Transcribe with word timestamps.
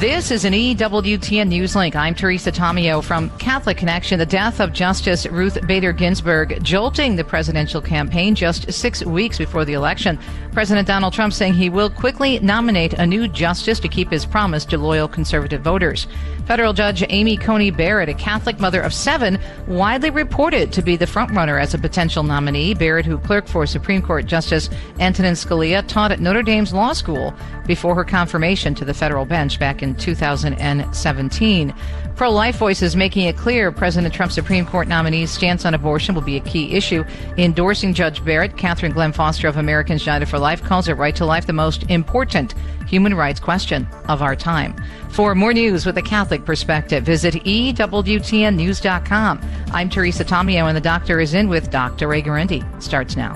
This 0.00 0.30
is 0.30 0.46
an 0.46 0.54
EWTN 0.54 1.48
News 1.48 1.76
Link. 1.76 1.94
I'm 1.94 2.14
Teresa 2.14 2.50
Tomeo 2.50 3.04
from 3.04 3.28
Catholic 3.36 3.76
Connection. 3.76 4.18
The 4.18 4.24
death 4.24 4.58
of 4.58 4.72
Justice 4.72 5.26
Ruth 5.26 5.58
Bader 5.66 5.92
Ginsburg 5.92 6.64
jolting 6.64 7.16
the 7.16 7.22
presidential 7.22 7.82
campaign 7.82 8.34
just 8.34 8.72
six 8.72 9.04
weeks 9.04 9.36
before 9.36 9.66
the 9.66 9.74
election. 9.74 10.18
President 10.52 10.88
Donald 10.88 11.12
Trump 11.12 11.34
saying 11.34 11.52
he 11.52 11.68
will 11.68 11.90
quickly 11.90 12.40
nominate 12.40 12.94
a 12.94 13.06
new 13.06 13.28
justice 13.28 13.78
to 13.80 13.88
keep 13.88 14.10
his 14.10 14.24
promise 14.24 14.64
to 14.64 14.78
loyal 14.78 15.06
conservative 15.06 15.60
voters. 15.60 16.06
Federal 16.46 16.72
Judge 16.72 17.04
Amy 17.10 17.36
Coney 17.36 17.70
Barrett, 17.70 18.08
a 18.08 18.14
Catholic 18.14 18.58
mother 18.58 18.80
of 18.80 18.94
seven, 18.94 19.38
widely 19.68 20.08
reported 20.08 20.72
to 20.72 20.80
be 20.80 20.96
the 20.96 21.04
frontrunner 21.04 21.60
as 21.60 21.74
a 21.74 21.78
potential 21.78 22.22
nominee. 22.22 22.72
Barrett, 22.72 23.04
who 23.04 23.18
clerked 23.18 23.50
for 23.50 23.66
Supreme 23.66 24.00
Court 24.00 24.24
Justice 24.24 24.70
Antonin 24.98 25.34
Scalia, 25.34 25.86
taught 25.86 26.10
at 26.10 26.20
Notre 26.20 26.42
Dame's 26.42 26.72
law 26.72 26.94
school 26.94 27.34
before 27.66 27.94
her 27.94 28.04
confirmation 28.04 28.74
to 28.74 28.84
the 28.86 28.94
federal 28.94 29.26
bench 29.26 29.60
back 29.60 29.82
in 29.82 29.89
2017. 29.94 31.74
Pro 32.16 32.30
life 32.30 32.56
voices 32.56 32.96
making 32.96 33.26
it 33.26 33.36
clear 33.36 33.72
President 33.72 34.12
Trump's 34.12 34.34
Supreme 34.34 34.66
Court 34.66 34.86
nominee's 34.86 35.30
stance 35.30 35.64
on 35.64 35.72
abortion 35.72 36.14
will 36.14 36.22
be 36.22 36.36
a 36.36 36.40
key 36.40 36.74
issue. 36.74 37.02
Endorsing 37.38 37.94
Judge 37.94 38.22
Barrett, 38.24 38.58
Catherine 38.58 38.92
Glenn 38.92 39.12
Foster 39.12 39.48
of 39.48 39.56
Americans 39.56 40.04
United 40.04 40.26
for 40.26 40.38
Life 40.38 40.62
calls 40.62 40.88
it 40.88 40.94
right 40.94 41.16
to 41.16 41.24
life 41.24 41.46
the 41.46 41.54
most 41.54 41.88
important 41.90 42.54
human 42.86 43.14
rights 43.14 43.40
question 43.40 43.88
of 44.08 44.20
our 44.20 44.36
time. 44.36 44.74
For 45.10 45.34
more 45.34 45.54
news 45.54 45.86
with 45.86 45.96
a 45.96 46.02
Catholic 46.02 46.44
perspective, 46.44 47.04
visit 47.04 47.34
EWTNnews.com. 47.34 49.40
I'm 49.72 49.88
Teresa 49.88 50.24
Tomeo, 50.24 50.66
and 50.66 50.76
the 50.76 50.80
doctor 50.80 51.20
is 51.20 51.32
in 51.32 51.48
with 51.48 51.70
Dr. 51.70 52.08
Ray 52.08 52.20
Guarendi. 52.20 52.82
Starts 52.82 53.16
now. 53.16 53.34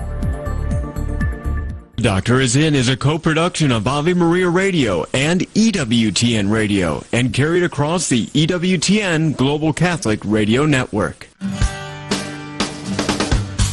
Doctor 2.04 2.38
is 2.38 2.54
In 2.54 2.74
is 2.74 2.90
a 2.90 2.98
co-production 2.98 3.72
of 3.72 3.88
Ave 3.88 4.12
Maria 4.12 4.50
Radio 4.50 5.06
and 5.14 5.40
EWTN 5.54 6.50
Radio 6.50 7.02
and 7.12 7.32
carried 7.32 7.62
across 7.62 8.10
the 8.10 8.26
EWTN 8.26 9.34
Global 9.38 9.72
Catholic 9.72 10.20
Radio 10.22 10.66
Network. 10.66 11.28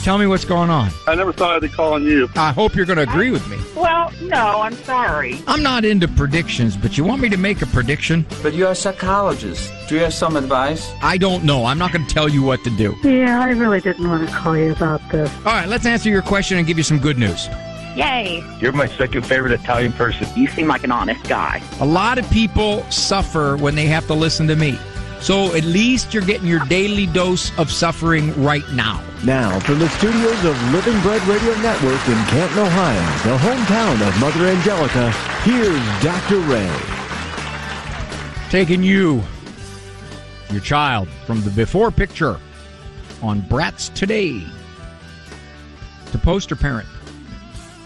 Tell 0.04 0.18
me 0.18 0.28
what's 0.28 0.46
going 0.46 0.70
on. 0.70 0.92
I 1.08 1.16
never 1.16 1.34
thought 1.34 1.58
I'd 1.58 1.62
be 1.62 1.68
calling 1.68 2.06
you. 2.06 2.30
I 2.38 2.54
hope 2.54 2.74
you're 2.74 2.86
going 2.86 2.96
to 2.96 3.04
agree 3.04 3.32
with 3.32 3.46
me. 3.50 3.58
Well, 3.76 4.14
no, 4.22 4.62
I'm 4.62 4.76
sorry. 4.76 5.42
I'm 5.46 5.62
not 5.62 5.84
into 5.84 6.08
predictions, 6.08 6.78
but 6.78 6.98
you 6.98 7.04
want 7.04 7.22
me 7.22 7.28
to 7.28 7.38
make 7.38 7.62
a 7.62 7.66
prediction? 7.66 8.26
But 8.42 8.54
you're 8.54 8.72
a 8.72 8.76
psychologist. 8.76 9.74
Do 9.90 9.96
you 9.96 10.02
have 10.04 10.14
some 10.14 10.38
advice? 10.38 10.90
I 11.04 11.18
don't 11.18 11.44
know. 11.44 11.66
I'm 11.66 11.78
not 11.78 11.92
going 11.92 12.08
to 12.08 12.14
tell 12.14 12.30
you 12.30 12.44
what 12.44 12.64
to 12.64 12.70
do. 12.70 12.96
Yeah, 13.04 13.42
I 13.42 13.50
really 13.50 13.82
didn't 13.82 14.08
want 14.08 14.26
to 14.26 14.34
call 14.34 14.56
you 14.56 14.72
about 14.72 15.02
this. 15.12 15.30
All 15.40 15.52
right, 15.52 15.68
let's 15.68 15.86
answer 15.86 16.10
your 16.10 16.22
question 16.22 16.58
and 16.58 16.66
give 16.66 16.78
you 16.78 16.84
some 16.86 16.98
good 16.98 17.18
news. 17.18 17.50
Yay. 17.96 18.44
You're 18.60 18.72
my 18.72 18.88
second 18.88 19.26
favorite 19.26 19.52
Italian 19.52 19.92
person. 19.94 20.28
You 20.36 20.48
seem 20.48 20.68
like 20.68 20.84
an 20.84 20.92
honest 20.92 21.24
guy. 21.28 21.62
A 21.80 21.86
lot 21.86 22.18
of 22.18 22.30
people 22.30 22.84
suffer 22.90 23.58
when 23.58 23.76
they 23.76 23.86
have 23.88 24.08
to 24.08 24.14
listen 24.14 24.48
to 24.48 24.56
me. 24.56 24.80
So 25.20 25.54
at 25.56 25.64
least 25.64 26.14
you're 26.14 26.24
getting 26.24 26.48
your 26.48 26.66
daily 26.66 27.06
dose 27.06 27.56
of 27.60 27.72
suffering 27.72 28.34
right 28.44 28.68
now. 28.74 29.04
Now, 29.24 29.60
from 29.60 29.78
the 29.78 29.88
studios 29.90 30.46
of 30.46 30.74
Living 30.74 31.00
Bread 31.02 31.22
Radio 31.28 31.54
Network 31.62 32.08
in 32.08 32.18
Canton, 32.26 32.58
Ohio, 32.58 33.00
the 33.30 33.38
hometown 33.38 34.08
of 34.08 34.20
Mother 34.20 34.48
Angelica, 34.48 35.12
here's 35.44 36.02
Dr. 36.02 36.40
Ray. 36.40 36.72
Taking 38.50 38.82
you, 38.82 39.22
your 40.50 40.62
child, 40.62 41.08
from 41.28 41.42
the 41.42 41.52
before 41.52 41.92
picture 41.92 42.40
on 43.22 43.42
Bratz 43.44 43.94
Today 43.94 44.44
to 46.12 46.18
poster 46.18 46.56
parent 46.56 46.88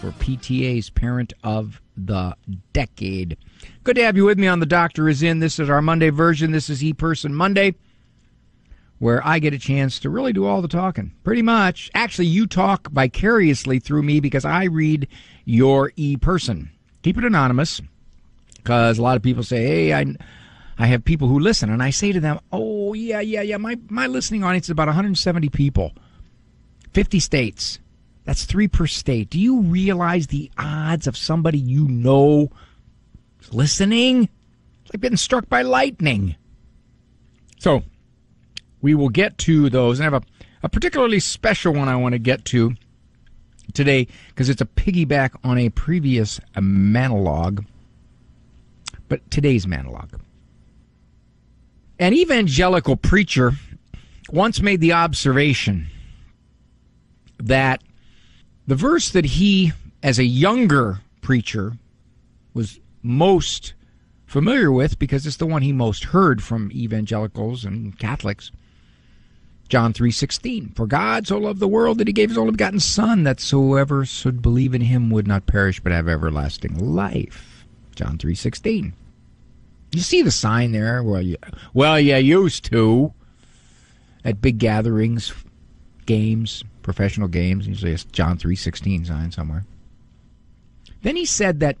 for 0.06 0.12
PTA's 0.24 0.88
Parent 0.88 1.32
of 1.42 1.82
the 1.96 2.36
Decade. 2.72 3.36
Good 3.82 3.96
to 3.96 4.04
have 4.04 4.16
you 4.16 4.24
with 4.24 4.38
me 4.38 4.46
on 4.46 4.60
The 4.60 4.66
Doctor 4.66 5.08
is 5.08 5.20
In. 5.20 5.40
This 5.40 5.58
is 5.58 5.68
our 5.68 5.82
Monday 5.82 6.10
version. 6.10 6.52
This 6.52 6.70
is 6.70 6.84
E 6.84 6.92
Person 6.92 7.34
Monday, 7.34 7.74
where 9.00 9.26
I 9.26 9.40
get 9.40 9.52
a 9.52 9.58
chance 9.58 9.98
to 10.00 10.10
really 10.10 10.32
do 10.32 10.46
all 10.46 10.62
the 10.62 10.68
talking. 10.68 11.12
Pretty 11.24 11.42
much. 11.42 11.90
Actually, 11.92 12.26
you 12.26 12.46
talk 12.46 12.88
vicariously 12.92 13.80
through 13.80 14.04
me 14.04 14.20
because 14.20 14.44
I 14.44 14.64
read 14.64 15.08
your 15.44 15.92
E 15.96 16.16
Person. 16.16 16.70
Keep 17.02 17.18
it 17.18 17.24
anonymous 17.24 17.80
because 18.58 18.98
a 18.98 19.02
lot 19.02 19.16
of 19.16 19.22
people 19.22 19.42
say, 19.42 19.66
hey, 19.66 19.94
I. 19.94 20.06
I 20.78 20.88
have 20.88 21.06
people 21.06 21.26
who 21.26 21.38
listen, 21.38 21.70
and 21.70 21.82
I 21.82 21.88
say 21.88 22.12
to 22.12 22.20
them, 22.20 22.38
"Oh 22.52 22.92
yeah, 22.92 23.20
yeah, 23.20 23.40
yeah. 23.40 23.56
My 23.56 23.78
my 23.88 24.08
listening 24.08 24.44
audience 24.44 24.66
is 24.66 24.70
about 24.72 24.88
170 24.88 25.48
people, 25.48 25.94
50 26.92 27.18
states. 27.18 27.78
That's 28.26 28.44
three 28.44 28.66
per 28.68 28.86
state. 28.88 29.30
Do 29.30 29.38
you 29.38 29.60
realize 29.60 30.26
the 30.26 30.50
odds 30.58 31.06
of 31.06 31.16
somebody 31.16 31.58
you 31.58 31.86
know 31.86 32.50
listening? 33.52 34.28
It's 34.82 34.92
like 34.92 35.00
being 35.00 35.16
struck 35.16 35.48
by 35.48 35.62
lightning. 35.62 36.34
So, 37.58 37.84
we 38.82 38.94
will 38.94 39.08
get 39.08 39.38
to 39.38 39.70
those. 39.70 40.00
And 40.00 40.08
I 40.08 40.12
have 40.12 40.22
a, 40.22 40.26
a 40.64 40.68
particularly 40.68 41.20
special 41.20 41.72
one 41.72 41.88
I 41.88 41.96
want 41.96 42.12
to 42.14 42.18
get 42.18 42.44
to 42.46 42.74
today 43.72 44.08
because 44.28 44.48
it's 44.48 44.60
a 44.60 44.66
piggyback 44.66 45.30
on 45.44 45.56
a 45.58 45.70
previous 45.70 46.40
monologue, 46.60 47.64
but 49.08 49.28
today's 49.30 49.68
monologue. 49.68 50.20
An 52.00 52.12
evangelical 52.12 52.96
preacher 52.96 53.52
once 54.30 54.60
made 54.60 54.80
the 54.80 54.92
observation 54.92 55.86
that 57.38 57.82
the 58.66 58.74
verse 58.74 59.10
that 59.10 59.24
he, 59.24 59.72
as 60.02 60.18
a 60.18 60.24
younger 60.24 61.00
preacher, 61.20 61.74
was 62.54 62.80
most 63.02 63.74
familiar 64.26 64.72
with 64.72 64.98
because 64.98 65.26
it's 65.26 65.36
the 65.36 65.46
one 65.46 65.62
he 65.62 65.72
most 65.72 66.04
heard 66.04 66.42
from 66.42 66.70
evangelicals 66.72 67.64
and 67.64 67.98
Catholics. 67.98 68.50
John 69.68 69.92
3:16 69.92 70.74
For 70.74 70.86
God 70.86 71.26
so 71.26 71.38
loved 71.38 71.60
the 71.60 71.68
world 71.68 71.98
that 71.98 72.06
he 72.06 72.12
gave 72.12 72.30
his 72.30 72.38
only 72.38 72.52
begotten 72.52 72.80
son 72.80 73.24
that 73.24 73.40
whoever 73.42 74.04
should 74.04 74.42
believe 74.42 74.74
in 74.74 74.82
him 74.82 75.10
would 75.10 75.26
not 75.26 75.46
perish 75.46 75.80
but 75.80 75.92
have 75.92 76.08
everlasting 76.08 76.78
life. 76.78 77.66
John 77.94 78.18
3:16 78.18 78.92
You 79.92 80.00
see 80.00 80.22
the 80.22 80.30
sign 80.30 80.72
there? 80.72 81.02
Well, 81.02 81.22
you, 81.22 81.36
well, 81.74 81.98
you 81.98 82.16
used 82.16 82.64
to 82.66 83.12
at 84.24 84.40
big 84.40 84.58
gatherings, 84.58 85.32
games, 86.04 86.62
professional 86.86 87.26
games. 87.26 87.66
Usually 87.66 87.92
a 87.92 87.98
John 87.98 88.38
3:16 88.38 89.04
sign 89.06 89.32
somewhere. 89.32 89.66
Then 91.02 91.16
he 91.16 91.24
said 91.24 91.58
that 91.58 91.76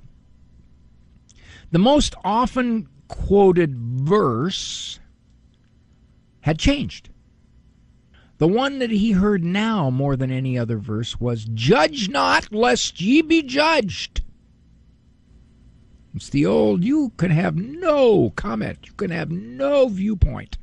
the 1.70 1.78
most 1.78 2.16
often 2.24 2.88
quoted 3.06 3.76
verse 3.76 4.98
had 6.40 6.58
changed. 6.58 7.08
The 8.38 8.48
one 8.48 8.80
that 8.80 8.90
he 8.90 9.12
heard 9.12 9.44
now 9.44 9.90
more 9.90 10.16
than 10.16 10.32
any 10.32 10.58
other 10.58 10.76
verse 10.76 11.20
was, 11.20 11.46
Judge 11.54 12.08
not, 12.08 12.52
lest 12.52 13.00
ye 13.00 13.22
be 13.22 13.42
judged. 13.42 14.22
It's 16.14 16.28
the 16.28 16.46
old, 16.46 16.82
you 16.82 17.12
can 17.16 17.30
have 17.30 17.56
no 17.56 18.30
comment, 18.30 18.80
you 18.82 18.92
can 18.92 19.10
have 19.10 19.30
no 19.30 19.88
viewpoint 19.88 20.58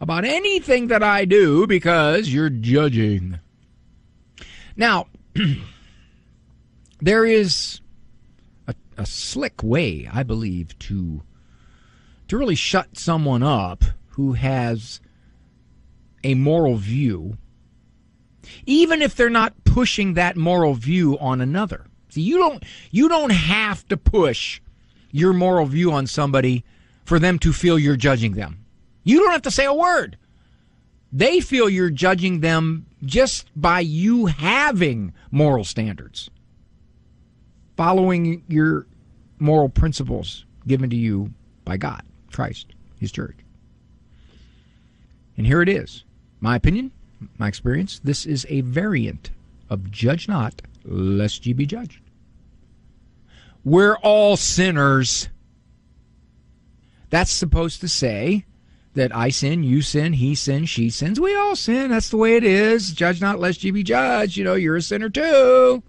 about 0.00 0.24
anything 0.24 0.86
that 0.88 1.02
I 1.02 1.24
do 1.24 1.66
because 1.66 2.32
you're 2.32 2.50
judging. 2.50 3.40
Now, 4.78 5.08
there 7.00 7.26
is 7.26 7.80
a, 8.68 8.74
a 8.96 9.04
slick 9.04 9.62
way, 9.62 10.08
I 10.10 10.22
believe, 10.22 10.78
to 10.78 11.22
to 12.28 12.38
really 12.38 12.54
shut 12.54 12.96
someone 12.96 13.42
up 13.42 13.82
who 14.10 14.34
has 14.34 15.00
a 16.22 16.34
moral 16.34 16.76
view, 16.76 17.38
even 18.66 19.02
if 19.02 19.16
they're 19.16 19.30
not 19.30 19.64
pushing 19.64 20.14
that 20.14 20.36
moral 20.36 20.74
view 20.74 21.18
on 21.18 21.40
another. 21.40 21.86
See, 22.10 22.22
you 22.22 22.38
don't 22.38 22.62
you 22.92 23.08
don't 23.08 23.32
have 23.32 23.86
to 23.88 23.96
push 23.96 24.60
your 25.10 25.32
moral 25.32 25.66
view 25.66 25.90
on 25.90 26.06
somebody 26.06 26.64
for 27.04 27.18
them 27.18 27.40
to 27.40 27.52
feel 27.52 27.78
you're 27.78 27.96
judging 27.96 28.34
them. 28.34 28.64
You 29.02 29.20
don't 29.20 29.32
have 29.32 29.42
to 29.42 29.50
say 29.50 29.64
a 29.64 29.74
word. 29.74 30.18
They 31.10 31.40
feel 31.40 31.68
you're 31.68 31.90
judging 31.90 32.40
them 32.40 32.86
just 33.04 33.50
by 33.54 33.80
you 33.80 34.26
having 34.26 35.12
moral 35.30 35.64
standards, 35.64 36.30
following 37.76 38.42
your 38.48 38.86
moral 39.38 39.68
principles 39.68 40.44
given 40.66 40.90
to 40.90 40.96
you 40.96 41.32
by 41.64 41.76
God, 41.76 42.02
Christ, 42.32 42.66
His 42.98 43.12
church. 43.12 43.36
And 45.36 45.46
here 45.46 45.62
it 45.62 45.68
is. 45.68 46.04
My 46.40 46.56
opinion, 46.56 46.90
my 47.38 47.48
experience, 47.48 48.00
this 48.02 48.26
is 48.26 48.46
a 48.48 48.60
variant 48.62 49.30
of 49.70 49.90
judge 49.90 50.28
not, 50.28 50.62
lest 50.84 51.46
ye 51.46 51.52
be 51.52 51.66
judged. 51.66 52.00
We're 53.64 53.96
all 53.96 54.36
sinners. 54.36 55.28
That's 57.10 57.30
supposed 57.30 57.80
to 57.80 57.88
say 57.88 58.44
that 58.98 59.14
I 59.14 59.30
sin, 59.30 59.62
you 59.62 59.80
sin, 59.80 60.12
he 60.12 60.34
sins, 60.34 60.68
she 60.68 60.90
sins. 60.90 61.18
We 61.18 61.34
all 61.34 61.56
sin. 61.56 61.90
That's 61.90 62.10
the 62.10 62.16
way 62.16 62.36
it 62.36 62.44
is. 62.44 62.92
Judge 62.92 63.20
not, 63.20 63.38
lest 63.38 63.64
ye 63.64 63.70
be 63.70 63.82
judged. 63.82 64.36
You 64.36 64.44
know, 64.44 64.54
you're 64.54 64.76
a 64.76 64.82
sinner 64.82 65.08
too. 65.08 65.82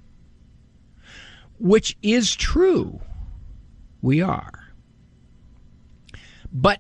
Which 1.60 1.98
is 2.02 2.36
true. 2.36 3.02
We 4.02 4.22
are. 4.22 4.74
But 6.54 6.80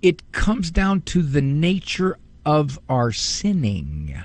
it 0.00 0.32
comes 0.32 0.70
down 0.70 1.02
to 1.02 1.22
the 1.22 1.42
nature 1.42 2.16
of 2.46 2.78
our 2.88 3.10
sinning. 3.10 4.16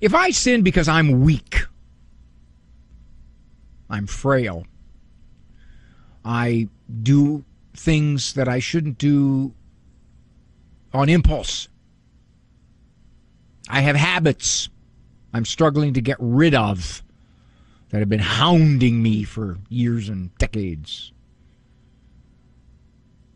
If 0.00 0.14
I 0.14 0.30
sin 0.30 0.62
because 0.62 0.88
I'm 0.88 1.20
weak, 1.20 1.66
I'm 3.88 4.06
frail, 4.06 4.64
I 6.24 6.68
do 7.02 7.44
things 7.80 8.34
that 8.34 8.46
I 8.46 8.58
shouldn't 8.58 8.98
do 8.98 9.54
on 10.92 11.08
impulse, 11.08 11.68
I 13.68 13.80
have 13.80 13.96
habits 13.96 14.68
I'm 15.32 15.44
struggling 15.44 15.94
to 15.94 16.00
get 16.00 16.16
rid 16.18 16.54
of 16.54 17.02
that 17.88 17.98
have 17.98 18.08
been 18.08 18.18
hounding 18.18 19.02
me 19.02 19.24
for 19.24 19.58
years 19.68 20.08
and 20.08 20.36
decades. 20.38 21.12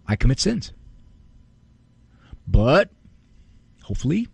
I 0.06 0.16
commit 0.16 0.40
sins. 0.40 0.72
But 2.46 2.90
hopefully, 3.84 4.28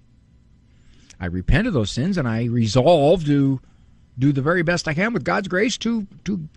I 1.21 1.27
repent 1.27 1.69
of 1.69 1.75
those 1.75 1.91
sins 1.91 2.19
and 2.19 2.27
I 2.27 2.45
resolve 2.45 3.25
to 3.27 3.61
do 4.19 4.33
the 4.33 4.43
very 4.43 4.62
best 4.62 4.89
I 4.89 4.95
can 4.95 5.12
with 5.12 5.25
God's 5.25 5.49
grace 5.49 5.79
to, 5.79 6.07
to 6.25 6.49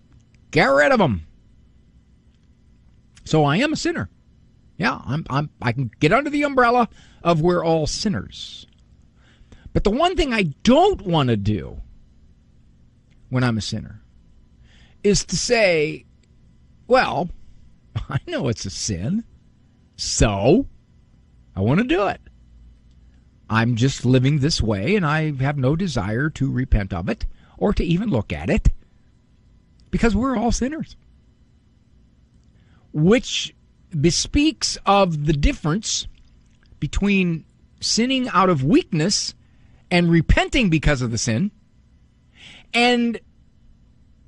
get 0.50 0.66
rid 0.66 0.90
of 0.90 0.98
them. 0.98 1.26
So 3.24 3.44
I 3.44 3.56
am 3.56 3.72
a 3.72 3.76
sinner. 3.76 4.10
Yeah, 4.76 5.00
I'm, 5.04 5.24
I'm, 5.30 5.50
I 5.62 5.72
can 5.72 5.90
get 6.00 6.12
under 6.12 6.30
the 6.30 6.42
umbrella 6.42 6.88
of 7.22 7.40
we're 7.40 7.64
all 7.64 7.86
sinners. 7.86 8.66
But 9.72 9.84
the 9.84 9.90
one 9.90 10.16
thing 10.16 10.32
I 10.32 10.54
don't 10.62 11.02
want 11.02 11.28
to 11.30 11.36
do 11.36 11.80
when 13.28 13.44
I'm 13.44 13.58
a 13.58 13.62
sinner 13.62 14.02
is 15.02 15.24
to 15.26 15.36
say, 15.36 16.04
well, 16.86 17.30
I 18.08 18.18
know 18.26 18.48
it's 18.48 18.66
a 18.66 18.70
sin, 18.70 19.24
so 19.96 20.66
I 21.56 21.60
want 21.60 21.80
to 21.80 21.86
do 21.86 22.06
it. 22.06 22.20
I'm 23.48 23.76
just 23.76 24.04
living 24.04 24.38
this 24.38 24.60
way 24.60 24.96
and 24.96 25.04
I 25.04 25.32
have 25.36 25.58
no 25.58 25.76
desire 25.76 26.30
to 26.30 26.50
repent 26.50 26.92
of 26.92 27.08
it 27.08 27.26
or 27.58 27.72
to 27.74 27.84
even 27.84 28.08
look 28.08 28.32
at 28.32 28.50
it 28.50 28.70
because 29.90 30.16
we're 30.16 30.36
all 30.36 30.50
sinners. 30.50 30.96
Which 32.94 33.54
bespeaks 34.00 34.78
of 34.86 35.26
the 35.26 35.34
difference 35.34 36.06
between 36.80 37.44
sinning 37.80 38.28
out 38.30 38.48
of 38.48 38.64
weakness 38.64 39.34
and 39.90 40.10
repenting 40.10 40.70
because 40.70 41.02
of 41.02 41.10
the 41.10 41.18
sin 41.18 41.50
and 42.72 43.20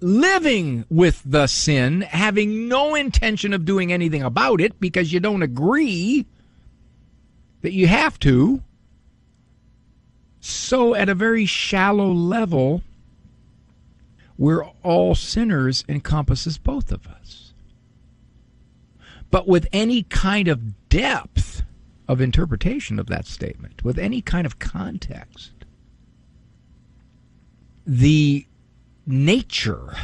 living 0.00 0.84
with 0.88 1.22
the 1.24 1.46
sin, 1.46 2.02
having 2.02 2.68
no 2.68 2.94
intention 2.94 3.52
of 3.52 3.64
doing 3.64 3.92
anything 3.92 4.22
about 4.22 4.60
it 4.60 4.78
because 4.78 5.12
you 5.12 5.20
don't 5.20 5.42
agree 5.42 6.26
that 7.62 7.72
you 7.72 7.86
have 7.86 8.18
to. 8.20 8.62
So, 10.40 10.94
at 10.94 11.08
a 11.08 11.14
very 11.14 11.46
shallow 11.46 12.12
level, 12.12 12.82
we're 14.38 14.64
all 14.82 15.14
sinners 15.14 15.84
encompasses 15.88 16.58
both 16.58 16.92
of 16.92 17.06
us. 17.08 17.45
But 19.31 19.49
with 19.49 19.67
any 19.73 20.05
kind 20.05 20.49
of 20.49 20.88
depth 20.88 21.62
of 22.08 22.20
interpretation 22.20 22.99
of 22.99 23.06
that 23.06 23.26
statement, 23.26 23.84
with 23.84 23.99
any 23.99 24.23
kind 24.23 24.46
of 24.46 24.58
context, 24.58 25.52
the 27.87 28.46
nature, 29.06 29.96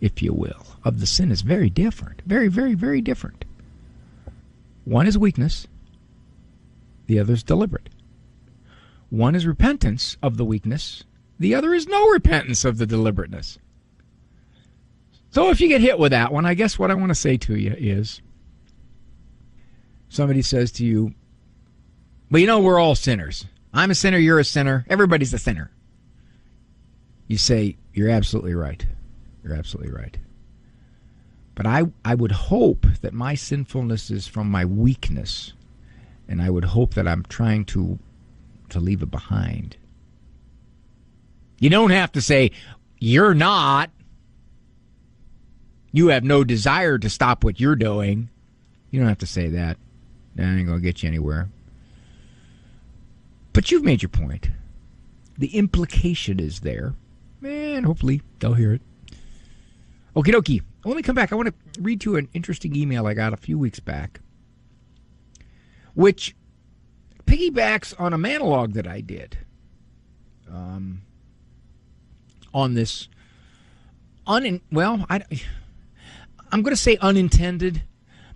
if 0.00 0.22
you 0.22 0.32
will, 0.32 0.66
of 0.84 1.00
the 1.00 1.06
sin 1.06 1.30
is 1.30 1.42
very 1.42 1.70
different. 1.70 2.22
Very, 2.26 2.48
very, 2.48 2.74
very 2.74 3.00
different. 3.00 3.44
One 4.84 5.06
is 5.06 5.18
weakness, 5.18 5.66
the 7.06 7.18
other 7.18 7.34
is 7.34 7.42
deliberate. 7.42 7.90
One 9.10 9.34
is 9.34 9.46
repentance 9.46 10.16
of 10.22 10.36
the 10.36 10.44
weakness, 10.44 11.04
the 11.38 11.54
other 11.54 11.72
is 11.74 11.86
no 11.86 12.08
repentance 12.08 12.64
of 12.64 12.78
the 12.78 12.86
deliberateness. 12.86 13.58
So 15.30 15.50
if 15.50 15.60
you 15.60 15.68
get 15.68 15.80
hit 15.80 15.98
with 15.98 16.12
that 16.12 16.32
one, 16.32 16.46
I 16.46 16.54
guess 16.54 16.78
what 16.78 16.90
I 16.90 16.94
want 16.94 17.10
to 17.10 17.14
say 17.14 17.36
to 17.36 17.56
you 17.56 17.74
is 17.76 18.22
somebody 20.08 20.42
says 20.42 20.72
to 20.72 20.84
you, 20.84 21.14
but 22.30 22.40
you 22.40 22.46
know, 22.46 22.60
we're 22.60 22.78
all 22.78 22.94
sinners. 22.94 23.46
I'm 23.72 23.90
a 23.90 23.94
sinner, 23.94 24.18
you're 24.18 24.38
a 24.38 24.44
sinner, 24.44 24.84
everybody's 24.88 25.34
a 25.34 25.38
sinner. 25.38 25.70
You 27.26 27.38
say, 27.38 27.76
you're 27.92 28.08
absolutely 28.08 28.54
right. 28.54 28.84
You're 29.44 29.54
absolutely 29.54 29.92
right. 29.92 30.16
But 31.54 31.66
I, 31.66 31.84
I 32.04 32.14
would 32.14 32.32
hope 32.32 32.86
that 33.02 33.12
my 33.12 33.34
sinfulness 33.34 34.10
is 34.10 34.26
from 34.26 34.50
my 34.50 34.64
weakness, 34.64 35.52
and 36.28 36.40
I 36.40 36.50
would 36.50 36.64
hope 36.64 36.94
that 36.94 37.08
I'm 37.08 37.24
trying 37.24 37.64
to 37.66 37.98
to 38.70 38.80
leave 38.80 39.02
it 39.02 39.10
behind. 39.10 39.76
You 41.58 41.70
don't 41.70 41.90
have 41.90 42.12
to 42.12 42.20
say, 42.20 42.52
you're 42.98 43.34
not. 43.34 43.90
You 45.90 46.08
have 46.08 46.22
no 46.22 46.44
desire 46.44 46.98
to 46.98 47.08
stop 47.08 47.42
what 47.42 47.58
you're 47.58 47.76
doing. 47.76 48.28
You 48.90 49.00
don't 49.00 49.08
have 49.08 49.18
to 49.18 49.26
say 49.26 49.48
that. 49.48 49.78
That 50.38 50.44
ain't 50.44 50.66
going 50.66 50.78
to 50.78 50.82
get 50.82 51.02
you 51.02 51.08
anywhere. 51.08 51.48
But 53.52 53.72
you've 53.72 53.82
made 53.82 54.02
your 54.02 54.08
point. 54.08 54.50
The 55.36 55.48
implication 55.48 56.38
is 56.38 56.60
there. 56.60 56.94
And 57.42 57.84
hopefully 57.84 58.22
they'll 58.38 58.54
hear 58.54 58.72
it. 58.72 58.82
Okie 60.14 60.32
dokie. 60.32 60.62
When 60.84 60.94
we 60.94 61.02
come 61.02 61.16
back, 61.16 61.32
I 61.32 61.34
want 61.36 61.48
to 61.48 61.82
read 61.82 62.00
to 62.02 62.12
you 62.12 62.16
an 62.16 62.28
interesting 62.34 62.76
email 62.76 63.08
I 63.08 63.14
got 63.14 63.32
a 63.32 63.36
few 63.36 63.58
weeks 63.58 63.80
back, 63.80 64.20
which 65.94 66.36
piggybacks 67.26 67.92
on 68.00 68.12
a 68.12 68.18
monologue 68.18 68.74
that 68.74 68.86
I 68.86 69.00
did 69.00 69.38
um, 70.48 71.02
on 72.54 72.74
this. 72.74 73.08
Un- 74.26 74.60
well, 74.70 75.04
I, 75.10 75.22
I'm 76.52 76.62
going 76.62 76.76
to 76.76 76.80
say 76.80 76.96
unintended, 77.00 77.82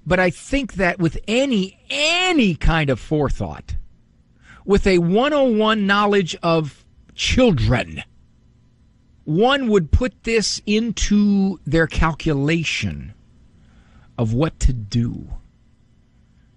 but 0.06 0.18
I 0.20 0.30
think 0.30 0.74
that 0.74 0.98
with 0.98 1.18
any 1.28 1.78
any 1.90 2.54
kind 2.54 2.90
of 2.90 3.00
forethought, 3.00 3.76
with 4.64 4.86
a 4.86 4.98
101 4.98 5.86
knowledge 5.86 6.36
of 6.42 6.84
children 7.14 8.02
one 9.24 9.68
would 9.68 9.90
put 9.90 10.24
this 10.24 10.60
into 10.66 11.60
their 11.64 11.86
calculation 11.86 13.14
of 14.18 14.34
what 14.34 14.58
to 14.60 14.72
do. 14.72 15.28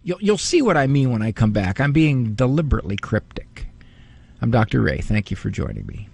You'll, 0.04 0.22
you'll 0.22 0.38
see 0.38 0.62
what 0.62 0.78
I 0.78 0.88
mean 0.88 1.12
when 1.12 1.22
I 1.22 1.32
come 1.32 1.52
back. 1.52 1.80
I'm 1.80 1.94
being 1.94 2.34
deliberately 2.34 2.98
cryptic. 2.98 3.68
I'm 4.42 4.52
Dr. 4.52 4.82
Ray. 4.82 5.00
Thank 5.00 5.32
you 5.32 5.38
for 5.38 5.50
joining 5.50 5.86
me. 5.86 6.10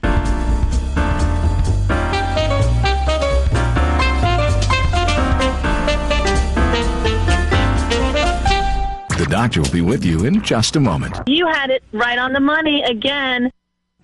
Doctor 9.32 9.62
will 9.62 9.72
be 9.72 9.82
with 9.82 10.04
you 10.04 10.26
in 10.26 10.42
just 10.42 10.76
a 10.76 10.80
moment. 10.80 11.18
You 11.26 11.48
had 11.48 11.70
it 11.70 11.82
right 11.94 12.20
on 12.20 12.34
the 12.34 12.42
money 12.42 12.84
again. 12.84 13.50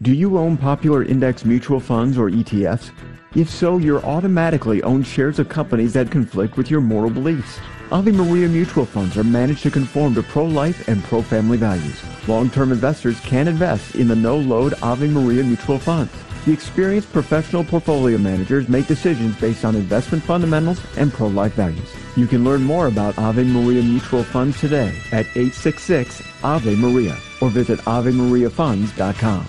Do 0.01 0.13
you 0.13 0.37
own 0.37 0.55
popular 0.55 1.03
index 1.03 1.43
mutual 1.43 1.81
funds 1.81 2.17
or 2.17 2.29
ETFs? 2.29 2.91
If 3.35 3.49
so, 3.49 3.77
you're 3.77 4.03
automatically 4.05 4.81
own 4.83 5.03
shares 5.03 5.37
of 5.37 5.49
companies 5.49 5.91
that 5.93 6.09
conflict 6.09 6.55
with 6.55 6.71
your 6.71 6.79
moral 6.79 7.09
beliefs. 7.09 7.59
Ave 7.91 8.13
Maria 8.13 8.47
mutual 8.47 8.85
funds 8.85 9.17
are 9.17 9.23
managed 9.23 9.63
to 9.63 9.71
conform 9.71 10.15
to 10.15 10.23
pro-life 10.23 10.87
and 10.87 11.03
pro-family 11.03 11.57
values. 11.57 12.01
Long-term 12.29 12.71
investors 12.71 13.19
can 13.19 13.49
invest 13.49 13.95
in 13.95 14.07
the 14.07 14.15
no-load 14.15 14.75
Ave 14.81 15.09
Maria 15.09 15.43
mutual 15.43 15.77
funds. 15.77 16.13
The 16.47 16.53
experienced 16.53 17.11
professional 17.11 17.65
portfolio 17.65 18.17
managers 18.17 18.69
make 18.69 18.87
decisions 18.87 19.35
based 19.35 19.65
on 19.65 19.75
investment 19.75 20.23
fundamentals 20.23 20.79
and 20.95 21.11
pro-life 21.11 21.51
values. 21.55 21.93
You 22.15 22.25
can 22.25 22.45
learn 22.45 22.63
more 22.63 22.87
about 22.87 23.17
Ave 23.17 23.43
Maria 23.43 23.83
mutual 23.83 24.23
funds 24.23 24.57
today 24.57 24.97
at 25.11 25.25
866 25.35 26.23
Ave 26.45 26.73
Maria 26.77 27.17
or 27.41 27.49
visit 27.49 27.79
AveMariaFunds.com. 27.79 29.45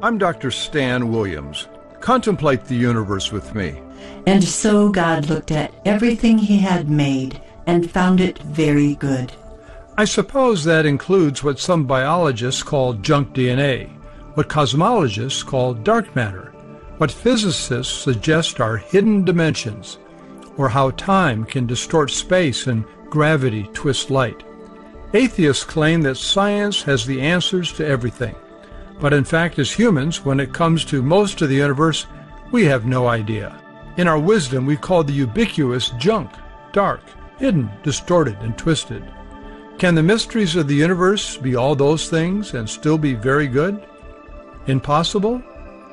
I'm 0.00 0.16
Dr. 0.16 0.52
Stan 0.52 1.10
Williams. 1.10 1.66
Contemplate 1.98 2.66
the 2.66 2.76
universe 2.76 3.32
with 3.32 3.56
me. 3.56 3.82
And 4.28 4.44
so 4.44 4.90
God 4.90 5.28
looked 5.28 5.50
at 5.50 5.74
everything 5.84 6.38
he 6.38 6.58
had 6.58 6.88
made 6.88 7.42
and 7.66 7.90
found 7.90 8.20
it 8.20 8.38
very 8.44 8.94
good. 8.94 9.32
I 9.98 10.04
suppose 10.04 10.62
that 10.62 10.86
includes 10.86 11.42
what 11.42 11.58
some 11.58 11.84
biologists 11.84 12.62
call 12.62 12.92
junk 12.92 13.34
DNA, 13.34 13.95
what 14.36 14.50
cosmologists 14.50 15.42
call 15.42 15.72
dark 15.72 16.14
matter, 16.14 16.52
what 16.98 17.10
physicists 17.10 18.02
suggest 18.02 18.60
are 18.60 18.76
hidden 18.76 19.24
dimensions, 19.24 19.96
or 20.58 20.68
how 20.68 20.90
time 20.90 21.42
can 21.42 21.66
distort 21.66 22.10
space 22.10 22.66
and 22.66 22.84
gravity 23.08 23.62
twist 23.72 24.10
light. 24.10 24.44
Atheists 25.14 25.64
claim 25.64 26.02
that 26.02 26.18
science 26.18 26.82
has 26.82 27.06
the 27.06 27.18
answers 27.18 27.72
to 27.72 27.86
everything. 27.86 28.34
But 29.00 29.14
in 29.14 29.24
fact, 29.24 29.58
as 29.58 29.72
humans, 29.72 30.22
when 30.22 30.38
it 30.38 30.52
comes 30.52 30.84
to 30.86 31.02
most 31.02 31.40
of 31.40 31.48
the 31.48 31.54
universe, 31.54 32.06
we 32.52 32.66
have 32.66 32.84
no 32.84 33.06
idea. 33.06 33.58
In 33.96 34.06
our 34.06 34.18
wisdom, 34.18 34.66
we 34.66 34.76
call 34.76 35.02
the 35.02 35.14
ubiquitous 35.14 35.90
junk, 35.98 36.30
dark, 36.72 37.00
hidden, 37.38 37.70
distorted, 37.82 38.36
and 38.40 38.56
twisted. 38.58 39.02
Can 39.78 39.94
the 39.94 40.02
mysteries 40.02 40.56
of 40.56 40.68
the 40.68 40.74
universe 40.74 41.38
be 41.38 41.56
all 41.56 41.74
those 41.74 42.10
things 42.10 42.52
and 42.52 42.68
still 42.68 42.98
be 42.98 43.14
very 43.14 43.46
good? 43.46 43.86
Impossible? 44.66 45.42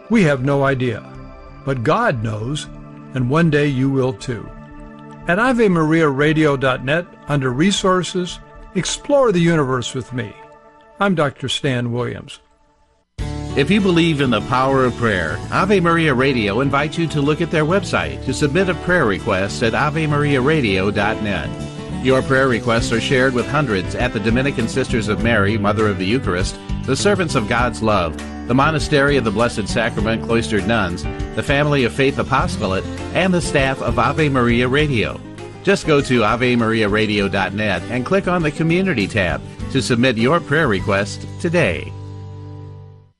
We 0.10 0.24
have 0.24 0.44
no 0.44 0.64
idea. 0.64 1.04
But 1.66 1.84
God 1.84 2.24
knows, 2.24 2.66
and 3.14 3.30
one 3.30 3.50
day 3.50 3.68
you 3.68 3.90
will 3.90 4.14
too. 4.14 4.50
At 5.28 5.38
AveMariaRadio.net, 5.38 7.06
under 7.28 7.52
Resources, 7.52 8.40
explore 8.76 9.32
the 9.32 9.40
universe 9.40 9.94
with 9.94 10.12
me. 10.12 10.34
I'm 11.00 11.16
Dr. 11.16 11.48
Stan 11.48 11.92
Williams. 11.92 12.40
If 13.56 13.70
you 13.70 13.80
believe 13.80 14.20
in 14.20 14.32
the 14.32 14.42
power 14.42 14.84
of 14.84 14.96
prayer, 14.96 15.38
Ave 15.52 15.80
Maria 15.80 16.14
Radio 16.14 16.62
invites 16.62 16.98
you 16.98 17.06
to 17.08 17.22
look 17.22 17.40
at 17.40 17.52
their 17.52 17.66
website 17.66 18.26
to 18.26 18.34
submit 18.34 18.68
a 18.68 18.74
prayer 18.74 19.06
request 19.06 19.62
at 19.62 19.74
AveMariaRadio.net. 19.74 22.04
Your 22.04 22.24
prayer 22.24 22.48
requests 22.48 22.92
are 22.92 23.00
shared 23.00 23.34
with 23.34 23.46
hundreds 23.46 23.94
at 23.94 24.12
the 24.12 24.20
Dominican 24.20 24.68
Sisters 24.68 25.08
of 25.08 25.24
Mary, 25.24 25.58
Mother 25.58 25.88
of 25.88 26.00
the 26.00 26.06
Eucharist, 26.06 26.58
the 26.86 26.96
Servants 26.96 27.36
of 27.36 27.48
God's 27.48 27.84
Love, 27.84 28.18
the 28.48 28.54
Monastery 28.54 29.16
of 29.16 29.24
the 29.24 29.32
Blessed 29.32 29.68
Sacrament 29.68 30.24
Cloistered 30.24 30.68
Nuns, 30.68 31.04
the 31.36 31.44
Family 31.44 31.86
of 31.86 31.94
Faith 31.94 32.20
Apostolate, 32.20 32.86
and 33.14 33.34
the 33.34 33.42
staff 33.42 33.82
of 33.82 33.98
Ave 33.98 34.28
Maria 34.30 34.68
Radio. 34.68 35.20
Just 35.64 35.88
go 35.88 36.02
to 36.02 36.22
AveMariaRadio.net 36.22 37.82
and 37.84 38.06
click 38.06 38.28
on 38.28 38.44
the 38.44 38.52
Community 38.52 39.08
tab 39.08 39.42
to 39.72 39.82
submit 39.82 40.18
your 40.18 40.42
prayer 40.42 40.68
request 40.68 41.26
today. 41.40 41.92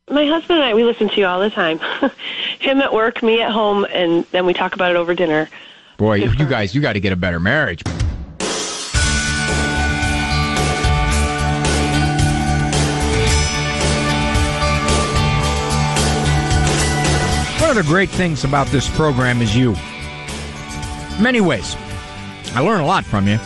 My 0.10 0.26
husband 0.26 0.60
and 0.60 0.66
I, 0.66 0.74
we 0.74 0.84
listen 0.84 1.08
to 1.08 1.16
you 1.16 1.26
all 1.26 1.40
the 1.40 1.50
time. 1.50 1.80
Him 2.60 2.82
at 2.82 2.94
work, 2.94 3.24
me 3.24 3.42
at 3.42 3.52
home, 3.52 3.86
and 3.92 4.26
then 4.32 4.46
we 4.46 4.54
talk 4.54 4.76
about 4.76 4.92
it 4.92 4.98
over 4.98 5.16
dinner. 5.16 5.50
Boy, 5.98 6.16
you 6.16 6.46
guys, 6.46 6.76
you 6.76 6.82
got 6.82 6.94
to 6.94 7.00
get 7.00 7.14
a 7.14 7.16
better 7.16 7.40
marriage. 7.40 7.82
Of 17.78 17.86
the 17.86 17.92
great 17.92 18.10
things 18.12 18.44
about 18.44 18.68
this 18.68 18.88
program 18.96 19.42
is 19.42 19.56
you. 19.56 19.76
Many 21.20 21.42
ways. 21.42 21.76
I 22.54 22.60
learn 22.60 22.82
a 22.82 22.86
lot 22.86 23.04
from 23.04 23.28
you. 23.28 23.40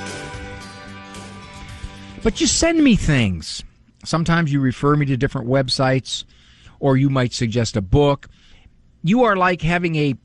But 2.24 2.42
you 2.42 2.48
send 2.48 2.84
me 2.84 2.98
things. 2.98 3.64
Sometimes 4.04 4.52
you 4.52 4.60
refer 4.60 4.98
me 4.98 5.06
to 5.06 5.16
different 5.16 5.48
websites 5.48 6.26
or 6.82 6.98
you 6.98 7.10
might 7.10 7.32
suggest 7.32 7.78
a 7.78 7.82
book. 7.82 8.28
You 9.02 9.24
are 9.24 9.38
like 9.38 9.62
having 9.62 9.96
a 9.96 10.16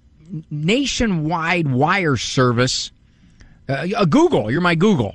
nationwide 0.51 1.71
wire 1.71 2.17
service, 2.17 2.91
uh, 3.69 3.87
a 3.97 4.07
Google. 4.07 4.51
You're 4.51 4.61
my 4.61 4.75
Google. 4.75 5.15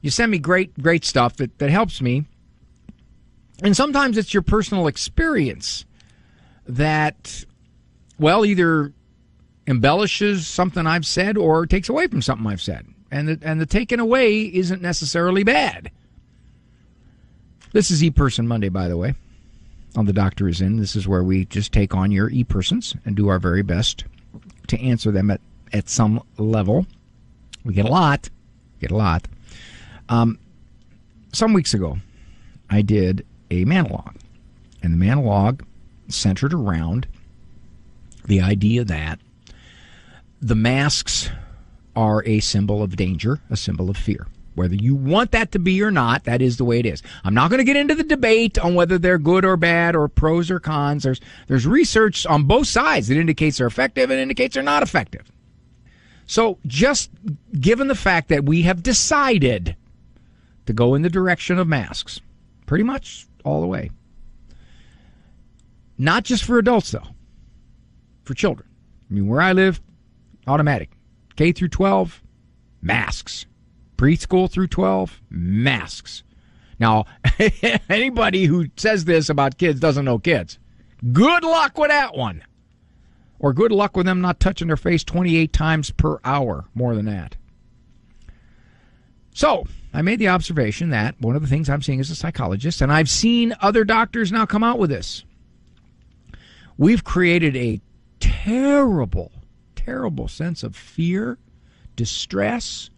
You 0.00 0.10
send 0.10 0.32
me 0.32 0.38
great, 0.38 0.76
great 0.82 1.04
stuff 1.04 1.36
that, 1.36 1.56
that 1.60 1.70
helps 1.70 2.02
me. 2.02 2.24
And 3.62 3.76
sometimes 3.76 4.18
it's 4.18 4.34
your 4.34 4.42
personal 4.42 4.88
experience 4.88 5.84
that, 6.66 7.44
well, 8.18 8.44
either 8.44 8.92
embellishes 9.66 10.46
something 10.46 10.86
I've 10.86 11.06
said 11.06 11.36
or 11.36 11.66
takes 11.66 11.88
away 11.88 12.06
from 12.06 12.22
something 12.22 12.46
I've 12.46 12.60
said. 12.60 12.86
And 13.10 13.28
the, 13.28 13.38
and 13.42 13.60
the 13.60 13.66
taken 13.66 14.00
away 14.00 14.42
isn't 14.42 14.82
necessarily 14.82 15.44
bad. 15.44 15.90
This 17.72 17.90
is 17.90 18.02
E 18.04 18.10
Person 18.10 18.46
Monday, 18.46 18.68
by 18.68 18.88
the 18.88 18.96
way 18.96 19.14
on 19.96 20.06
The 20.06 20.12
Doctor 20.12 20.48
is 20.48 20.60
In. 20.60 20.76
This 20.76 20.96
is 20.96 21.06
where 21.06 21.22
we 21.22 21.44
just 21.46 21.72
take 21.72 21.94
on 21.94 22.10
your 22.10 22.30
e 22.30 22.44
persons 22.44 22.94
and 23.04 23.14
do 23.14 23.28
our 23.28 23.38
very 23.38 23.62
best 23.62 24.04
to 24.68 24.80
answer 24.80 25.10
them 25.10 25.30
at, 25.30 25.40
at 25.72 25.88
some 25.88 26.22
level. 26.36 26.86
We 27.64 27.74
get 27.74 27.84
a 27.84 27.90
lot, 27.90 28.28
get 28.80 28.90
a 28.90 28.96
lot. 28.96 29.26
Um, 30.08 30.38
some 31.32 31.52
weeks 31.52 31.74
ago, 31.74 31.98
I 32.70 32.82
did 32.82 33.24
a 33.50 33.64
monologue, 33.64 34.16
and 34.82 34.92
the 34.92 35.04
monologue 35.04 35.64
centered 36.08 36.52
around 36.52 37.06
the 38.26 38.40
idea 38.40 38.84
that 38.84 39.18
the 40.40 40.54
masks 40.54 41.30
are 41.96 42.24
a 42.26 42.40
symbol 42.40 42.82
of 42.82 42.96
danger, 42.96 43.40
a 43.50 43.56
symbol 43.56 43.88
of 43.90 43.96
fear. 43.96 44.26
Whether 44.54 44.76
you 44.76 44.94
want 44.94 45.32
that 45.32 45.50
to 45.52 45.58
be 45.58 45.82
or 45.82 45.90
not, 45.90 46.24
that 46.24 46.40
is 46.40 46.58
the 46.58 46.64
way 46.64 46.78
it 46.78 46.86
is. 46.86 47.02
I'm 47.24 47.34
not 47.34 47.50
going 47.50 47.58
to 47.58 47.64
get 47.64 47.76
into 47.76 47.94
the 47.94 48.04
debate 48.04 48.56
on 48.56 48.74
whether 48.74 48.98
they're 48.98 49.18
good 49.18 49.44
or 49.44 49.56
bad 49.56 49.96
or 49.96 50.06
pros 50.06 50.50
or 50.50 50.60
cons. 50.60 51.02
There's 51.02 51.20
there's 51.48 51.66
research 51.66 52.24
on 52.26 52.44
both 52.44 52.68
sides 52.68 53.08
that 53.08 53.18
indicates 53.18 53.58
they're 53.58 53.66
effective 53.66 54.10
and 54.10 54.20
indicates 54.20 54.54
they're 54.54 54.62
not 54.62 54.82
effective. 54.82 55.30
So 56.26 56.58
just 56.66 57.10
given 57.58 57.88
the 57.88 57.94
fact 57.94 58.28
that 58.28 58.44
we 58.44 58.62
have 58.62 58.82
decided 58.82 59.76
to 60.66 60.72
go 60.72 60.94
in 60.94 61.02
the 61.02 61.10
direction 61.10 61.58
of 61.58 61.66
masks, 61.66 62.20
pretty 62.66 62.84
much 62.84 63.26
all 63.44 63.60
the 63.60 63.66
way. 63.66 63.90
Not 65.98 66.24
just 66.24 66.44
for 66.44 66.58
adults 66.58 66.92
though, 66.92 67.08
for 68.24 68.34
children. 68.34 68.68
I 69.10 69.14
mean, 69.14 69.28
where 69.28 69.40
I 69.40 69.52
live, 69.52 69.80
automatic. 70.46 70.90
K 71.36 71.52
through 71.52 71.68
12, 71.68 72.22
masks 72.82 73.46
preschool 73.96 74.50
through 74.50 74.68
12, 74.68 75.20
masks. 75.30 76.22
Now, 76.78 77.06
anybody 77.88 78.44
who 78.44 78.66
says 78.76 79.04
this 79.04 79.28
about 79.28 79.58
kids 79.58 79.80
doesn't 79.80 80.04
know 80.04 80.18
kids. 80.18 80.58
Good 81.12 81.44
luck 81.44 81.78
with 81.78 81.90
that 81.90 82.16
one. 82.16 82.42
Or 83.38 83.52
good 83.52 83.72
luck 83.72 83.96
with 83.96 84.06
them 84.06 84.20
not 84.20 84.40
touching 84.40 84.68
their 84.68 84.76
face 84.76 85.04
28 85.04 85.52
times 85.52 85.90
per 85.90 86.18
hour, 86.24 86.66
more 86.74 86.94
than 86.94 87.04
that. 87.06 87.36
So, 89.32 89.66
I 89.92 90.02
made 90.02 90.18
the 90.18 90.28
observation 90.28 90.90
that 90.90 91.20
one 91.20 91.36
of 91.36 91.42
the 91.42 91.48
things 91.48 91.68
I'm 91.68 91.82
seeing 91.82 92.00
as 92.00 92.10
a 92.10 92.14
psychologist, 92.14 92.80
and 92.80 92.92
I've 92.92 93.10
seen 93.10 93.54
other 93.60 93.84
doctors 93.84 94.30
now 94.32 94.46
come 94.46 94.64
out 94.64 94.78
with 94.78 94.90
this, 94.90 95.24
we've 96.78 97.04
created 97.04 97.56
a 97.56 97.80
terrible, 98.24 99.30
terrible 99.76 100.28
sense 100.28 100.62
of 100.62 100.74
fear, 100.74 101.38
distress, 101.94 102.88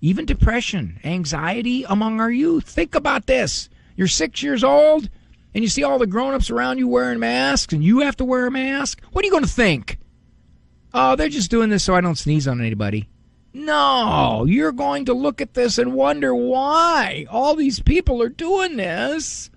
even 0.00 0.26
depression, 0.26 1.00
anxiety 1.04 1.84
among 1.84 2.20
our 2.20 2.30
youth. 2.30 2.64
Think 2.64 2.94
about 2.94 3.26
this. 3.26 3.68
You're 3.96 4.08
six 4.08 4.42
years 4.42 4.62
old 4.62 5.08
and 5.54 5.64
you 5.64 5.68
see 5.68 5.82
all 5.82 5.98
the 5.98 6.06
grown 6.06 6.34
ups 6.34 6.50
around 6.50 6.78
you 6.78 6.86
wearing 6.86 7.18
masks 7.18 7.72
and 7.72 7.82
you 7.82 8.00
have 8.00 8.16
to 8.18 8.24
wear 8.24 8.46
a 8.46 8.50
mask. 8.50 9.00
What 9.12 9.24
are 9.24 9.26
you 9.26 9.32
going 9.32 9.44
to 9.44 9.48
think? 9.48 9.98
Oh, 10.92 11.16
they're 11.16 11.28
just 11.28 11.50
doing 11.50 11.70
this 11.70 11.84
so 11.84 11.94
I 11.94 12.00
don't 12.00 12.18
sneeze 12.18 12.46
on 12.46 12.60
anybody. 12.60 13.08
No, 13.54 14.44
you're 14.46 14.72
going 14.72 15.06
to 15.06 15.14
look 15.14 15.40
at 15.40 15.54
this 15.54 15.78
and 15.78 15.94
wonder 15.94 16.34
why 16.34 17.26
all 17.30 17.56
these 17.56 17.80
people 17.80 18.22
are 18.22 18.28
doing 18.28 18.76
this. 18.76 19.50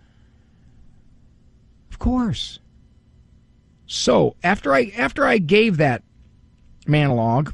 Of 1.92 2.00
course. 2.00 2.61
So 3.94 4.38
after 4.42 4.74
I 4.74 4.94
after 4.96 5.26
I 5.26 5.38
gave 5.38 5.76
that 5.76 6.02
monologue, 6.88 7.54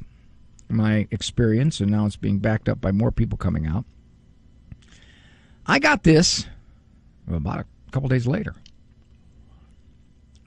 my 0.69 1.07
experience, 1.09 1.79
and 1.79 1.89
now 1.89 2.05
it's 2.05 2.15
being 2.15 2.37
backed 2.37 2.69
up 2.69 2.79
by 2.79 2.91
more 2.91 3.11
people 3.11 3.39
coming 3.39 3.65
out. 3.65 3.85
I 5.65 5.79
got 5.79 6.03
this 6.03 6.45
about 7.27 7.61
a 7.61 7.65
couple 7.89 8.07
days 8.07 8.27
later. 8.27 8.53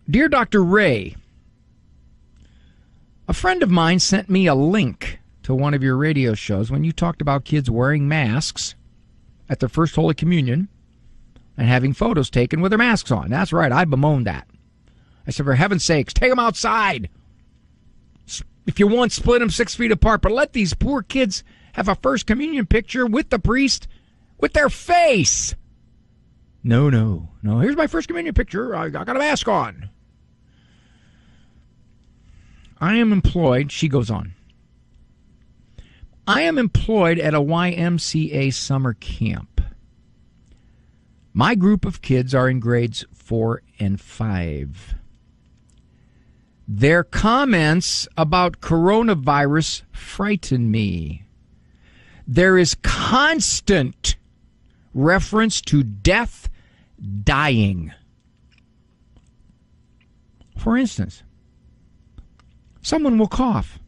Dear 0.08 0.28
Dr. 0.28 0.62
Ray, 0.62 1.16
a 3.26 3.32
friend 3.32 3.60
of 3.60 3.68
mine 3.68 3.98
sent 3.98 4.30
me 4.30 4.46
a 4.46 4.54
link 4.54 5.18
to 5.42 5.56
one 5.56 5.74
of 5.74 5.82
your 5.82 5.96
radio 5.96 6.34
shows 6.34 6.70
when 6.70 6.84
you 6.84 6.92
talked 6.92 7.20
about 7.20 7.44
kids 7.44 7.68
wearing 7.68 8.06
masks 8.06 8.76
at 9.48 9.58
their 9.58 9.68
first 9.68 9.96
Holy 9.96 10.14
Communion 10.14 10.68
and 11.56 11.66
having 11.66 11.94
photos 11.94 12.30
taken 12.30 12.60
with 12.60 12.70
their 12.70 12.78
masks 12.78 13.10
on. 13.10 13.28
That's 13.28 13.52
right, 13.52 13.72
I 13.72 13.84
bemoaned 13.86 14.28
that. 14.28 14.46
I 15.30 15.32
said, 15.32 15.46
for 15.46 15.54
heaven's 15.54 15.84
sakes, 15.84 16.12
take 16.12 16.28
them 16.28 16.40
outside. 16.40 17.08
If 18.66 18.80
you 18.80 18.88
want, 18.88 19.12
split 19.12 19.38
them 19.38 19.48
six 19.48 19.76
feet 19.76 19.92
apart, 19.92 20.22
but 20.22 20.32
let 20.32 20.54
these 20.54 20.74
poor 20.74 21.04
kids 21.04 21.44
have 21.74 21.86
a 21.86 21.94
first 21.94 22.26
communion 22.26 22.66
picture 22.66 23.06
with 23.06 23.30
the 23.30 23.38
priest 23.38 23.86
with 24.40 24.54
their 24.54 24.68
face. 24.68 25.54
No, 26.64 26.90
no, 26.90 27.28
no. 27.44 27.60
Here's 27.60 27.76
my 27.76 27.86
first 27.86 28.08
communion 28.08 28.34
picture. 28.34 28.74
I, 28.74 28.88
got 28.88 29.08
a 29.08 29.14
mask 29.14 29.46
on. 29.46 29.88
I 32.80 32.96
am 32.96 33.12
employed, 33.12 33.70
she 33.70 33.86
goes 33.86 34.10
on. 34.10 34.34
I 36.26 36.40
am 36.40 36.58
employed 36.58 37.20
at 37.20 37.34
a 37.34 37.40
YMCA 37.40 38.52
summer 38.52 38.94
camp. 38.94 39.60
My 41.32 41.54
group 41.54 41.84
of 41.84 42.02
kids 42.02 42.34
are 42.34 42.48
in 42.48 42.58
grades 42.58 43.04
four 43.14 43.62
and 43.78 44.00
five. 44.00 44.96
Their 46.72 47.02
comments 47.02 48.06
about 48.16 48.60
coronavirus 48.60 49.82
frighten 49.90 50.70
me. 50.70 51.24
There 52.28 52.56
is 52.56 52.76
constant 52.76 54.14
reference 54.94 55.60
to 55.62 55.82
death, 55.82 56.48
dying. 57.24 57.92
For 60.56 60.76
instance, 60.76 61.24
someone 62.82 63.18
will 63.18 63.26
cough, 63.26 63.80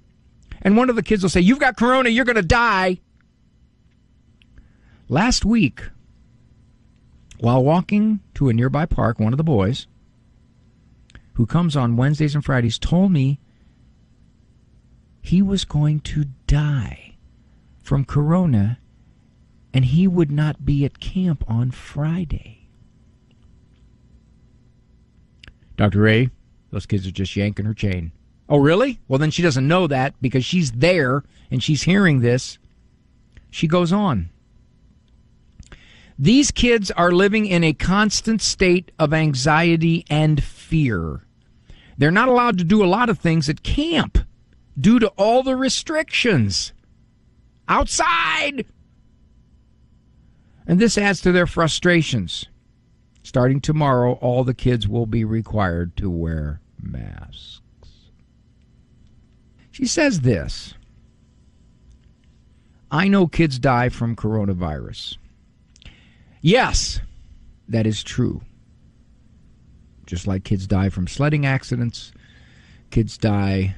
and 0.61 0.77
one 0.77 0.91
of 0.91 0.97
the 0.97 1.05
kids 1.05 1.23
will 1.23 1.31
say, 1.31 1.41
You've 1.41 1.61
got 1.61 1.77
corona, 1.77 2.09
you're 2.09 2.25
going 2.25 2.35
to 2.35 2.43
die. 2.43 2.99
Last 5.09 5.45
week, 5.45 5.83
while 7.39 7.63
walking 7.63 8.19
to 8.35 8.49
a 8.49 8.53
nearby 8.53 8.87
park, 8.87 9.21
one 9.21 9.33
of 9.33 9.37
the 9.37 9.45
boys, 9.45 9.87
who 11.35 11.47
comes 11.47 11.77
on 11.77 11.97
Wednesdays 11.97 12.35
and 12.35 12.45
Fridays, 12.45 12.79
told 12.79 13.13
me 13.13 13.41
he 15.21 15.41
was 15.41 15.65
going 15.65 16.01
to 16.01 16.27
die 16.47 17.15
from 17.83 18.05
corona 18.05 18.79
and 19.73 19.85
he 19.87 20.07
would 20.07 20.31
not 20.31 20.65
be 20.65 20.85
at 20.85 21.01
camp 21.01 21.45
on 21.49 21.71
Friday. 21.71 22.69
Dr. 25.77 26.01
Ray, 26.01 26.31
those 26.71 26.87
kids 26.87 27.07
are 27.07 27.13
just 27.13 27.35
yanking 27.35 27.65
her 27.65 27.75
chain. 27.75 28.13
Oh, 28.49 28.59
really? 28.59 29.01
Well, 29.09 29.19
then 29.19 29.31
she 29.31 29.43
doesn't 29.43 29.67
know 29.67 29.87
that 29.87 30.15
because 30.21 30.45
she's 30.45 30.73
there 30.73 31.25
and 31.51 31.63
she's 31.63 31.83
hearing 31.85 32.21
this. 32.21 32.59
She 33.51 33.67
goes 33.67 33.93
on. 33.93 34.29
These 36.23 36.53
kids 36.53 36.93
are 36.93 37.11
living 37.11 37.47
in 37.47 37.65
a 37.65 37.73
constant 37.73 38.41
state 38.41 38.93
of 38.97 39.13
anxiety 39.13 40.05
and 40.09 40.41
fear. 40.41 41.27
They're 41.99 42.13
not 42.13 42.29
allowed 42.29 42.59
to 42.59 42.65
do 42.65 42.85
a 42.85 42.87
lot 42.87 43.11
of 43.11 43.19
things 43.19 43.49
at 43.49 43.65
camp 43.65 44.19
due 44.79 45.01
to 45.01 45.09
all 45.17 45.43
the 45.43 45.57
restrictions. 45.57 46.73
Outside! 47.67 48.67
And 50.65 50.79
this 50.79 50.97
adds 50.97 51.21
to 51.23 51.33
their 51.33 51.49
frustrations. 51.49 52.47
Starting 53.25 53.61
tomorrow, 53.61 54.13
all 54.13 54.45
the 54.45 54.55
kids 54.55 54.87
will 54.87 55.07
be 55.07 55.25
required 55.25 55.97
to 55.97 56.09
wear 56.09 56.61
masks. 56.81 57.61
She 59.73 59.87
says 59.87 60.21
this 60.21 60.75
I 62.93 63.09
know 63.09 63.27
kids 63.27 63.59
die 63.59 63.89
from 63.89 64.15
coronavirus. 64.15 65.17
Yes, 66.43 67.01
that 67.69 67.87
is 67.87 68.03
true. 68.03 68.43
Just 70.07 70.27
like 70.27 70.43
kids 70.43 70.67
die 70.67 70.89
from 70.89 71.07
sledding 71.07 71.47
accidents, 71.47 72.13
kids 72.91 73.17
die 73.17 73.77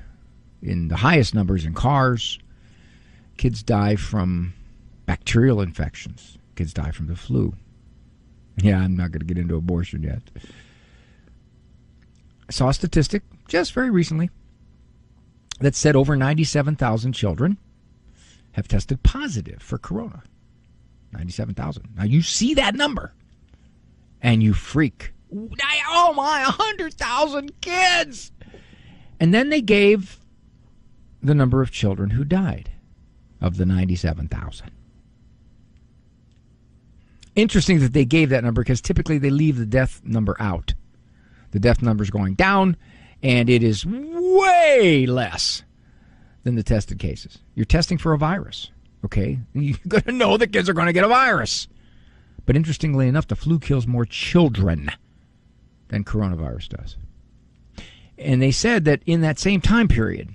in 0.63 0.89
the 0.89 0.97
highest 0.97 1.35
numbers 1.35 1.67
in 1.67 1.75
cars, 1.75 2.39
kids 3.37 3.63
die 3.63 3.97
from 3.97 4.55
bacterial 5.05 5.61
infections, 5.61 6.39
kids 6.57 6.73
die 6.73 6.91
from 6.91 7.07
the 7.07 7.17
flu. 7.17 7.55
Yeah, 8.57 8.79
I'm 8.79 8.97
not 8.97 9.13
going 9.13 9.21
to 9.21 9.27
get 9.27 9.37
into 9.39 9.57
abortion 9.57 10.03
yet. 10.03 10.23
I 12.49 12.53
saw 12.53 12.71
a 12.71 12.75
statistic 12.75 13.23
just 13.47 13.73
very 13.73 13.91
recently 13.91 14.31
that 15.61 15.75
said 15.75 15.97
over 15.97 16.17
97,000 16.17 17.13
children 17.13 17.59
have 18.53 18.69
tested 18.69 19.03
positive 19.03 19.63
for 19.63 19.77
corona. 19.77 20.23
97,000. 21.15 21.89
Now 21.97 22.05
you 22.05 22.23
see 22.23 22.55
that 22.55 22.75
number 22.75 23.13
and 24.21 24.43
you 24.43 24.53
freak. 24.53 25.13
Oh 25.33 26.13
my, 26.15 26.43
100,000 26.45 27.61
kids! 27.61 28.33
And 29.19 29.33
then 29.33 29.49
they 29.49 29.61
gave 29.61 30.19
the 31.23 31.35
number 31.35 31.63
of 31.63 31.71
children 31.71 32.11
who 32.11 32.25
died 32.25 32.71
of 33.41 33.57
the 33.57 33.67
97,000. 33.67 34.71
Interesting 37.35 37.81
that 37.81 37.93
they 37.93 38.05
gave 38.05 38.31
that 38.31 38.45
number 38.45 38.63
because 38.63 38.81
typically 38.81 39.19
they 39.19 39.31
leave 39.31 39.57
the 39.57 39.67
death 39.67 40.01
number 40.05 40.37
out. 40.39 40.75
The 41.51 41.59
death 41.59 41.83
number 41.83 42.05
is 42.05 42.11
going 42.11 42.35
down, 42.35 42.77
and 43.23 43.51
it 43.51 43.63
is 43.63 43.85
way 43.87 45.07
less 45.07 45.65
than 46.45 46.55
the 46.55 46.63
tested 46.63 46.99
cases. 46.99 47.39
You're 47.55 47.65
testing 47.65 47.99
for 47.99 48.13
a 48.13 48.19
virus, 48.19 48.71
okay? 49.05 49.39
You're 49.53 49.79
going 49.87 50.03
to 50.05 50.13
know 50.13 50.37
that 50.37 50.53
kids 50.53 50.69
are 50.69 50.75
going 50.75 50.87
to 50.87 50.93
get 50.93 51.05
a 51.05 51.09
virus. 51.09 51.69
But 52.47 52.57
interestingly 52.57 53.09
enough, 53.09 53.27
the 53.27 53.37
flu 53.37 53.59
kills 53.59 53.87
more 53.87 54.05
children 54.05 54.91
than 55.89 56.05
coronavirus 56.05 56.71
does. 56.71 56.97
And 58.19 58.41
they 58.41 58.51
said 58.51 58.85
that 58.85 59.03
in 59.07 59.23
that 59.23 59.39
same 59.39 59.61
time 59.61 59.89
period, 59.89 60.35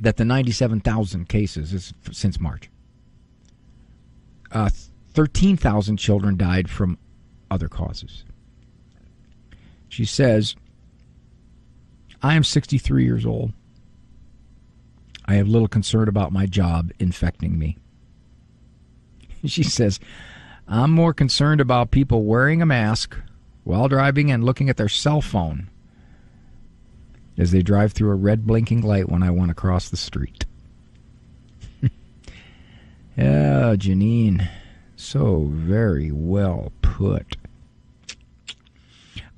that 0.00 0.16
the 0.16 0.24
97,000 0.24 1.28
cases 1.28 1.72
is 1.72 1.92
since 2.12 2.38
March. 2.38 2.70
Uh, 4.52 4.70
13,000 5.14 5.96
children 5.96 6.36
died 6.36 6.70
from 6.70 6.98
other 7.50 7.68
causes. 7.68 8.24
She 9.88 10.04
says, 10.04 10.54
I 12.22 12.34
am 12.34 12.44
63 12.44 13.04
years 13.04 13.26
old. 13.26 13.52
I 15.28 15.34
have 15.34 15.46
little 15.46 15.68
concern 15.68 16.08
about 16.08 16.32
my 16.32 16.46
job 16.46 16.90
infecting 16.98 17.58
me. 17.58 17.76
She 19.44 19.62
says, 19.62 20.00
I'm 20.66 20.90
more 20.90 21.14
concerned 21.14 21.60
about 21.60 21.92
people 21.92 22.24
wearing 22.24 22.60
a 22.60 22.66
mask 22.66 23.16
while 23.62 23.86
driving 23.86 24.32
and 24.32 24.42
looking 24.42 24.68
at 24.68 24.76
their 24.76 24.88
cell 24.88 25.20
phone 25.20 25.70
as 27.36 27.52
they 27.52 27.62
drive 27.62 27.92
through 27.92 28.10
a 28.10 28.16
red 28.16 28.46
blinking 28.46 28.80
light 28.80 29.08
when 29.08 29.22
I 29.22 29.30
want 29.30 29.50
to 29.50 29.54
cross 29.54 29.90
the 29.90 29.96
street. 29.96 30.44
yeah, 33.16 33.76
Janine. 33.76 34.48
So 34.96 35.44
very 35.52 36.10
well 36.10 36.72
put. 36.82 37.36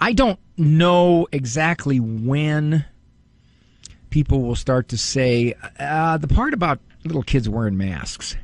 I 0.01 0.15
don't 0.15 0.39
know 0.57 1.29
exactly 1.31 2.01
when 2.01 2.87
people 4.11 4.43
will 4.43 4.57
start 4.57 4.89
to 4.89 4.99
say 4.99 5.55
uh, 5.79 6.19
the 6.19 6.29
part 6.29 6.53
about 6.53 6.81
little 7.05 7.23
kids 7.23 7.49
wearing 7.49 7.77
masks. 7.77 8.37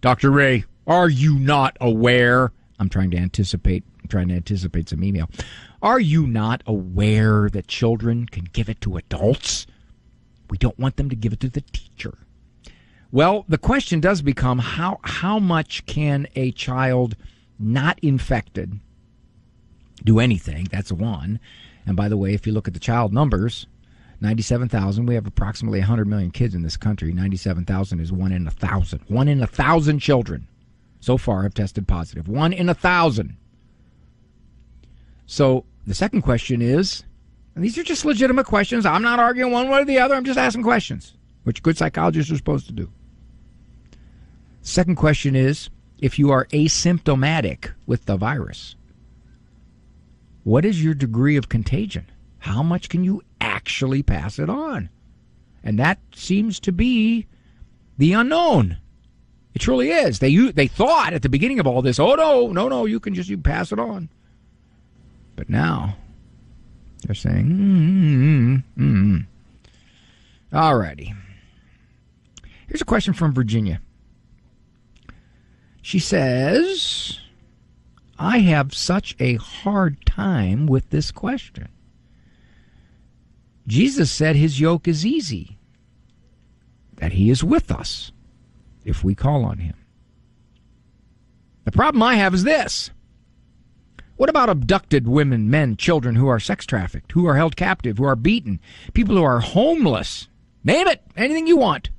Dr. 0.00 0.30
Ray, 0.30 0.64
are 0.86 1.08
you 1.08 1.38
not 1.38 1.76
aware? 1.80 2.52
I'm 2.78 2.88
trying 2.88 3.10
to 3.10 3.16
anticipate. 3.16 3.84
I'm 4.02 4.08
trying 4.08 4.28
to 4.28 4.34
anticipate 4.34 4.88
some 4.88 5.02
email. 5.02 5.28
Are 5.82 6.00
you 6.00 6.26
not 6.26 6.62
aware 6.66 7.50
that 7.50 7.66
children 7.66 8.26
can 8.26 8.44
give 8.52 8.68
it 8.68 8.80
to 8.82 8.96
adults? 8.96 9.66
We 10.48 10.58
don't 10.58 10.78
want 10.78 10.96
them 10.96 11.10
to 11.10 11.16
give 11.16 11.32
it 11.32 11.40
to 11.40 11.48
the 11.48 11.60
teacher. 11.60 12.18
Well, 13.10 13.44
the 13.48 13.58
question 13.58 14.00
does 14.00 14.22
become 14.22 14.58
how 14.58 15.00
how 15.02 15.38
much 15.38 15.86
can 15.86 16.26
a 16.36 16.52
child 16.52 17.16
not 17.58 17.98
infected 18.00 18.78
do 20.04 20.18
anything? 20.20 20.68
That's 20.70 20.92
one. 20.92 21.40
And 21.86 21.96
by 21.96 22.08
the 22.08 22.16
way, 22.16 22.34
if 22.34 22.46
you 22.46 22.52
look 22.52 22.68
at 22.68 22.74
the 22.74 22.80
child 22.80 23.12
numbers, 23.12 23.66
97,000, 24.20 25.06
we 25.06 25.14
have 25.14 25.26
approximately 25.26 25.80
100 25.80 26.06
million 26.06 26.30
kids 26.30 26.54
in 26.54 26.62
this 26.62 26.76
country. 26.76 27.12
97,000 27.12 28.00
is 28.00 28.12
one 28.12 28.32
in 28.32 28.46
a 28.46 28.50
thousand. 28.50 29.02
One 29.08 29.28
in 29.28 29.42
a 29.42 29.46
thousand 29.46 29.98
children 29.98 30.48
so 31.00 31.18
far 31.18 31.42
have 31.42 31.54
tested 31.54 31.86
positive. 31.86 32.28
One 32.28 32.52
in 32.52 32.68
a 32.68 32.74
thousand. 32.74 33.36
So 35.26 35.64
the 35.86 35.94
second 35.94 36.22
question 36.22 36.62
is, 36.62 37.04
and 37.54 37.64
these 37.64 37.76
are 37.78 37.82
just 37.82 38.04
legitimate 38.04 38.46
questions. 38.46 38.86
I'm 38.86 39.02
not 39.02 39.18
arguing 39.18 39.52
one 39.52 39.68
way 39.68 39.80
or 39.80 39.84
the 39.84 39.98
other. 39.98 40.14
I'm 40.14 40.24
just 40.24 40.38
asking 40.38 40.62
questions, 40.62 41.14
which 41.44 41.62
good 41.62 41.76
psychologists 41.76 42.30
are 42.32 42.36
supposed 42.36 42.66
to 42.66 42.72
do. 42.72 42.90
Second 44.62 44.96
question 44.96 45.36
is, 45.36 45.70
if 45.98 46.18
you 46.18 46.30
are 46.30 46.46
asymptomatic 46.46 47.72
with 47.86 48.04
the 48.04 48.16
virus, 48.16 48.76
what 50.44 50.64
is 50.64 50.82
your 50.82 50.94
degree 50.94 51.36
of 51.36 51.48
contagion? 51.48 52.06
How 52.38 52.62
much 52.62 52.88
can 52.88 53.02
you 53.02 53.22
actually 53.66 54.00
pass 54.00 54.38
it 54.38 54.48
on? 54.48 54.88
And 55.64 55.76
that 55.80 55.98
seems 56.14 56.60
to 56.60 56.70
be 56.70 57.26
the 57.98 58.12
unknown. 58.12 58.76
It 59.54 59.58
truly 59.58 59.90
is. 59.90 60.20
They 60.20 60.36
they 60.52 60.68
thought 60.68 61.12
at 61.12 61.22
the 61.22 61.28
beginning 61.28 61.58
of 61.58 61.66
all 61.66 61.82
this, 61.82 61.98
oh 61.98 62.14
no, 62.14 62.52
no, 62.52 62.68
no, 62.68 62.84
you 62.84 63.00
can 63.00 63.12
just 63.12 63.28
you 63.28 63.36
pass 63.36 63.72
it 63.72 63.80
on. 63.80 64.08
But 65.34 65.50
now 65.50 65.96
they're 67.04 67.16
saying, 67.16 67.44
mm, 67.46 68.62
mm, 68.78 68.84
mm. 68.84 69.26
all 70.52 70.78
righty. 70.78 71.12
Here's 72.68 72.82
a 72.82 72.84
question 72.84 73.14
from 73.14 73.34
Virginia. 73.34 73.80
She 75.82 75.98
says, 75.98 77.18
I 78.16 78.38
have 78.38 78.74
such 78.74 79.16
a 79.18 79.34
hard 79.36 80.06
time 80.06 80.66
with 80.66 80.90
this 80.90 81.10
question. 81.10 81.68
Jesus 83.66 84.10
said 84.10 84.36
his 84.36 84.60
yoke 84.60 84.86
is 84.86 85.04
easy, 85.04 85.58
that 86.96 87.12
he 87.12 87.30
is 87.30 87.42
with 87.42 87.70
us 87.70 88.12
if 88.84 89.02
we 89.02 89.14
call 89.14 89.44
on 89.44 89.58
him. 89.58 89.74
The 91.64 91.72
problem 91.72 92.02
I 92.02 92.14
have 92.14 92.32
is 92.32 92.44
this 92.44 92.90
what 94.16 94.30
about 94.30 94.48
abducted 94.48 95.06
women, 95.06 95.50
men, 95.50 95.76
children 95.76 96.14
who 96.14 96.26
are 96.26 96.40
sex 96.40 96.64
trafficked, 96.64 97.12
who 97.12 97.26
are 97.26 97.36
held 97.36 97.54
captive, 97.56 97.98
who 97.98 98.04
are 98.04 98.16
beaten, 98.16 98.60
people 98.94 99.16
who 99.16 99.22
are 99.22 99.40
homeless? 99.40 100.28
Name 100.64 100.88
it, 100.88 101.02
anything 101.16 101.46
you 101.46 101.58
want. 101.58 101.90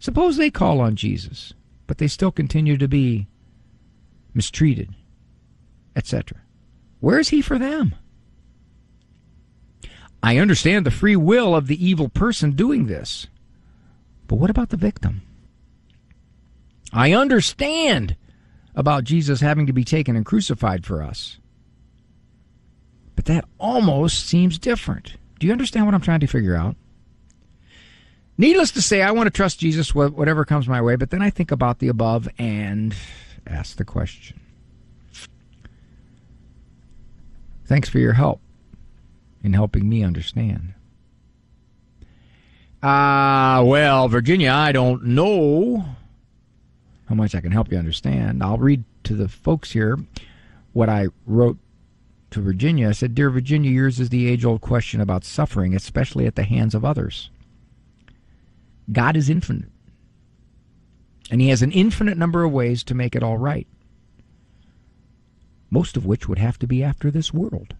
Suppose 0.00 0.36
they 0.36 0.50
call 0.50 0.80
on 0.80 0.96
Jesus, 0.96 1.54
but 1.86 1.98
they 1.98 2.08
still 2.08 2.32
continue 2.32 2.76
to 2.76 2.88
be 2.88 3.28
mistreated, 4.34 4.94
etc. 5.94 6.38
Where 6.98 7.20
is 7.20 7.28
he 7.28 7.40
for 7.40 7.56
them? 7.58 7.94
I 10.22 10.38
understand 10.38 10.86
the 10.86 10.90
free 10.90 11.16
will 11.16 11.54
of 11.54 11.66
the 11.66 11.84
evil 11.84 12.08
person 12.08 12.52
doing 12.52 12.86
this. 12.86 13.26
But 14.28 14.36
what 14.36 14.50
about 14.50 14.68
the 14.68 14.76
victim? 14.76 15.22
I 16.92 17.12
understand 17.12 18.16
about 18.74 19.04
Jesus 19.04 19.40
having 19.40 19.66
to 19.66 19.72
be 19.72 19.84
taken 19.84 20.14
and 20.14 20.24
crucified 20.24 20.86
for 20.86 21.02
us. 21.02 21.38
But 23.16 23.24
that 23.24 23.44
almost 23.58 24.26
seems 24.26 24.58
different. 24.58 25.16
Do 25.38 25.46
you 25.46 25.52
understand 25.52 25.86
what 25.86 25.94
I'm 25.94 26.00
trying 26.00 26.20
to 26.20 26.26
figure 26.26 26.54
out? 26.54 26.76
Needless 28.38 28.70
to 28.72 28.82
say, 28.82 29.02
I 29.02 29.10
want 29.10 29.26
to 29.26 29.30
trust 29.30 29.58
Jesus 29.58 29.94
whatever 29.94 30.44
comes 30.44 30.68
my 30.68 30.80
way, 30.80 30.96
but 30.96 31.10
then 31.10 31.20
I 31.20 31.30
think 31.30 31.50
about 31.50 31.80
the 31.80 31.88
above 31.88 32.28
and 32.38 32.94
ask 33.46 33.76
the 33.76 33.84
question. 33.84 34.40
Thanks 37.66 37.88
for 37.88 37.98
your 37.98 38.12
help 38.12 38.40
in 39.42 39.52
helping 39.52 39.88
me 39.88 40.02
understand. 40.02 40.74
Ah, 42.82 43.58
uh, 43.58 43.64
well, 43.64 44.08
Virginia, 44.08 44.50
I 44.50 44.72
don't 44.72 45.04
know 45.04 45.84
how 47.08 47.14
much 47.14 47.34
I 47.34 47.40
can 47.40 47.52
help 47.52 47.70
you 47.70 47.78
understand. 47.78 48.42
I'll 48.42 48.58
read 48.58 48.84
to 49.04 49.14
the 49.14 49.28
folks 49.28 49.72
here 49.72 49.98
what 50.72 50.88
I 50.88 51.08
wrote 51.26 51.58
to 52.30 52.40
Virginia. 52.40 52.88
I 52.88 52.92
said, 52.92 53.14
Dear 53.14 53.30
Virginia, 53.30 53.70
yours 53.70 54.00
is 54.00 54.08
the 54.08 54.28
age 54.28 54.44
old 54.44 54.60
question 54.60 55.00
about 55.00 55.24
suffering, 55.24 55.74
especially 55.74 56.26
at 56.26 56.34
the 56.34 56.42
hands 56.44 56.74
of 56.74 56.84
others. 56.84 57.30
God 58.90 59.16
is 59.16 59.30
infinite, 59.30 59.70
and 61.30 61.40
He 61.40 61.50
has 61.50 61.62
an 61.62 61.72
infinite 61.72 62.18
number 62.18 62.42
of 62.42 62.52
ways 62.52 62.82
to 62.84 62.94
make 62.94 63.14
it 63.14 63.22
all 63.22 63.38
right, 63.38 63.68
most 65.70 65.96
of 65.96 66.04
which 66.04 66.28
would 66.28 66.38
have 66.38 66.58
to 66.58 66.66
be 66.66 66.82
after 66.82 67.10
this 67.10 67.32
world. 67.32 67.74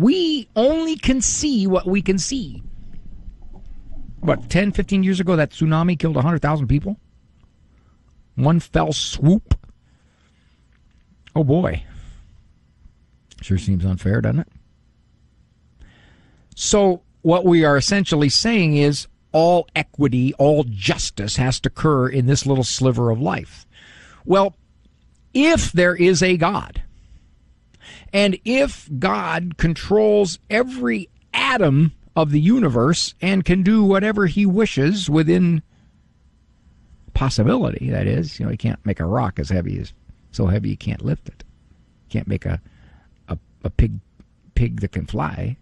We 0.00 0.48
only 0.56 0.96
can 0.96 1.20
see 1.20 1.66
what 1.66 1.86
we 1.86 2.00
can 2.00 2.16
see. 2.16 2.62
What, 4.20 4.48
10, 4.48 4.72
15 4.72 5.02
years 5.02 5.20
ago, 5.20 5.36
that 5.36 5.50
tsunami 5.50 5.98
killed 5.98 6.14
100,000 6.14 6.68
people? 6.68 6.96
One 8.34 8.60
fell 8.60 8.94
swoop? 8.94 9.54
Oh 11.36 11.44
boy. 11.44 11.84
Sure 13.42 13.58
seems 13.58 13.84
unfair, 13.84 14.22
doesn't 14.22 14.40
it? 14.40 14.48
So, 16.56 17.02
what 17.20 17.44
we 17.44 17.62
are 17.66 17.76
essentially 17.76 18.30
saying 18.30 18.78
is 18.78 19.06
all 19.32 19.68
equity, 19.76 20.32
all 20.38 20.64
justice 20.64 21.36
has 21.36 21.60
to 21.60 21.68
occur 21.68 22.08
in 22.08 22.24
this 22.24 22.46
little 22.46 22.64
sliver 22.64 23.10
of 23.10 23.20
life. 23.20 23.66
Well, 24.24 24.56
if 25.34 25.72
there 25.72 25.94
is 25.94 26.22
a 26.22 26.38
God, 26.38 26.84
and 28.12 28.38
if 28.44 28.88
God 28.98 29.56
controls 29.56 30.38
every 30.48 31.08
atom 31.32 31.92
of 32.16 32.32
the 32.32 32.40
universe 32.40 33.14
and 33.20 33.44
can 33.44 33.62
do 33.62 33.84
whatever 33.84 34.26
he 34.26 34.46
wishes 34.46 35.08
within 35.08 35.62
possibility, 37.14 37.90
that 37.90 38.06
is, 38.06 38.38
you 38.38 38.44
know, 38.44 38.50
he 38.50 38.56
can't 38.56 38.84
make 38.84 39.00
a 39.00 39.04
rock 39.04 39.38
as 39.38 39.50
heavy 39.50 39.78
as 39.78 39.92
so 40.32 40.46
heavy 40.46 40.70
you 40.70 40.76
can't 40.76 41.04
lift 41.04 41.28
it. 41.28 41.44
Can't 42.08 42.28
make 42.28 42.46
a 42.46 42.60
a, 43.28 43.38
a 43.64 43.70
pig 43.70 44.00
pig 44.54 44.80
that 44.80 44.92
can 44.92 45.06
fly. 45.06 45.56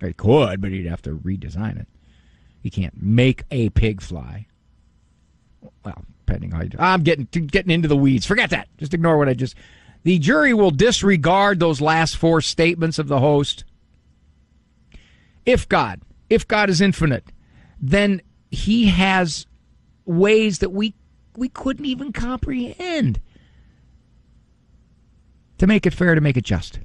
He 0.00 0.12
could, 0.12 0.60
but 0.60 0.70
he'd 0.70 0.86
have 0.86 1.02
to 1.02 1.18
redesign 1.18 1.80
it. 1.80 1.88
He 2.62 2.70
can't 2.70 3.02
make 3.02 3.44
a 3.50 3.70
pig 3.70 4.00
fly. 4.00 4.46
Well, 5.84 6.04
depending 6.24 6.52
how 6.52 6.62
you 6.62 6.70
do. 6.70 6.78
I'm 6.78 7.02
getting 7.02 7.26
getting 7.26 7.70
into 7.70 7.88
the 7.88 7.96
weeds. 7.96 8.24
Forget 8.26 8.50
that. 8.50 8.68
Just 8.78 8.94
ignore 8.94 9.18
what 9.18 9.28
I 9.28 9.34
just 9.34 9.54
the 10.02 10.18
jury 10.18 10.54
will 10.54 10.70
disregard 10.70 11.60
those 11.60 11.80
last 11.80 12.16
four 12.16 12.40
statements 12.40 12.98
of 12.98 13.08
the 13.08 13.20
host. 13.20 13.64
If 15.44 15.68
God, 15.68 16.00
if 16.28 16.46
God 16.46 16.70
is 16.70 16.80
infinite, 16.80 17.32
then 17.80 18.22
he 18.50 18.86
has 18.86 19.46
ways 20.04 20.58
that 20.58 20.70
we 20.70 20.94
we 21.36 21.48
couldn't 21.48 21.86
even 21.86 22.12
comprehend 22.12 23.20
to 25.58 25.66
make 25.66 25.86
it 25.86 25.94
fair 25.94 26.14
to 26.14 26.20
make 26.20 26.36
it 26.36 26.44
just. 26.44 26.80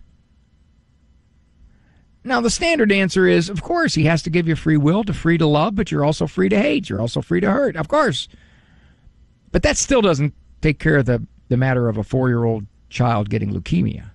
Now 2.23 2.41
the 2.41 2.49
standard 2.49 2.91
answer 2.91 3.27
is 3.27 3.49
of 3.49 3.61
course 3.61 3.95
he 3.95 4.05
has 4.05 4.21
to 4.23 4.29
give 4.29 4.47
you 4.47 4.55
free 4.55 4.77
will 4.77 5.03
to 5.03 5.13
free 5.13 5.37
to 5.37 5.45
love, 5.45 5.75
but 5.75 5.91
you're 5.91 6.05
also 6.05 6.27
free 6.27 6.49
to 6.49 6.59
hate, 6.59 6.89
you're 6.89 7.01
also 7.01 7.21
free 7.21 7.39
to 7.39 7.51
hurt. 7.51 7.75
Of 7.75 7.87
course. 7.87 8.27
But 9.51 9.63
that 9.63 9.77
still 9.77 10.01
doesn't 10.01 10.33
take 10.61 10.79
care 10.79 10.97
of 10.97 11.05
the 11.05 11.25
the 11.47 11.57
matter 11.57 11.87
of 11.87 11.97
a 11.97 12.03
4-year-old 12.03 12.65
child 12.95 13.29
getting 13.29 13.53
leukemia. 13.53 14.11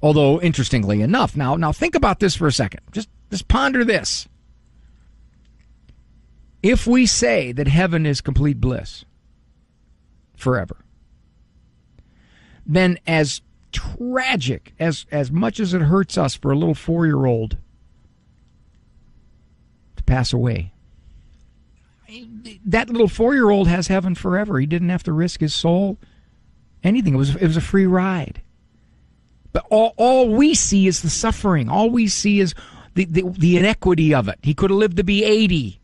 Although, 0.00 0.40
interestingly 0.40 1.02
enough, 1.02 1.36
now 1.36 1.56
now 1.56 1.72
think 1.72 1.94
about 1.94 2.20
this 2.20 2.34
for 2.34 2.46
a 2.46 2.52
second. 2.52 2.80
Just 2.92 3.10
just 3.30 3.48
ponder 3.48 3.84
this. 3.84 4.26
If 6.62 6.86
we 6.86 7.04
say 7.04 7.52
that 7.52 7.68
heaven 7.68 8.06
is 8.06 8.20
complete 8.20 8.60
bliss 8.60 9.04
forever, 10.36 10.76
then 12.64 12.98
as 13.06 13.42
tragic 13.72 14.72
as 14.78 15.04
as 15.10 15.30
much 15.30 15.60
as 15.60 15.74
it 15.74 15.82
hurts 15.82 16.16
us 16.16 16.34
for 16.34 16.50
a 16.50 16.56
little 16.56 16.74
four 16.74 17.04
year 17.04 17.26
old 17.26 17.58
to 19.96 20.02
pass 20.04 20.32
away, 20.32 20.72
that 22.64 22.88
little 22.88 23.08
four 23.08 23.34
year 23.34 23.50
old 23.50 23.68
has 23.68 23.88
heaven 23.88 24.14
forever. 24.14 24.58
He 24.58 24.66
didn't 24.66 24.88
have 24.88 25.02
to 25.02 25.12
risk 25.12 25.40
his 25.40 25.54
soul 25.54 25.98
anything. 26.82 27.14
It 27.14 27.18
was 27.18 27.36
it 27.36 27.46
was 27.46 27.56
a 27.56 27.62
free 27.62 27.86
ride. 27.86 28.42
But 29.52 29.66
all, 29.70 29.94
all 29.96 30.28
we 30.28 30.54
see 30.54 30.86
is 30.86 31.02
the 31.02 31.10
suffering. 31.10 31.68
All 31.68 31.90
we 31.90 32.06
see 32.06 32.40
is 32.40 32.54
the, 32.94 33.06
the, 33.06 33.22
the 33.22 33.56
inequity 33.56 34.14
of 34.14 34.28
it. 34.28 34.38
He 34.42 34.54
could 34.54 34.70
have 34.70 34.78
lived 34.78 34.98
to 34.98 35.04
be 35.04 35.24
80. 35.24 35.80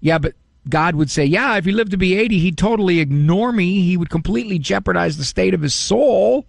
Yeah, 0.00 0.18
but 0.18 0.34
God 0.68 0.94
would 0.94 1.10
say, 1.10 1.24
yeah, 1.24 1.56
if 1.56 1.64
he 1.64 1.72
lived 1.72 1.90
to 1.90 1.96
be 1.96 2.16
80, 2.16 2.38
he'd 2.38 2.58
totally 2.58 3.00
ignore 3.00 3.52
me. 3.52 3.82
He 3.82 3.96
would 3.96 4.10
completely 4.10 4.58
jeopardize 4.58 5.16
the 5.16 5.24
state 5.24 5.54
of 5.54 5.62
his 5.62 5.74
soul. 5.74 6.46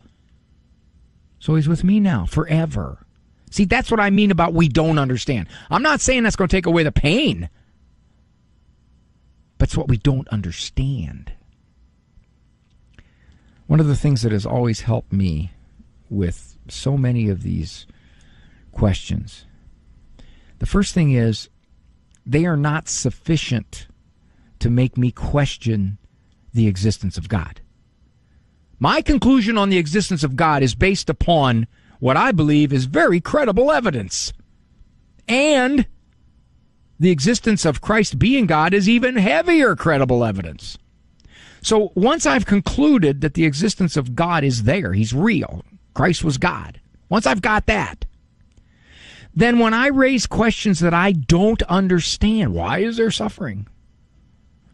So 1.39 1.55
he's 1.55 1.67
with 1.67 1.83
me 1.83 1.99
now 1.99 2.25
forever. 2.25 3.05
See, 3.49 3.65
that's 3.65 3.91
what 3.91 3.99
I 3.99 4.09
mean 4.09 4.31
about 4.31 4.53
we 4.53 4.67
don't 4.67 4.97
understand. 4.97 5.47
I'm 5.69 5.83
not 5.83 6.01
saying 6.01 6.23
that's 6.23 6.35
going 6.35 6.47
to 6.47 6.55
take 6.55 6.65
away 6.65 6.83
the 6.83 6.91
pain, 6.91 7.49
but 9.57 9.69
it's 9.69 9.77
what 9.77 9.87
we 9.87 9.97
don't 9.97 10.27
understand. 10.29 11.33
One 13.67 13.79
of 13.79 13.87
the 13.87 13.95
things 13.95 14.21
that 14.21 14.31
has 14.31 14.45
always 14.45 14.81
helped 14.81 15.13
me 15.13 15.51
with 16.09 16.57
so 16.67 16.97
many 16.97 17.29
of 17.29 17.43
these 17.43 17.87
questions, 18.71 19.45
the 20.59 20.65
first 20.65 20.93
thing 20.93 21.11
is 21.11 21.49
they 22.25 22.45
are 22.45 22.57
not 22.57 22.87
sufficient 22.87 23.87
to 24.59 24.69
make 24.69 24.97
me 24.97 25.11
question 25.11 25.97
the 26.53 26.67
existence 26.67 27.17
of 27.17 27.27
God. 27.27 27.61
My 28.79 29.01
conclusion 29.01 29.57
on 29.57 29.69
the 29.69 29.77
existence 29.77 30.23
of 30.23 30.35
God 30.35 30.61
is 30.61 30.75
based 30.75 31.09
upon 31.09 31.67
what 31.99 32.17
I 32.17 32.31
believe 32.31 32.73
is 32.73 32.85
very 32.85 33.21
credible 33.21 33.71
evidence. 33.71 34.33
And 35.27 35.85
the 36.99 37.11
existence 37.11 37.65
of 37.65 37.81
Christ 37.81 38.19
being 38.19 38.45
God 38.45 38.73
is 38.73 38.89
even 38.89 39.15
heavier 39.15 39.75
credible 39.75 40.23
evidence. 40.23 40.77
So 41.63 41.91
once 41.95 42.25
I've 42.25 42.45
concluded 42.45 43.21
that 43.21 43.33
the 43.33 43.45
existence 43.45 43.95
of 43.95 44.15
God 44.15 44.43
is 44.43 44.63
there, 44.63 44.93
He's 44.93 45.13
real, 45.13 45.63
Christ 45.93 46.23
was 46.23 46.37
God, 46.37 46.79
once 47.09 47.25
I've 47.25 47.41
got 47.41 47.65
that, 47.67 48.05
then 49.33 49.59
when 49.59 49.73
I 49.73 49.87
raise 49.87 50.27
questions 50.27 50.79
that 50.81 50.93
I 50.93 51.13
don't 51.13 51.63
understand, 51.63 52.53
why 52.53 52.79
is 52.79 52.97
there 52.97 53.09
suffering? 53.09 53.67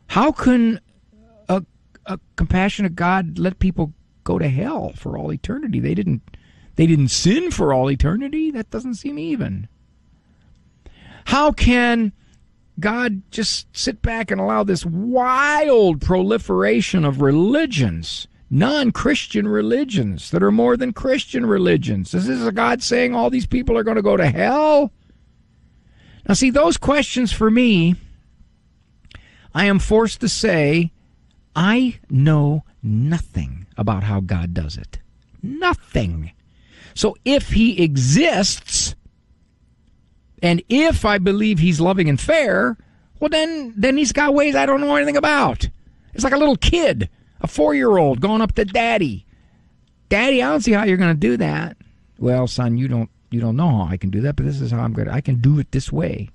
How 0.07 0.31
can 0.31 0.79
a, 1.47 1.63
a 2.07 2.19
compassionate 2.35 2.95
God 2.95 3.37
let 3.37 3.59
people 3.59 3.93
go 4.23 4.39
to 4.39 4.49
hell 4.49 4.91
for 4.95 5.17
all 5.17 5.31
eternity? 5.31 5.79
They 5.79 5.93
didn't 5.93 6.23
they 6.75 6.87
didn't 6.87 7.09
sin 7.09 7.51
for 7.51 7.73
all 7.73 7.91
eternity. 7.91 8.51
That 8.51 8.69
doesn't 8.69 8.95
seem 8.95 9.19
even. 9.19 9.67
How 11.25 11.51
can 11.51 12.13
God 12.79 13.21
just 13.31 13.67
sit 13.75 14.01
back 14.01 14.31
and 14.31 14.39
allow 14.39 14.63
this 14.63 14.85
wild 14.85 16.01
proliferation 16.01 17.05
of 17.05 17.21
religions, 17.21 18.27
non 18.49 18.91
Christian 18.91 19.47
religions 19.47 20.31
that 20.31 20.43
are 20.43 20.51
more 20.51 20.77
than 20.77 20.93
Christian 20.93 21.45
religions? 21.45 22.13
Is 22.13 22.27
this 22.27 22.45
a 22.45 22.51
God 22.51 22.81
saying 22.81 23.13
all 23.13 23.29
these 23.29 23.45
people 23.45 23.77
are 23.77 23.83
going 23.83 23.97
to 23.97 24.01
go 24.01 24.17
to 24.17 24.29
hell? 24.29 24.91
Now, 26.27 26.33
see, 26.35 26.49
those 26.49 26.77
questions 26.77 27.31
for 27.31 27.49
me, 27.49 27.95
I 29.53 29.65
am 29.65 29.79
forced 29.79 30.21
to 30.21 30.29
say, 30.29 30.91
I 31.55 31.99
know 32.09 32.63
nothing 32.83 33.65
about 33.77 34.03
how 34.03 34.19
God 34.19 34.53
does 34.53 34.77
it. 34.77 34.99
Nothing. 35.41 36.31
So 36.93 37.15
if 37.25 37.51
he 37.51 37.81
exists, 37.81 38.95
and 40.41 40.61
if 40.69 41.05
I 41.05 41.17
believe 41.17 41.59
he's 41.59 41.79
loving 41.79 42.09
and 42.09 42.19
fair, 42.19 42.77
well 43.19 43.29
then 43.29 43.73
then 43.75 43.97
he's 43.97 44.11
got 44.11 44.33
ways 44.33 44.55
I 44.55 44.65
don't 44.65 44.81
know 44.81 44.95
anything 44.95 45.17
about. 45.17 45.69
It's 46.13 46.23
like 46.23 46.33
a 46.33 46.37
little 46.37 46.55
kid, 46.55 47.09
a 47.41 47.47
four 47.47 47.73
year 47.73 47.97
old 47.97 48.21
going 48.21 48.41
up 48.41 48.53
to 48.55 48.65
daddy. 48.65 49.25
Daddy, 50.09 50.41
I 50.41 50.49
don't 50.49 50.61
see 50.61 50.71
how 50.71 50.85
you're 50.85 50.97
gonna 50.97 51.13
do 51.13 51.37
that. 51.37 51.77
Well, 52.17 52.47
son, 52.47 52.77
you 52.77 52.87
don't 52.87 53.09
you 53.31 53.39
don't 53.39 53.55
know 53.55 53.69
how 53.69 53.87
I 53.91 53.97
can 53.97 54.09
do 54.09 54.21
that, 54.21 54.35
but 54.35 54.45
this 54.45 54.61
is 54.61 54.71
how 54.71 54.79
I'm 54.79 54.93
gonna 54.93 55.11
I 55.11 55.21
can 55.21 55.39
do 55.39 55.59
it 55.59 55.71
this 55.71 55.91
way. 55.91 56.29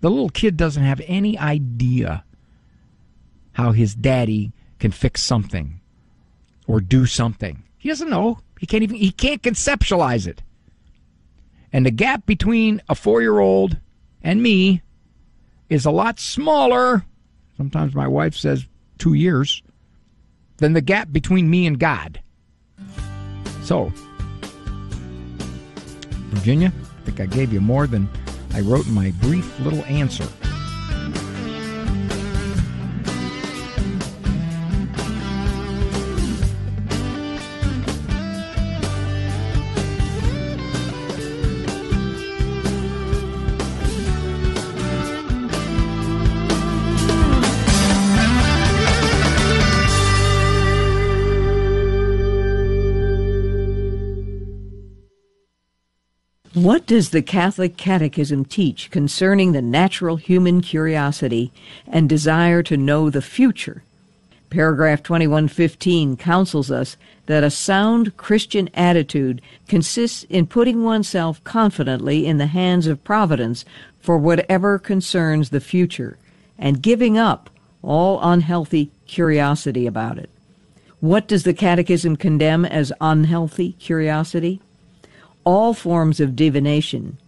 The 0.00 0.10
little 0.10 0.30
kid 0.30 0.56
doesn't 0.56 0.82
have 0.82 1.00
any 1.06 1.38
idea 1.38 2.24
how 3.52 3.72
his 3.72 3.94
daddy 3.94 4.52
can 4.78 4.90
fix 4.90 5.22
something 5.22 5.80
or 6.66 6.80
do 6.80 7.06
something. 7.06 7.62
He 7.78 7.88
doesn't 7.88 8.10
know. 8.10 8.38
He 8.58 8.66
can't 8.66 8.82
even 8.82 8.96
he 8.96 9.12
can't 9.12 9.42
conceptualize 9.42 10.26
it. 10.26 10.42
And 11.72 11.86
the 11.86 11.90
gap 11.90 12.26
between 12.26 12.82
a 12.88 12.94
4-year-old 12.94 13.78
and 14.22 14.42
me 14.42 14.82
is 15.68 15.86
a 15.86 15.90
lot 15.90 16.20
smaller. 16.20 17.04
Sometimes 17.56 17.94
my 17.94 18.06
wife 18.06 18.34
says 18.34 18.66
2 18.98 19.14
years 19.14 19.62
than 20.58 20.74
the 20.74 20.80
gap 20.82 21.10
between 21.10 21.48
me 21.48 21.66
and 21.66 21.78
God. 21.78 22.20
So, 23.62 23.90
Virginia, 26.30 26.72
I 26.76 27.04
think 27.04 27.20
I 27.20 27.26
gave 27.26 27.52
you 27.52 27.60
more 27.60 27.86
than 27.86 28.08
I 28.52 28.60
wrote 28.60 28.86
in 28.86 28.92
my 28.94 29.12
brief 29.22 29.58
little 29.60 29.84
answer. 29.86 30.28
What 56.62 56.86
does 56.86 57.10
the 57.10 57.22
Catholic 57.22 57.76
Catechism 57.76 58.44
teach 58.44 58.92
concerning 58.92 59.50
the 59.50 59.60
natural 59.60 60.14
human 60.14 60.60
curiosity 60.60 61.50
and 61.88 62.08
desire 62.08 62.62
to 62.62 62.76
know 62.76 63.10
the 63.10 63.20
future? 63.20 63.82
Paragraph 64.48 65.02
2115 65.02 66.16
counsels 66.16 66.70
us 66.70 66.96
that 67.26 67.42
a 67.42 67.50
sound 67.50 68.16
Christian 68.16 68.70
attitude 68.74 69.42
consists 69.66 70.22
in 70.30 70.46
putting 70.46 70.84
oneself 70.84 71.42
confidently 71.42 72.26
in 72.28 72.38
the 72.38 72.46
hands 72.46 72.86
of 72.86 73.02
Providence 73.02 73.64
for 73.98 74.16
whatever 74.16 74.78
concerns 74.78 75.50
the 75.50 75.58
future 75.58 76.16
and 76.56 76.80
giving 76.80 77.18
up 77.18 77.50
all 77.82 78.20
unhealthy 78.22 78.92
curiosity 79.08 79.84
about 79.84 80.16
it. 80.16 80.30
What 81.00 81.26
does 81.26 81.42
the 81.42 81.54
Catechism 81.54 82.14
condemn 82.14 82.64
as 82.64 82.92
unhealthy 83.00 83.72
curiosity? 83.80 84.60
All 85.44 85.74
forms 85.74 86.20
of 86.20 86.36
divination, 86.36 87.18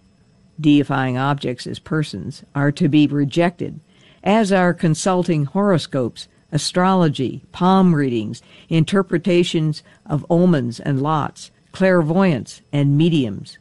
deifying 0.61 1.19
objects 1.19 1.67
as 1.67 1.79
persons, 1.79 2.45
are 2.55 2.73
to 2.73 2.89
be 2.89 3.07
rejected, 3.07 3.81
as 4.23 4.53
are 4.53 4.73
consulting 4.73 5.45
horoscopes, 5.45 6.29
astrology, 6.53 7.43
palm 7.53 7.95
readings, 7.95 8.43
interpretations 8.69 9.83
of 10.07 10.25
omens 10.31 10.79
and 10.81 11.03
lots, 11.03 11.51
clairvoyance, 11.73 12.63
and 12.73 12.97
mediums. 12.97 13.59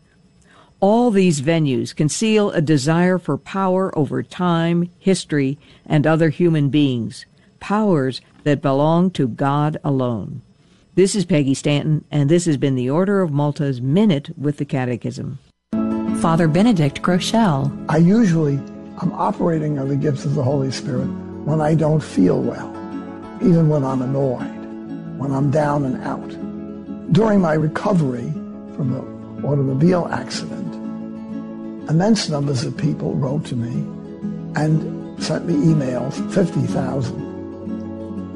All 0.80 1.12
these 1.12 1.42
venues 1.42 1.96
conceal 1.96 2.52
a 2.52 2.62
desire 2.62 3.18
for 3.18 3.38
power 3.38 3.98
over 3.98 4.22
time, 4.22 4.90
history, 5.00 5.58
and 5.86 6.06
other 6.06 6.30
human 6.30 6.70
beings, 6.70 7.26
powers 7.60 8.22
that 8.44 8.62
belong 8.62 9.10
to 9.12 9.28
God 9.28 9.78
alone. 9.84 10.42
This 10.96 11.16
is 11.16 11.26
Peggy 11.26 11.56
Stanton, 11.56 12.06
and 12.12 12.30
this 12.30 12.46
has 12.46 12.56
been 12.56 12.76
the 12.76 12.92
Order 12.92 13.24
of 13.24 13.32
Malta's 13.32 13.82
Minute 13.82 14.30
with 14.38 14.58
the 14.58 14.66
Catechism. 14.66 15.40
Father 16.22 16.48
Benedict 16.48 17.02
Groeschel. 17.02 17.74
I 17.90 17.98
usually 17.98 18.58
am 19.02 19.12
operating 19.14 19.80
on 19.80 19.88
the 19.88 19.96
gifts 19.96 20.24
of 20.24 20.36
the 20.36 20.44
Holy 20.44 20.70
Spirit 20.70 21.08
when 21.46 21.62
I 21.62 21.74
don't 21.74 22.04
feel 22.04 22.40
well, 22.40 22.70
even 23.42 23.70
when 23.70 23.84
I'm 23.84 24.04
annoyed, 24.04 25.18
when 25.18 25.32
I'm 25.32 25.50
down 25.50 25.84
and 25.86 26.00
out. 26.04 27.12
During 27.12 27.42
my 27.42 27.54
recovery 27.54 28.32
from 28.76 28.92
the 28.92 29.48
automobile 29.48 30.08
accident, 30.12 30.76
immense 31.90 32.30
numbers 32.30 32.64
of 32.66 32.78
people 32.78 33.16
wrote 33.16 33.46
to 33.46 33.56
me 33.56 33.72
and 34.56 35.24
sent 35.24 35.48
me 35.48 35.56
emails, 35.56 36.14
50,000. 36.32 37.20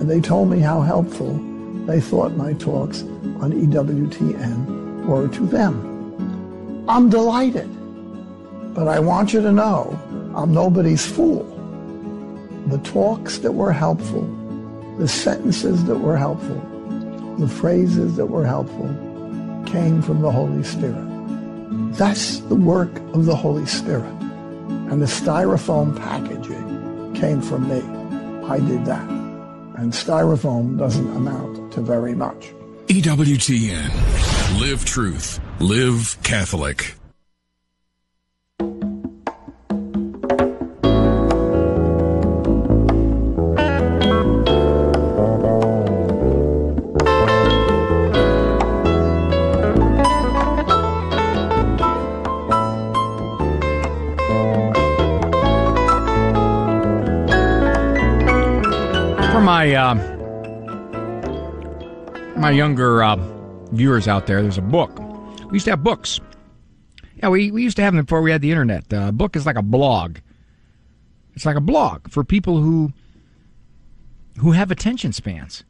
And 0.01 0.09
they 0.09 0.19
told 0.19 0.49
me 0.49 0.57
how 0.57 0.81
helpful 0.81 1.39
they 1.87 2.01
thought 2.01 2.33
my 2.33 2.51
talks 2.53 3.03
on 3.39 3.53
EWTN 3.53 5.05
were 5.05 5.29
to 5.29 5.45
them. 5.45 6.85
I'm 6.89 7.09
delighted, 7.09 7.69
but 8.73 8.89
I 8.89 8.99
want 8.99 9.31
you 9.31 9.41
to 9.41 9.53
know 9.53 9.97
I'm 10.35 10.53
nobody's 10.53 11.05
fool. 11.05 11.45
The 12.67 12.79
talks 12.79 13.37
that 13.37 13.53
were 13.53 13.71
helpful, 13.71 14.23
the 14.99 15.07
sentences 15.07 15.85
that 15.85 15.95
were 15.95 16.17
helpful, 16.17 16.59
the 17.39 17.47
phrases 17.47 18.17
that 18.17 18.25
were 18.25 18.45
helpful 18.45 18.89
came 19.65 20.01
from 20.01 20.21
the 20.21 20.31
Holy 20.31 20.63
Spirit. 20.63 21.07
That's 21.93 22.39
the 22.39 22.55
work 22.55 22.93
of 23.13 23.25
the 23.25 23.35
Holy 23.35 23.65
Spirit. 23.65 24.13
And 24.91 25.01
the 25.01 25.05
styrofoam 25.05 25.97
packaging 25.97 27.13
came 27.13 27.41
from 27.41 27.69
me. 27.69 27.79
I 28.45 28.59
did 28.59 28.85
that. 28.85 29.07
And 29.77 29.93
styrofoam 29.93 30.77
doesn't 30.77 31.15
amount 31.15 31.56
to 31.77 31.83
very 31.83 32.15
much. 32.15 32.53
EWTN. 32.87 34.59
Live 34.59 34.83
truth. 34.83 35.39
Live 35.59 36.17
Catholic. 36.23 36.95
For 59.31 59.41
my 59.41 59.75
uh, 59.75 60.16
my 62.47 62.51
younger 62.51 63.03
uh, 63.03 63.17
viewers 63.73 64.07
out 64.07 64.25
there, 64.25 64.41
there's 64.41 64.57
a 64.57 64.61
book. 64.61 64.97
We 65.49 65.55
used 65.55 65.65
to 65.65 65.71
have 65.71 65.83
books. 65.83 66.21
Yeah, 67.17 67.27
we, 67.27 67.51
we 67.51 67.61
used 67.61 67.75
to 67.75 67.83
have 67.83 67.93
them 67.93 68.05
before 68.05 68.21
we 68.21 68.31
had 68.31 68.41
the 68.41 68.51
internet. 68.51 68.85
Uh, 68.93 69.07
a 69.09 69.11
book 69.11 69.35
is 69.35 69.45
like 69.45 69.57
a 69.57 69.61
blog. 69.61 70.19
It's 71.33 71.45
like 71.45 71.57
a 71.57 71.61
blog 71.61 72.09
for 72.09 72.23
people 72.23 72.61
who 72.61 72.93
who 74.37 74.53
have 74.53 74.71
attention 74.71 75.11
spans. 75.11 75.65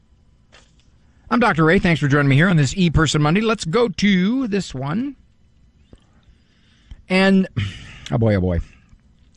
I'm 1.32 1.40
Dr. 1.40 1.66
Ray. 1.66 1.80
Thanks 1.80 2.00
for 2.00 2.08
joining 2.08 2.30
me 2.30 2.36
here 2.36 2.48
on 2.48 2.58
this 2.58 2.78
E 2.78 2.92
Person 2.92 3.24
Monday. 3.24 3.42
Let's 3.42 3.66
go 3.66 3.88
to 3.88 4.48
this 4.48 4.72
one. 4.72 5.16
And 7.10 7.48
oh 8.12 8.20
boy, 8.20 8.36
oh 8.36 8.42
boy. 8.42 8.60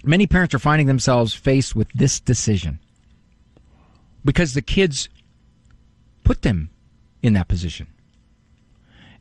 Many 0.05 0.27
parents 0.27 0.55
are 0.55 0.59
finding 0.59 0.89
themselves 0.89 1.33
faced 1.33 1.75
with 1.75 1.91
this 1.95 2.21
decision 2.21 2.81
because 4.27 4.53
the 4.53 4.61
kids 4.61 5.09
put 6.23 6.43
them 6.43 6.69
in 7.23 7.33
that 7.35 7.49
position. 7.49 7.87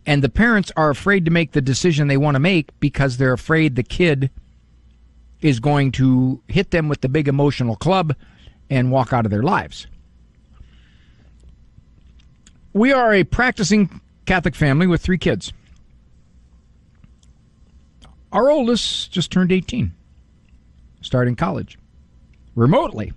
And 0.05 0.23
the 0.23 0.29
parents 0.29 0.71
are 0.75 0.89
afraid 0.89 1.25
to 1.25 1.31
make 1.31 1.51
the 1.51 1.61
decision 1.61 2.07
they 2.07 2.17
want 2.17 2.35
to 2.35 2.39
make 2.39 2.77
because 2.79 3.17
they're 3.17 3.33
afraid 3.33 3.75
the 3.75 3.83
kid 3.83 4.31
is 5.41 5.59
going 5.59 5.91
to 5.93 6.41
hit 6.47 6.71
them 6.71 6.89
with 6.89 7.01
the 7.01 7.09
big 7.09 7.27
emotional 7.27 7.75
club 7.75 8.15
and 8.69 8.91
walk 8.91 9.13
out 9.13 9.25
of 9.25 9.31
their 9.31 9.43
lives. 9.43 9.87
We 12.73 12.91
are 12.91 13.13
a 13.13 13.23
practicing 13.23 14.01
Catholic 14.25 14.55
family 14.55 14.87
with 14.87 15.01
three 15.01 15.17
kids. 15.17 15.53
Our 18.31 18.49
oldest 18.49 19.11
just 19.11 19.31
turned 19.31 19.51
18, 19.51 19.91
starting 21.01 21.35
college 21.35 21.79
remotely. 22.55 23.13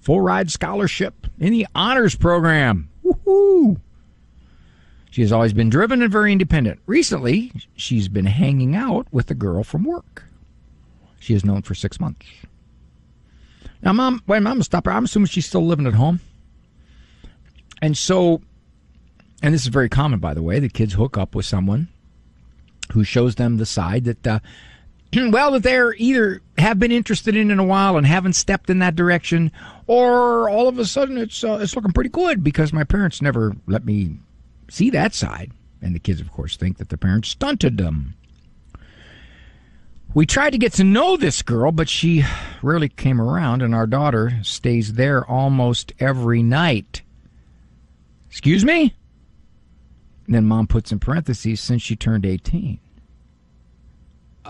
Full 0.00 0.20
ride 0.20 0.50
scholarship 0.50 1.26
in 1.38 1.52
the 1.52 1.66
honors 1.74 2.14
program. 2.14 2.89
Woohoo! 3.04 3.80
She 5.10 5.22
has 5.22 5.32
always 5.32 5.52
been 5.52 5.70
driven 5.70 6.02
and 6.02 6.12
very 6.12 6.32
independent. 6.32 6.80
Recently, 6.86 7.52
she's 7.74 8.08
been 8.08 8.26
hanging 8.26 8.76
out 8.76 9.06
with 9.10 9.30
a 9.30 9.34
girl 9.34 9.64
from 9.64 9.84
work. 9.84 10.24
She 11.18 11.34
is 11.34 11.44
known 11.44 11.62
for 11.62 11.74
six 11.74 11.98
months. 11.98 12.26
Now, 13.82 13.92
mom, 13.92 14.22
wait, 14.26 14.40
mom, 14.40 14.62
stop 14.62 14.86
her. 14.86 14.92
I'm 14.92 15.04
assuming 15.04 15.26
she's 15.26 15.46
still 15.46 15.66
living 15.66 15.86
at 15.86 15.94
home. 15.94 16.20
And 17.82 17.96
so, 17.96 18.42
and 19.42 19.52
this 19.54 19.62
is 19.62 19.68
very 19.68 19.88
common, 19.88 20.20
by 20.20 20.34
the 20.34 20.42
way, 20.42 20.60
the 20.60 20.68
kids 20.68 20.94
hook 20.94 21.16
up 21.18 21.34
with 21.34 21.46
someone 21.46 21.88
who 22.92 23.04
shows 23.04 23.36
them 23.36 23.56
the 23.56 23.66
side 23.66 24.04
that, 24.04 24.26
uh, 24.26 24.40
well, 25.16 25.52
that 25.52 25.62
they're 25.62 25.94
either 25.94 26.40
have 26.58 26.78
been 26.78 26.92
interested 26.92 27.36
in 27.36 27.50
in 27.50 27.58
a 27.58 27.64
while 27.64 27.96
and 27.96 28.06
haven't 28.06 28.34
stepped 28.34 28.70
in 28.70 28.78
that 28.78 28.96
direction, 28.96 29.50
or 29.86 30.48
all 30.48 30.68
of 30.68 30.78
a 30.78 30.84
sudden 30.84 31.18
it's 31.18 31.42
uh, 31.42 31.58
it's 31.60 31.74
looking 31.74 31.92
pretty 31.92 32.10
good 32.10 32.44
because 32.44 32.72
my 32.72 32.84
parents 32.84 33.20
never 33.20 33.54
let 33.66 33.84
me 33.84 34.18
see 34.68 34.90
that 34.90 35.14
side, 35.14 35.52
and 35.82 35.94
the 35.94 35.98
kids, 35.98 36.20
of 36.20 36.30
course, 36.30 36.56
think 36.56 36.78
that 36.78 36.90
the 36.90 36.98
parents 36.98 37.30
stunted 37.30 37.78
them. 37.78 38.14
We 40.12 40.26
tried 40.26 40.50
to 40.50 40.58
get 40.58 40.72
to 40.74 40.84
know 40.84 41.16
this 41.16 41.42
girl, 41.42 41.70
but 41.70 41.88
she 41.88 42.24
rarely 42.62 42.88
came 42.88 43.20
around, 43.20 43.62
and 43.62 43.74
our 43.74 43.86
daughter 43.86 44.38
stays 44.42 44.94
there 44.94 45.24
almost 45.24 45.92
every 46.00 46.42
night. 46.42 47.02
Excuse 48.28 48.64
me? 48.64 48.94
And 50.26 50.34
then 50.34 50.46
mom 50.46 50.66
puts 50.66 50.92
in 50.92 50.98
parentheses 50.98 51.60
since 51.60 51.82
she 51.82 51.94
turned 51.96 52.26
18. 52.26 52.80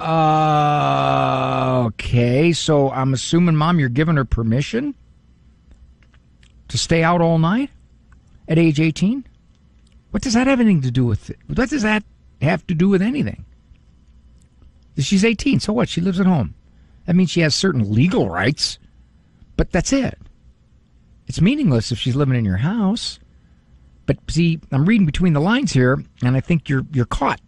Uh, 0.01 1.85
okay, 1.89 2.53
so 2.53 2.91
I'm 2.91 3.13
assuming, 3.13 3.55
mom, 3.55 3.79
you're 3.79 3.91
giving 3.91 4.17
her 4.17 4.25
permission 4.25 4.95
to 6.69 6.79
stay 6.79 7.03
out 7.03 7.21
all 7.21 7.39
night 7.39 7.71
at 8.49 8.59
age 8.59 8.81
18? 8.81 9.27
What 10.11 10.23
does 10.23 10.35
that 10.35 10.47
have 10.47 10.59
anything 10.59 10.83
to 10.83 10.91
do 10.91 11.05
with 11.05 11.29
it? 11.29 11.39
What 11.47 11.69
does 11.69 11.83
that 11.83 12.03
have 12.41 12.67
to 12.69 12.75
do 12.75 12.89
with 12.89 13.03
anything? 13.03 13.45
She's 14.99 15.25
18, 15.25 15.61
so 15.61 15.73
what? 15.73 15.89
She 15.89 16.01
lives 16.01 16.19
at 16.19 16.27
home. 16.27 16.55
That 17.07 17.15
means 17.15 17.31
she 17.31 17.41
has 17.41 17.55
certain 17.55 17.93
legal 17.93 18.29
rights, 18.29 18.79
but 19.57 19.71
that's 19.71 19.93
it. 19.93 20.19
It's 21.27 21.41
meaningless 21.41 21.93
if 21.93 21.99
she's 21.99 22.17
living 22.17 22.37
in 22.37 22.45
your 22.45 22.57
house. 22.57 23.19
But 24.07 24.19
see, 24.29 24.61
I'm 24.73 24.87
reading 24.87 25.07
between 25.07 25.33
the 25.33 25.41
lines 25.41 25.73
here, 25.73 26.03
and 26.23 26.37
I 26.37 26.41
think 26.41 26.69
you're 26.69 26.85
you're 26.93 27.05
caught. 27.05 27.41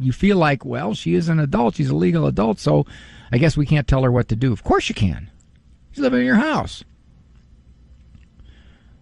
You 0.00 0.12
feel 0.12 0.38
like, 0.38 0.64
well, 0.64 0.94
she 0.94 1.14
is 1.14 1.28
an 1.28 1.38
adult, 1.38 1.76
she's 1.76 1.90
a 1.90 1.94
legal 1.94 2.26
adult, 2.26 2.58
so 2.58 2.86
I 3.30 3.38
guess 3.38 3.56
we 3.56 3.66
can't 3.66 3.86
tell 3.86 4.02
her 4.02 4.10
what 4.10 4.28
to 4.28 4.36
do. 4.36 4.52
Of 4.52 4.64
course 4.64 4.88
you 4.88 4.94
can. 4.94 5.30
She's 5.92 6.02
living 6.02 6.20
in 6.20 6.26
your 6.26 6.36
house. 6.36 6.82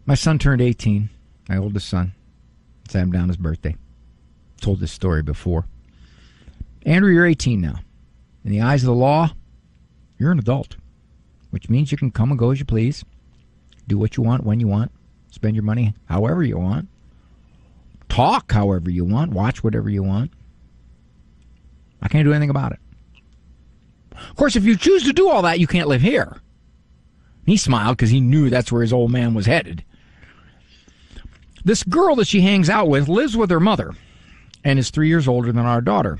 My 0.06 0.14
son 0.14 0.38
turned 0.38 0.60
18, 0.60 1.08
my 1.48 1.56
oldest 1.56 1.88
son. 1.88 2.14
Sat 2.88 3.02
him 3.02 3.12
down 3.12 3.28
his 3.28 3.36
birthday. 3.36 3.76
Told 4.60 4.80
this 4.80 4.90
story 4.90 5.22
before. 5.22 5.66
Andrew, 6.84 7.12
you're 7.12 7.26
18 7.26 7.60
now. 7.60 7.80
In 8.44 8.50
the 8.50 8.62
eyes 8.62 8.82
of 8.82 8.86
the 8.86 8.94
law, 8.94 9.34
you're 10.18 10.32
an 10.32 10.38
adult, 10.38 10.76
which 11.50 11.68
means 11.68 11.92
you 11.92 11.98
can 11.98 12.10
come 12.10 12.30
and 12.30 12.38
go 12.38 12.50
as 12.50 12.58
you 12.58 12.64
please, 12.64 13.04
do 13.86 13.98
what 13.98 14.16
you 14.16 14.22
want 14.22 14.44
when 14.44 14.58
you 14.58 14.66
want, 14.66 14.90
spend 15.30 15.54
your 15.54 15.64
money 15.64 15.94
however 16.06 16.42
you 16.42 16.58
want, 16.58 16.88
talk 18.08 18.50
however 18.50 18.90
you 18.90 19.04
want, 19.04 19.32
watch 19.32 19.62
whatever 19.62 19.88
you 19.88 20.02
want. 20.02 20.32
I 22.02 22.08
can't 22.08 22.24
do 22.24 22.32
anything 22.32 22.50
about 22.50 22.72
it. 22.72 22.78
Of 24.12 24.36
course, 24.36 24.56
if 24.56 24.64
you 24.64 24.76
choose 24.76 25.04
to 25.04 25.12
do 25.12 25.28
all 25.28 25.42
that, 25.42 25.60
you 25.60 25.66
can't 25.66 25.88
live 25.88 26.02
here. 26.02 26.40
He 27.46 27.56
smiled 27.56 27.96
because 27.96 28.10
he 28.10 28.20
knew 28.20 28.50
that's 28.50 28.70
where 28.70 28.82
his 28.82 28.92
old 28.92 29.10
man 29.10 29.34
was 29.34 29.46
headed. 29.46 29.84
This 31.64 31.82
girl 31.82 32.16
that 32.16 32.26
she 32.26 32.40
hangs 32.40 32.70
out 32.70 32.88
with 32.88 33.08
lives 33.08 33.36
with 33.36 33.50
her 33.50 33.60
mother 33.60 33.94
and 34.64 34.78
is 34.78 34.90
three 34.90 35.08
years 35.08 35.28
older 35.28 35.52
than 35.52 35.66
our 35.66 35.80
daughter. 35.80 36.18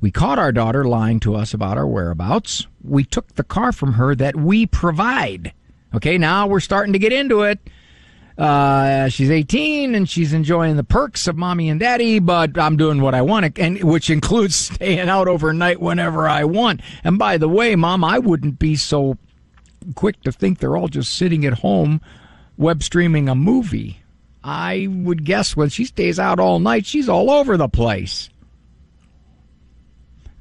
We 0.00 0.10
caught 0.10 0.38
our 0.38 0.52
daughter 0.52 0.84
lying 0.84 1.20
to 1.20 1.34
us 1.34 1.54
about 1.54 1.78
our 1.78 1.86
whereabouts. 1.86 2.66
We 2.82 3.04
took 3.04 3.34
the 3.34 3.44
car 3.44 3.72
from 3.72 3.94
her 3.94 4.14
that 4.14 4.36
we 4.36 4.66
provide. 4.66 5.52
Okay, 5.94 6.18
now 6.18 6.46
we're 6.46 6.60
starting 6.60 6.92
to 6.92 6.98
get 6.98 7.12
into 7.12 7.42
it. 7.42 7.58
Uh, 8.36 9.08
she's 9.08 9.30
18 9.30 9.94
and 9.94 10.08
she's 10.08 10.32
enjoying 10.32 10.76
the 10.76 10.84
perks 10.84 11.28
of 11.28 11.36
mommy 11.36 11.68
and 11.68 11.78
daddy, 11.78 12.18
but 12.18 12.58
I'm 12.58 12.76
doing 12.76 13.00
what 13.00 13.14
I 13.14 13.22
want, 13.22 13.58
and 13.58 13.82
which 13.84 14.10
includes 14.10 14.54
staying 14.74 15.08
out 15.08 15.28
overnight 15.28 15.80
whenever 15.80 16.28
I 16.28 16.44
want. 16.44 16.80
And 17.04 17.18
by 17.18 17.38
the 17.38 17.48
way, 17.48 17.76
mom, 17.76 18.02
I 18.02 18.18
wouldn't 18.18 18.58
be 18.58 18.74
so 18.74 19.18
quick 19.94 20.20
to 20.22 20.32
think 20.32 20.58
they're 20.58 20.76
all 20.76 20.88
just 20.88 21.14
sitting 21.14 21.44
at 21.44 21.52
home 21.54 22.00
web 22.56 22.82
streaming 22.82 23.28
a 23.28 23.34
movie. 23.34 24.00
I 24.42 24.88
would 24.90 25.24
guess 25.24 25.56
when 25.56 25.68
she 25.68 25.84
stays 25.84 26.18
out 26.18 26.38
all 26.38 26.58
night, 26.58 26.86
she's 26.86 27.08
all 27.08 27.30
over 27.30 27.56
the 27.56 27.68
place. 27.68 28.30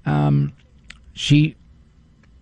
Um, 0.06 0.54
she, 1.14 1.56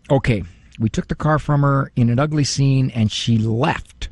okay, 0.10 0.44
we 0.80 0.90
took 0.90 1.08
the 1.08 1.16
car 1.16 1.38
from 1.38 1.62
her 1.62 1.92
in 1.96 2.10
an 2.10 2.20
ugly 2.20 2.44
scene 2.44 2.90
and 2.92 3.12
she 3.12 3.38
left 3.38 4.10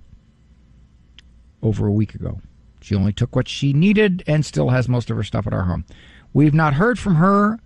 over 1.61 1.87
a 1.87 1.91
week 1.91 2.15
ago. 2.15 2.41
She 2.81 2.95
only 2.95 3.13
took 3.13 3.35
what 3.35 3.47
she 3.47 3.73
needed 3.73 4.23
and 4.25 4.45
still 4.45 4.69
has 4.69 4.87
most 4.87 5.09
of 5.09 5.17
her 5.17 5.23
stuff 5.23 5.47
at 5.47 5.53
our 5.53 5.63
home. 5.63 5.85
We've 6.33 6.53
not 6.53 6.75
heard 6.75 6.97
from 6.97 7.15
her 7.15 7.59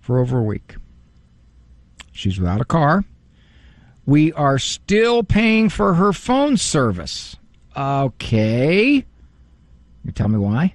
for 0.00 0.18
over 0.18 0.38
a 0.38 0.42
week. 0.42 0.76
She's 2.12 2.38
without 2.38 2.60
a 2.60 2.64
car. 2.64 3.04
We 4.06 4.32
are 4.34 4.58
still 4.58 5.22
paying 5.24 5.68
for 5.68 5.94
her 5.94 6.12
phone 6.12 6.56
service. 6.56 7.36
Okay. 7.76 9.04
You 10.04 10.12
tell 10.12 10.28
me 10.28 10.38
why? 10.38 10.74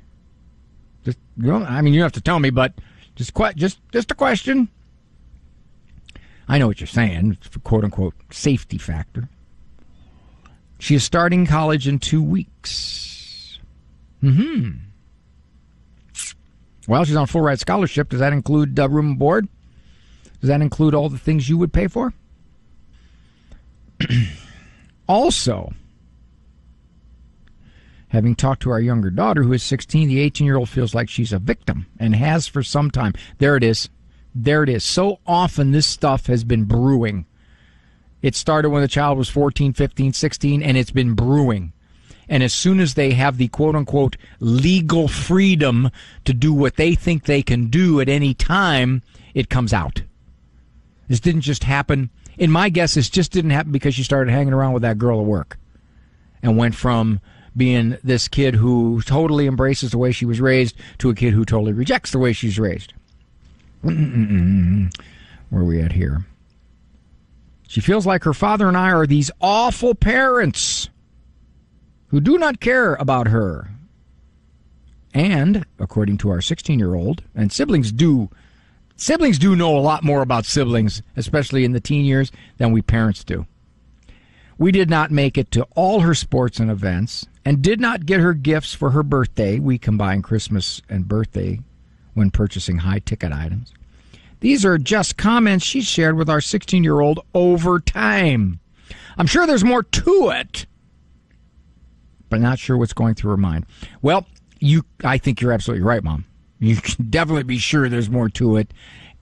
Just 1.06 1.18
you 1.38 1.48
know, 1.48 1.64
I 1.64 1.82
mean, 1.82 1.94
you 1.94 2.02
have 2.02 2.12
to 2.14 2.22
tell 2.22 2.40
me, 2.40 2.50
but 2.50 2.74
just 3.16 3.34
que- 3.34 3.54
just 3.56 3.80
just 3.92 4.12
a 4.12 4.16
question. 4.16 4.68
I 6.48 6.58
know 6.58 6.68
what 6.68 6.82
you're 6.82 6.88
saying, 6.88 7.38
quote 7.64 7.86
unquote 7.86 8.14
safety 8.30 8.78
factor. 8.78 9.30
She 10.82 10.96
is 10.96 11.04
starting 11.04 11.46
college 11.46 11.88
in 11.88 12.00
two 12.00 12.24
weeks. 12.24 13.60
Hmm. 14.20 14.72
Well, 16.88 17.06
she's 17.06 17.16
on 17.16 17.28
full 17.28 17.42
ride 17.42 17.60
scholarship. 17.60 18.10
Does 18.10 18.20
that 18.20 18.34
include 18.34 18.80
uh, 18.80 18.90
room 18.90 19.10
and 19.10 19.20
board? 19.20 19.48
Does 20.40 20.48
that 20.48 20.60
include 20.60 20.96
all 20.96 21.08
the 21.08 21.20
things 21.20 21.48
you 21.48 21.60
would 21.60 21.72
pay 21.72 21.86
for? 21.86 22.16
also, 25.08 25.72
having 28.08 28.34
talked 28.34 28.64
to 28.64 28.72
our 28.72 28.82
younger 28.82 29.12
daughter, 29.12 29.44
who 29.44 29.54
is 29.54 29.62
16, 29.62 30.08
the 30.08 30.20
18 30.20 30.48
year 30.48 30.58
old 30.58 30.70
feels 30.70 30.96
like 30.96 31.10
she's 31.10 31.32
a 31.32 31.38
victim 31.38 31.86
and 32.00 32.16
has 32.16 32.48
for 32.48 32.64
some 32.64 32.90
time. 32.90 33.14
There 33.38 33.56
it 33.56 33.64
is. 33.64 33.88
There 34.34 34.64
it 34.64 34.70
is. 34.70 34.84
So 34.84 35.20
often 35.28 35.74
this 35.74 35.86
stuff 35.86 36.26
has 36.26 36.44
been 36.44 36.64
brewing. 36.64 37.28
It 38.22 38.36
started 38.36 38.70
when 38.70 38.82
the 38.82 38.88
child 38.88 39.18
was 39.18 39.30
14, 39.30 39.74
15, 39.74 40.14
16, 40.14 40.64
and 40.64 40.78
it's 40.78 40.92
been 40.92 41.14
brewing. 41.14 41.74
And 42.30 42.44
as 42.44 42.54
soon 42.54 42.80
as 42.80 42.94
they 42.94 43.12
have 43.12 43.38
the 43.38 43.50
quote 43.50 43.76
unquote 43.76 44.16
legal 44.40 45.08
freedom 45.08 45.90
to 46.26 46.34
do 46.34 46.54
what 46.54 46.78
they 46.78 46.96
think 46.96 47.26
they 47.26 47.42
can 47.42 47.68
do 47.68 48.00
at 48.00 48.08
any 48.08 48.34
time, 48.34 49.02
it 49.34 49.50
comes 49.50 49.74
out. 49.74 50.04
This 51.08 51.20
didn't 51.20 51.42
just 51.42 51.66
happen. 51.66 52.10
In 52.38 52.52
my 52.52 52.70
guess, 52.70 52.94
this 52.94 53.10
just 53.10 53.32
didn't 53.32 53.52
happen 53.52 53.72
because 53.72 53.96
she 53.96 54.04
started 54.04 54.32
hanging 54.32 54.54
around 54.54 54.74
with 54.74 54.84
that 54.84 54.98
girl 54.98 55.20
at 55.20 55.26
work 55.26 55.58
and 56.42 56.58
went 56.58 56.76
from 56.76 57.20
being 57.56 57.98
this 58.04 58.28
kid 58.28 58.56
who 58.56 59.02
totally 59.02 59.46
embraces 59.46 59.92
the 59.92 59.98
way 59.98 60.12
she 60.12 60.26
was 60.26 60.40
raised 60.40 60.76
to 61.00 61.10
a 61.10 61.16
kid 61.16 61.34
who 61.34 61.44
totally 61.44 61.74
rejects 61.74 62.12
the 62.12 62.20
way 62.20 62.32
she's 62.32 62.58
raised. 62.58 62.94
Where 63.82 63.92
are 65.54 65.66
we 65.66 65.82
at 65.82 65.92
here? 65.92 66.26
She 67.72 67.80
feels 67.80 68.06
like 68.06 68.26
her 68.26 68.34
father 68.34 68.68
and 68.68 68.76
I 68.76 68.92
are 68.92 69.08
these 69.08 69.32
awful 69.40 69.96
parents 69.96 70.90
who 72.08 72.20
do 72.20 72.38
not 72.38 72.60
care 72.60 72.96
about 72.96 73.30
her. 73.30 73.72
And, 75.14 75.66
according 75.80 76.18
to 76.18 76.32
our 76.32 76.42
16 76.42 76.78
year 76.78 76.96
old, 76.96 77.24
and 77.34 77.50
siblings 77.50 77.94
do, 77.94 78.30
siblings 78.98 79.40
do 79.40 79.56
know 79.56 79.78
a 79.78 79.80
lot 79.80 80.04
more 80.04 80.22
about 80.22 80.44
siblings, 80.44 81.02
especially 81.16 81.64
in 81.64 81.72
the 81.72 81.80
teen 81.80 82.04
years, 82.04 82.30
than 82.58 82.74
we 82.74 82.82
parents 82.82 83.24
do. 83.24 83.48
We 84.58 84.74
did 84.74 84.90
not 84.90 85.10
make 85.10 85.38
it 85.38 85.50
to 85.52 85.66
all 85.74 86.02
her 86.02 86.14
sports 86.14 86.60
and 86.60 86.70
events 86.70 87.26
and 87.46 87.62
did 87.62 87.80
not 87.80 88.06
get 88.06 88.20
her 88.20 88.34
gifts 88.34 88.74
for 88.74 88.90
her 88.90 89.02
birthday. 89.02 89.60
We 89.60 89.78
combine 89.78 90.24
Christmas 90.24 90.82
and 90.90 91.08
birthday 91.08 91.62
when 92.16 92.32
purchasing 92.32 92.80
high 92.80 93.00
ticket 93.00 93.32
items. 93.32 93.72
These 94.42 94.66
are 94.66 94.78
just 94.78 95.18
comments 95.18 95.64
she 95.64 95.82
shared 95.82 96.18
with 96.18 96.30
our 96.30 96.42
16 96.42 96.84
year 96.84 97.00
old 97.00 97.22
over 97.34 97.80
time. 97.80 98.60
I'm 99.18 99.28
sure 99.28 99.46
there's 99.46 99.64
more 99.64 99.84
to 99.84 100.30
it, 100.30 100.66
but 102.30 102.42
not 102.42 102.58
sure 102.60 102.76
what's 102.76 102.94
going 102.94 103.14
through 103.14 103.32
her 103.32 103.38
mind. 103.38 103.66
Well, 104.02 104.26
you, 104.60 104.84
I 105.04 105.20
think 105.20 105.42
you're 105.42 105.52
absolutely 105.52 105.86
right, 105.86 106.04
Mom. 106.04 106.26
You 106.60 106.76
can 106.76 107.06
definitely 107.10 107.44
be 107.44 107.60
sure 107.60 107.88
there's 107.88 108.10
more 108.10 108.30
to 108.30 108.58
it. 108.58 108.74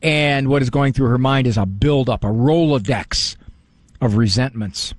And 0.02 0.48
what 0.48 0.62
is 0.62 0.70
going 0.70 0.94
through 0.94 1.08
her 1.08 1.18
mind 1.18 1.48
is 1.48 1.58
a 1.58 1.66
buildup, 1.66 2.24
a 2.24 2.28
Rolodex 2.28 3.36
of 4.00 4.16
resentments. 4.16 4.94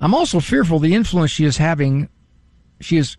I'm 0.00 0.14
also 0.14 0.38
fearful 0.38 0.78
the 0.78 0.94
influence 0.94 1.32
she 1.32 1.44
is 1.44 1.56
having, 1.56 2.08
she 2.80 2.96
is 2.96 3.16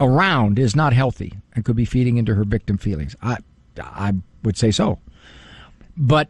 around, 0.00 0.58
is 0.58 0.74
not 0.74 0.92
healthy 0.92 1.34
and 1.54 1.64
could 1.64 1.76
be 1.76 1.84
feeding 1.84 2.16
into 2.16 2.34
her 2.34 2.42
victim 2.42 2.76
feelings. 2.76 3.14
I, 3.22 3.36
I 3.80 4.14
would 4.42 4.56
say 4.56 4.70
so. 4.70 4.98
But 5.96 6.28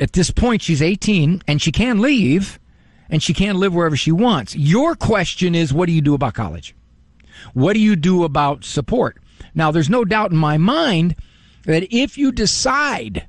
at 0.00 0.12
this 0.12 0.30
point, 0.30 0.62
she's 0.62 0.82
18 0.82 1.42
and 1.46 1.60
she 1.60 1.72
can 1.72 2.00
leave 2.00 2.58
and 3.08 3.22
she 3.22 3.32
can 3.32 3.56
live 3.56 3.74
wherever 3.74 3.96
she 3.96 4.12
wants. 4.12 4.56
Your 4.56 4.94
question 4.94 5.54
is, 5.54 5.72
what 5.72 5.86
do 5.86 5.92
you 5.92 6.00
do 6.00 6.14
about 6.14 6.34
college? 6.34 6.74
What 7.54 7.74
do 7.74 7.80
you 7.80 7.96
do 7.96 8.24
about 8.24 8.64
support? 8.64 9.18
Now, 9.54 9.70
there's 9.70 9.90
no 9.90 10.04
doubt 10.04 10.32
in 10.32 10.36
my 10.36 10.58
mind 10.58 11.16
that 11.64 11.94
if 11.94 12.18
you 12.18 12.32
decide 12.32 13.26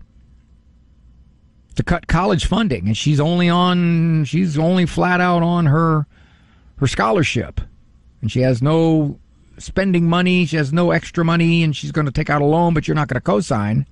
to 1.76 1.84
cut 1.84 2.08
college 2.08 2.46
funding 2.46 2.88
and 2.88 2.98
she's 2.98 3.20
only 3.20 3.48
on 3.50 4.26
she's 4.26 4.58
only 4.58 4.88
flat 4.88 5.22
out 5.22 5.44
on 5.44 5.68
her 5.68 6.08
her 6.78 6.88
scholarship 6.88 7.62
and 8.22 8.32
she 8.32 8.42
has 8.42 8.64
no 8.64 9.20
spending 9.60 10.10
money 10.10 10.44
she 10.46 10.58
has 10.58 10.74
no 10.74 10.90
extra 10.90 11.24
money 11.24 11.62
and 11.62 11.76
she's 11.76 11.92
going 11.92 12.06
to 12.06 12.12
take 12.12 12.32
out 12.32 12.42
a 12.42 12.46
loan 12.46 12.74
but 12.74 12.88
you're 12.88 12.96
not 12.96 13.08
going 13.08 13.16
to 13.16 13.22
co-sign 13.22 13.86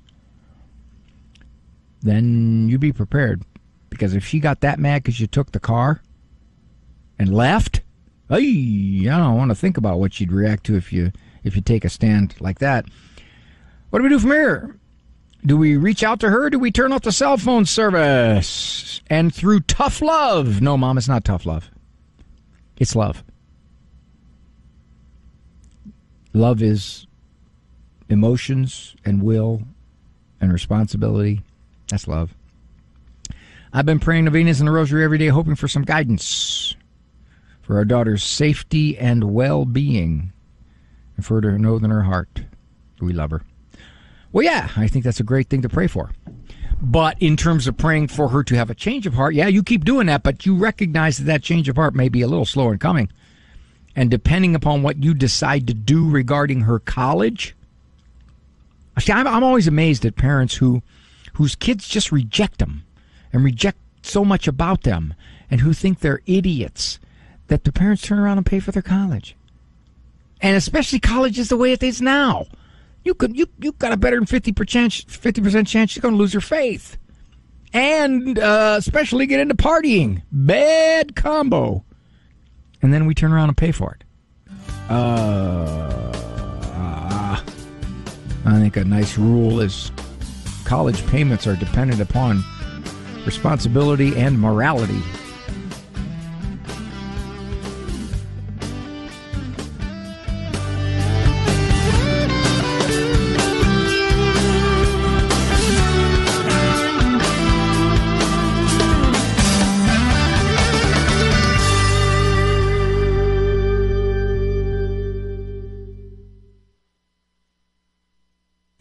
then 2.06 2.70
you 2.70 2.78
be 2.78 2.93
prepared. 2.93 3.43
Because 3.89 4.14
if 4.14 4.26
she 4.26 4.39
got 4.39 4.62
that 4.62 4.80
mad 4.80 5.03
because 5.03 5.20
you 5.20 5.28
took 5.28 5.51
the 5.51 5.60
car 5.60 6.01
and 7.18 7.34
left, 7.34 7.82
hey, 8.30 9.10
I 9.10 9.18
don't 9.18 9.38
want 9.38 9.51
to 9.51 9.56
think 9.56 9.78
about 9.78 9.99
what 9.99 10.14
she'd 10.14 10.32
react 10.32 10.66
to 10.66 10.76
if 10.76 10.93
you 10.93 11.12
if 11.43 11.56
you 11.56 11.62
take 11.62 11.84
a 11.84 11.89
stand 11.89 12.36
like 12.39 12.60
that. 12.60 12.86
What 13.89 13.99
do 13.99 14.03
we 14.03 14.10
do 14.10 14.20
from 14.20 14.32
here? 14.32 14.80
Do 15.45 15.58
we 15.58 15.78
reach 15.78 16.03
out 16.03 16.20
to 16.22 16.30
her? 16.30 16.49
Do 16.49 16.58
we 16.58 16.72
turn 16.72 16.91
off 16.91 17.01
the 17.03 17.12
cell 17.12 17.38
phone 17.38 17.66
service? 17.66 19.01
And 19.08 19.34
through 19.34 19.62
tough 19.62 20.01
love. 20.01 20.62
No, 20.62 20.76
mom, 20.78 20.97
it's 20.97 21.08
not 21.08 21.24
tough 21.24 21.45
love. 21.45 21.70
It's 22.78 22.95
love. 22.95 23.24
Love 26.34 26.62
is 26.62 27.08
emotions 28.10 28.95
and 29.06 29.22
will 29.22 29.62
and 30.41 30.51
responsibility. 30.51 31.41
That's 31.90 32.08
love. 32.08 32.34
I've 33.74 33.86
been 33.86 34.00
praying 34.00 34.26
to 34.26 34.32
Venus 34.32 34.60
and 34.60 34.68
the 34.68 34.72
Rosary 34.72 35.04
every 35.04 35.18
day, 35.18 35.28
hoping 35.28 35.56
for 35.56 35.68
some 35.68 35.84
guidance 35.84 36.76
for 37.62 37.78
our 37.78 37.86
daughter's 37.86 38.24
safety 38.24 38.98
and 38.98 39.34
well 39.34 39.66
being, 39.66 40.32
and 41.16 41.26
for 41.26 41.36
her 41.36 41.42
to 41.42 41.58
know 41.58 41.76
in 41.78 41.90
her 41.90 42.04
heart 42.04 42.44
we 43.02 43.12
love 43.12 43.32
her. 43.32 43.42
Well, 44.32 44.44
yeah, 44.44 44.70
I 44.76 44.88
think 44.88 45.04
that's 45.04 45.20
a 45.20 45.24
great 45.24 45.50
thing 45.50 45.62
to 45.62 45.70
pray 45.70 45.88
for. 45.88 46.12
But 46.82 47.22
in 47.22 47.38
terms 47.38 47.68
of 47.68 47.78
praying 47.78 48.10
for 48.10 48.30
her 48.30 48.44
to 48.44 48.56
have 48.56 48.70
a 48.70 48.76
change 48.76 49.08
of 49.08 49.14
heart, 49.14 49.34
yeah, 49.34 49.48
you 49.48 49.64
keep 49.64 49.86
doing 49.86 50.08
that, 50.08 50.24
but 50.24 50.46
you 50.46 50.56
recognize 50.56 51.18
that 51.18 51.24
that 51.26 51.42
change 51.42 51.70
of 51.70 51.78
heart 51.78 51.96
may 51.96 52.10
be 52.10 52.22
a 52.22 52.28
little 52.28 52.46
slower 52.46 52.74
in 52.74 52.80
coming. 52.80 53.10
And 53.96 54.12
depending 54.12 54.56
upon 54.56 54.84
what 54.84 55.02
you 55.02 55.14
decide 55.14 55.68
to 55.68 55.74
do 55.74 56.10
regarding 56.10 56.62
her 56.62 56.80
college, 56.80 57.56
see, 59.00 59.14
I'm, 59.14 59.26
I'm 59.26 59.44
always 59.44 59.68
amazed 59.68 60.06
at 60.06 60.18
parents 60.18 60.56
who, 60.56 60.82
whose 61.36 61.56
kids 61.56 61.88
just 61.88 62.12
reject 62.12 62.60
them 62.60 62.84
and 63.32 63.44
reject 63.44 63.78
so 64.02 64.26
much 64.26 64.48
about 64.48 64.84
them 64.84 65.14
and 65.50 65.62
who 65.62 65.74
think 65.74 66.00
they're 66.00 66.22
idiots 66.26 67.00
that 67.48 67.64
the 67.64 67.72
parents 67.72 68.02
turn 68.02 68.20
around 68.20 68.38
and 68.38 68.46
pay 68.46 68.60
for 68.60 68.72
their 68.72 68.82
college. 68.82 69.36
And 70.42 70.56
especially 70.56 71.00
college 71.00 71.40
is 71.40 71.50
the 71.50 71.58
way 71.58 71.72
it 71.72 71.84
is 71.84 72.02
now 72.02 72.48
you 73.06 73.14
could 73.14 73.38
you 73.38 73.48
you 73.60 73.72
got 73.74 73.94
a 73.94 73.98
better 73.98 74.18
than 74.18 74.26
fifty 74.26 74.52
percent 74.52 74.92
fifty 75.08 75.40
percent 75.40 75.68
chance 75.68 75.96
you're 75.96 76.02
going 76.02 76.16
to 76.16 76.18
lose 76.18 76.34
your 76.34 76.42
faith, 76.42 76.98
and 77.72 78.38
uh, 78.38 78.76
especially 78.78 79.28
get 79.28 79.40
into 79.40 79.56
partying. 79.56 80.24
Bad 80.32 81.16
combo. 81.16 81.86
And 82.82 82.94
then 82.94 83.06
we 83.06 83.14
turn 83.16 83.32
around 83.32 83.50
and 83.50 83.58
pay 83.58 83.72
for 83.72 83.96
it. 83.96 84.04
Uh, 84.90 86.12
I 88.48 88.60
think 88.60 88.76
a 88.78 88.84
nice 88.84 89.18
rule 89.18 89.60
is 89.62 89.92
college 90.66 91.05
payments 91.07 91.45
are 91.45 91.55
dependent 91.55 92.01
upon 92.01 92.43
responsibility 93.26 94.16
and 94.18 94.39
morality. 94.39 95.01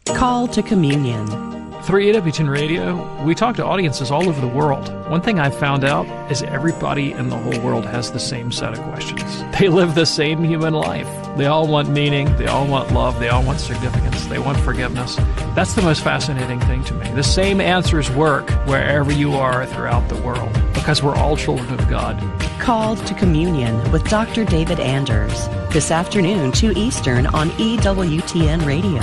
Call 0.07 0.49
to 0.49 0.62
communion. 0.62 1.54
Through 1.85 2.14
EWTN 2.14 2.49
Radio, 2.49 3.24
we 3.24 3.35
talk 3.35 3.57
to 3.57 3.64
audiences 3.66 4.11
all 4.11 4.26
over 4.26 4.41
the 4.41 4.49
world. 4.49 4.89
One 5.11 5.20
thing 5.20 5.39
I've 5.39 5.55
found 5.55 5.85
out 5.85 6.07
is 6.32 6.43
everybody 6.43 7.12
in 7.12 7.28
the 7.28 7.37
whole 7.37 7.61
world 7.61 7.85
has 7.85 8.11
the 8.11 8.18
same 8.18 8.51
set 8.51 8.72
of 8.72 8.80
questions. 8.85 9.45
They 9.61 9.68
live 9.68 9.95
the 9.95 10.07
same 10.07 10.43
human 10.43 10.72
life. 10.72 11.07
They 11.37 11.45
all 11.45 11.68
want 11.68 11.91
meaning, 11.91 12.35
they 12.39 12.47
all 12.47 12.66
want 12.66 12.93
love, 12.93 13.20
they 13.20 13.28
all 13.28 13.45
want 13.45 13.61
significance, 13.61 14.24
they 14.26 14.39
want 14.39 14.59
forgiveness. 14.61 15.16
That's 15.55 15.74
the 15.74 15.82
most 15.82 16.03
fascinating 16.03 16.59
thing 16.61 16.85
to 16.85 16.95
me. 16.95 17.11
The 17.11 17.22
same 17.22 17.61
answers 17.61 18.11
work 18.11 18.49
wherever 18.66 19.12
you 19.12 19.35
are 19.35 19.66
throughout 19.66 20.09
the 20.09 20.20
world 20.22 20.53
because 20.72 21.03
we're 21.03 21.16
all 21.16 21.37
children 21.37 21.78
of 21.78 21.87
God. 21.91 22.18
Called 22.59 23.07
to 23.07 23.14
Communion 23.14 23.93
with 23.93 24.09
Dr. 24.09 24.47
David 24.47 24.80
Anders 24.80 25.49
this 25.70 25.91
afternoon, 25.91 26.51
2 26.51 26.72
Eastern 26.76 27.26
on 27.26 27.51
EWTN 27.51 28.64
Radio. 28.64 29.03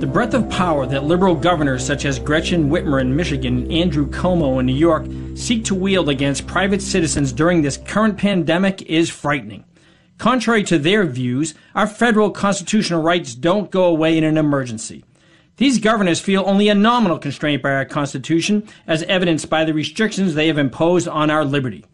The 0.00 0.10
breadth 0.10 0.34
of 0.34 0.50
power 0.50 0.86
that 0.86 1.04
liberal 1.04 1.34
governors 1.34 1.86
such 1.86 2.04
as 2.04 2.18
Gretchen 2.18 2.68
Whitmer 2.68 3.00
in 3.00 3.14
Michigan 3.16 3.58
and 3.58 3.72
Andrew 3.72 4.06
Cuomo 4.06 4.60
in 4.60 4.66
New 4.66 4.74
York 4.74 5.06
seek 5.34 5.64
to 5.66 5.74
wield 5.74 6.08
against 6.08 6.46
private 6.46 6.82
citizens 6.82 7.32
during 7.32 7.62
this 7.62 7.76
current 7.78 8.18
pandemic 8.18 8.82
is 8.82 9.08
frightening. 9.08 9.64
Contrary 10.18 10.62
to 10.64 10.78
their 10.78 11.06
views, 11.06 11.54
our 11.74 11.86
federal 11.86 12.30
constitutional 12.30 13.02
rights 13.02 13.34
don't 13.34 13.70
go 13.70 13.84
away 13.84 14.18
in 14.18 14.24
an 14.24 14.36
emergency. 14.36 15.04
These 15.56 15.78
governors 15.78 16.20
feel 16.20 16.42
only 16.44 16.68
a 16.68 16.74
nominal 16.74 17.18
constraint 17.18 17.62
by 17.62 17.72
our 17.72 17.84
Constitution, 17.84 18.66
as 18.88 19.04
evidenced 19.04 19.48
by 19.48 19.64
the 19.64 19.72
restrictions 19.72 20.34
they 20.34 20.48
have 20.48 20.58
imposed 20.58 21.06
on 21.06 21.30
our 21.30 21.44
liberty. 21.44 21.84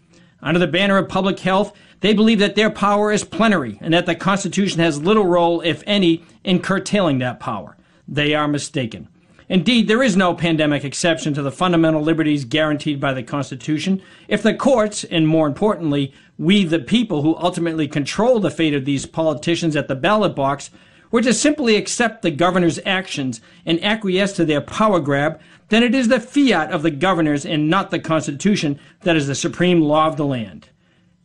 Under 0.42 0.58
the 0.58 0.66
banner 0.66 0.96
of 0.96 1.08
public 1.08 1.38
health, 1.40 1.74
they 2.00 2.14
believe 2.14 2.38
that 2.38 2.54
their 2.54 2.70
power 2.70 3.12
is 3.12 3.24
plenary 3.24 3.78
and 3.82 3.92
that 3.92 4.06
the 4.06 4.14
Constitution 4.14 4.80
has 4.80 5.02
little 5.02 5.26
role, 5.26 5.60
if 5.60 5.84
any, 5.86 6.24
in 6.42 6.60
curtailing 6.60 7.18
that 7.18 7.38
power. 7.38 7.76
They 8.10 8.34
are 8.34 8.48
mistaken. 8.48 9.08
Indeed, 9.48 9.88
there 9.88 10.02
is 10.02 10.16
no 10.16 10.34
pandemic 10.34 10.84
exception 10.84 11.32
to 11.34 11.42
the 11.42 11.52
fundamental 11.52 12.02
liberties 12.02 12.44
guaranteed 12.44 13.00
by 13.00 13.12
the 13.12 13.22
Constitution. 13.22 14.02
If 14.28 14.42
the 14.42 14.54
courts, 14.54 15.04
and 15.04 15.26
more 15.26 15.46
importantly, 15.46 16.12
we 16.36 16.64
the 16.64 16.80
people 16.80 17.22
who 17.22 17.36
ultimately 17.36 17.88
control 17.88 18.40
the 18.40 18.50
fate 18.50 18.74
of 18.74 18.84
these 18.84 19.06
politicians 19.06 19.76
at 19.76 19.88
the 19.88 19.94
ballot 19.94 20.34
box, 20.34 20.70
were 21.10 21.22
to 21.22 21.34
simply 21.34 21.76
accept 21.76 22.22
the 22.22 22.30
governor's 22.30 22.80
actions 22.84 23.40
and 23.64 23.82
acquiesce 23.82 24.32
to 24.34 24.44
their 24.44 24.60
power 24.60 25.00
grab, 25.00 25.40
then 25.68 25.82
it 25.82 25.94
is 25.94 26.08
the 26.08 26.20
fiat 26.20 26.70
of 26.70 26.82
the 26.82 26.90
governors 26.90 27.46
and 27.46 27.68
not 27.68 27.90
the 27.90 27.98
Constitution 27.98 28.78
that 29.02 29.16
is 29.16 29.26
the 29.26 29.34
supreme 29.34 29.80
law 29.80 30.06
of 30.06 30.16
the 30.16 30.26
land. 30.26 30.68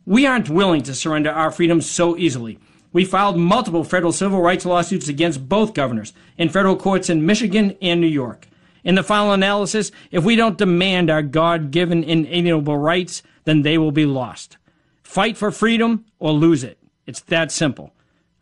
We 0.04 0.26
aren't 0.26 0.50
willing 0.50 0.82
to 0.82 0.94
surrender 0.94 1.30
our 1.30 1.50
freedoms 1.50 1.88
so 1.88 2.16
easily. 2.16 2.58
We 2.96 3.04
filed 3.04 3.36
multiple 3.36 3.84
federal 3.84 4.10
civil 4.10 4.40
rights 4.40 4.64
lawsuits 4.64 5.06
against 5.06 5.50
both 5.50 5.74
governors 5.74 6.14
in 6.38 6.48
federal 6.48 6.76
courts 6.76 7.10
in 7.10 7.26
Michigan 7.26 7.76
and 7.82 8.00
New 8.00 8.06
York. 8.06 8.48
In 8.84 8.94
the 8.94 9.02
final 9.02 9.34
analysis, 9.34 9.92
if 10.10 10.24
we 10.24 10.34
don't 10.34 10.56
demand 10.56 11.10
our 11.10 11.20
God 11.20 11.72
given 11.72 12.02
inalienable 12.02 12.78
rights, 12.78 13.22
then 13.44 13.60
they 13.60 13.76
will 13.76 13.92
be 13.92 14.06
lost. 14.06 14.56
Fight 15.02 15.36
for 15.36 15.50
freedom 15.50 16.06
or 16.18 16.32
lose 16.32 16.64
it. 16.64 16.78
It's 17.04 17.20
that 17.20 17.52
simple. 17.52 17.92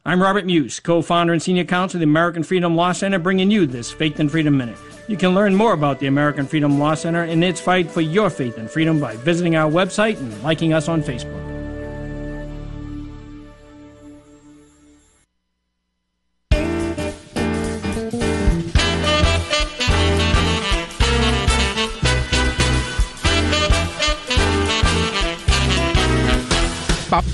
I'm 0.07 0.22
Robert 0.22 0.46
Muise, 0.46 0.78
co 0.78 1.02
founder 1.02 1.32
and 1.32 1.42
senior 1.42 1.64
counsel 1.64 1.98
of 1.98 2.02
the 2.02 2.05
American 2.05 2.44
Freedom 2.44 2.76
Law 2.76 2.92
Center, 2.92 3.18
bringing 3.18 3.50
you 3.50 3.66
this 3.66 3.90
Faith 3.90 4.20
and 4.20 4.30
Freedom 4.30 4.57
Minute. 4.57 4.78
You 5.09 5.16
can 5.16 5.34
learn 5.34 5.57
more 5.57 5.72
about 5.72 5.98
the 5.98 6.07
American 6.07 6.46
Freedom 6.46 6.78
Law 6.78 6.94
Center 6.94 7.24
and 7.24 7.42
its 7.42 7.61
fight 7.61 7.90
for 7.90 8.02
your 8.02 8.30
faith 8.30 8.57
and 8.57 8.70
freedom 8.70 9.00
by 9.00 9.16
visiting 9.16 9.57
our 9.57 9.68
website 9.68 10.18
and 10.18 10.42
liking 10.44 10.72
us 10.72 10.86
on 10.88 11.02
Facebook. 11.02 11.53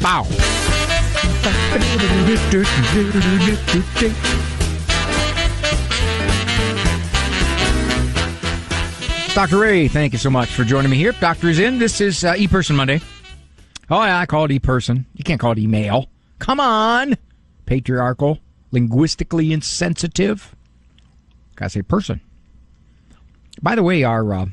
Bow. 0.01 0.25
Dr. 9.35 9.59
Ray, 9.59 9.89
thank 9.89 10.13
you 10.13 10.19
so 10.19 10.29
much 10.29 10.51
for 10.51 10.65
joining 10.65 10.91
me 10.91 10.97
here. 10.97 11.13
Doctor 11.13 11.49
is 11.49 11.59
in. 11.59 11.79
This 11.79 12.01
is 12.01 12.25
uh, 12.25 12.35
E-Person 12.37 12.77
Monday. 12.77 13.01
Oh, 13.89 14.03
yeah, 14.05 14.19
I 14.19 14.27
call 14.27 14.45
it 14.45 14.51
E-Person. 14.53 15.07
You 15.15 15.25
can't 15.25 15.41
call 15.41 15.53
it 15.53 15.59
email. 15.59 16.09
Come 16.41 16.59
on. 16.59 17.17
Patriarchal, 17.67 18.39
linguistically 18.73 19.53
insensitive. 19.53 20.57
Gotta 21.55 21.71
say 21.71 21.83
person. 21.83 22.21
By 23.63 23.75
the 23.75 23.83
way, 23.83 24.03
our 24.03 24.33
uh, 24.33 24.47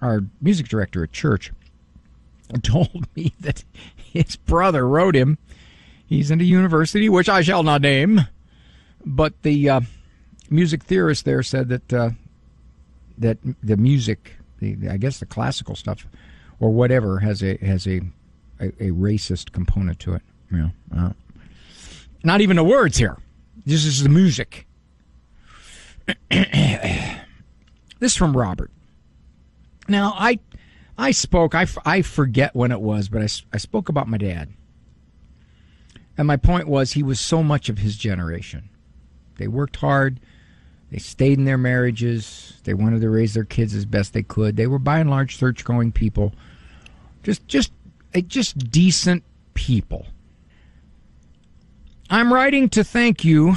our 0.00 0.22
music 0.40 0.66
director 0.68 1.04
at 1.04 1.12
church 1.12 1.52
told 2.62 3.06
me 3.14 3.34
that 3.40 3.62
his 4.22 4.36
brother 4.36 4.88
wrote 4.88 5.14
him. 5.16 5.38
He's 6.06 6.30
in 6.30 6.40
a 6.40 6.44
university, 6.44 7.08
which 7.08 7.28
I 7.28 7.42
shall 7.42 7.62
not 7.62 7.82
name, 7.82 8.22
but 9.04 9.42
the 9.42 9.68
uh, 9.68 9.80
music 10.48 10.84
theorist 10.84 11.24
there 11.24 11.42
said 11.42 11.68
that 11.68 11.92
uh, 11.92 12.10
that 13.18 13.38
the 13.62 13.76
music, 13.76 14.36
the, 14.60 14.88
I 14.88 14.96
guess 14.96 15.18
the 15.18 15.26
classical 15.26 15.74
stuff, 15.74 16.06
or 16.60 16.70
whatever, 16.70 17.18
has 17.20 17.42
a 17.42 17.56
has 17.58 17.86
a 17.86 18.00
a, 18.60 18.66
a 18.66 18.90
racist 18.90 19.52
component 19.52 19.98
to 20.00 20.14
it. 20.14 20.22
You 20.50 20.58
know, 20.58 20.70
uh, 20.96 21.12
not 22.22 22.40
even 22.40 22.56
the 22.56 22.64
words 22.64 22.98
here. 22.98 23.18
This 23.66 23.84
is 23.84 24.02
the 24.02 24.08
music. 24.08 24.66
this 27.98 28.14
from 28.14 28.36
Robert. 28.36 28.70
Now, 29.88 30.14
I 30.16 30.38
I 30.96 31.10
spoke, 31.10 31.54
I, 31.54 31.66
I 31.84 32.02
forget 32.02 32.54
when 32.54 32.70
it 32.70 32.80
was, 32.80 33.08
but 33.08 33.22
I, 33.22 33.28
I 33.52 33.58
spoke 33.58 33.88
about 33.88 34.08
my 34.08 34.18
dad. 34.18 34.52
And 36.16 36.28
my 36.28 36.36
point 36.36 36.68
was, 36.68 36.92
he 36.92 37.02
was 37.02 37.18
so 37.18 37.42
much 37.42 37.68
of 37.68 37.78
his 37.78 37.96
generation. 37.96 38.68
They 39.36 39.48
worked 39.48 39.76
hard, 39.76 40.20
they 40.90 40.98
stayed 40.98 41.38
in 41.38 41.44
their 41.44 41.58
marriages, 41.58 42.60
they 42.62 42.74
wanted 42.74 43.00
to 43.00 43.10
raise 43.10 43.34
their 43.34 43.44
kids 43.44 43.74
as 43.74 43.84
best 43.84 44.12
they 44.12 44.22
could. 44.22 44.56
They 44.56 44.68
were 44.68 44.78
by 44.78 45.00
and 45.00 45.10
large 45.10 45.38
church 45.38 45.64
going 45.64 45.90
people, 45.90 46.32
just, 47.24 47.46
just, 47.48 47.72
just 48.28 48.70
decent 48.70 49.24
people. 49.54 50.06
I'm 52.08 52.32
writing 52.32 52.68
to 52.70 52.84
thank 52.84 53.24
you 53.24 53.56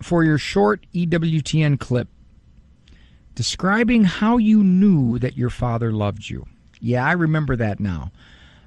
for 0.00 0.22
your 0.22 0.38
short 0.38 0.86
EWTN 0.94 1.80
clip 1.80 2.08
describing 3.34 4.04
how 4.04 4.36
you 4.36 4.62
knew 4.62 5.18
that 5.18 5.36
your 5.36 5.50
father 5.50 5.92
loved 5.92 6.28
you. 6.28 6.46
Yeah, 6.80 7.06
I 7.06 7.12
remember 7.12 7.56
that 7.56 7.80
now. 7.80 8.10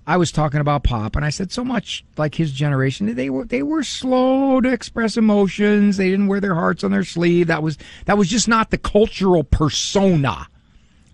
I 0.05 0.17
was 0.17 0.31
talking 0.31 0.59
about 0.59 0.83
Pop, 0.83 1.15
and 1.15 1.23
I 1.23 1.29
said 1.29 1.51
so 1.51 1.63
much 1.63 2.03
like 2.17 2.35
his 2.35 2.51
generation. 2.51 3.13
They 3.15 3.29
were 3.29 3.45
they 3.45 3.63
were 3.63 3.83
slow 3.83 4.59
to 4.59 4.71
express 4.71 5.15
emotions. 5.15 5.95
They 5.95 6.09
didn't 6.09 6.27
wear 6.27 6.41
their 6.41 6.55
hearts 6.55 6.83
on 6.83 6.91
their 6.91 7.05
sleeve. 7.05 7.47
That 7.47 7.63
was 7.63 7.77
that 8.05 8.17
was 8.17 8.27
just 8.27 8.47
not 8.47 8.69
the 8.69 8.77
cultural 8.77 9.45
persona 9.45 10.47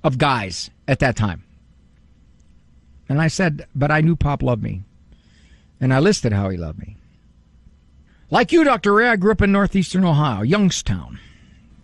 of 0.04 0.18
guys 0.18 0.72
at 0.88 1.00
that 1.00 1.16
time. 1.16 1.44
And 3.08 3.22
I 3.22 3.28
said, 3.28 3.68
but 3.76 3.92
I 3.92 4.02
knew 4.02 4.16
Pop 4.16 4.42
loved 4.42 4.64
me, 4.64 4.82
and 5.80 5.94
I 5.94 6.00
listed 6.00 6.34
how 6.34 6.50
he 6.50 6.58
loved 6.58 6.80
me. 6.80 6.96
Like 8.32 8.52
you, 8.52 8.64
Dr. 8.64 8.94
Ray, 8.94 9.10
I 9.10 9.16
grew 9.16 9.32
up 9.32 9.42
in 9.42 9.52
northeastern 9.52 10.04
Ohio, 10.04 10.42
Youngstown. 10.42 11.20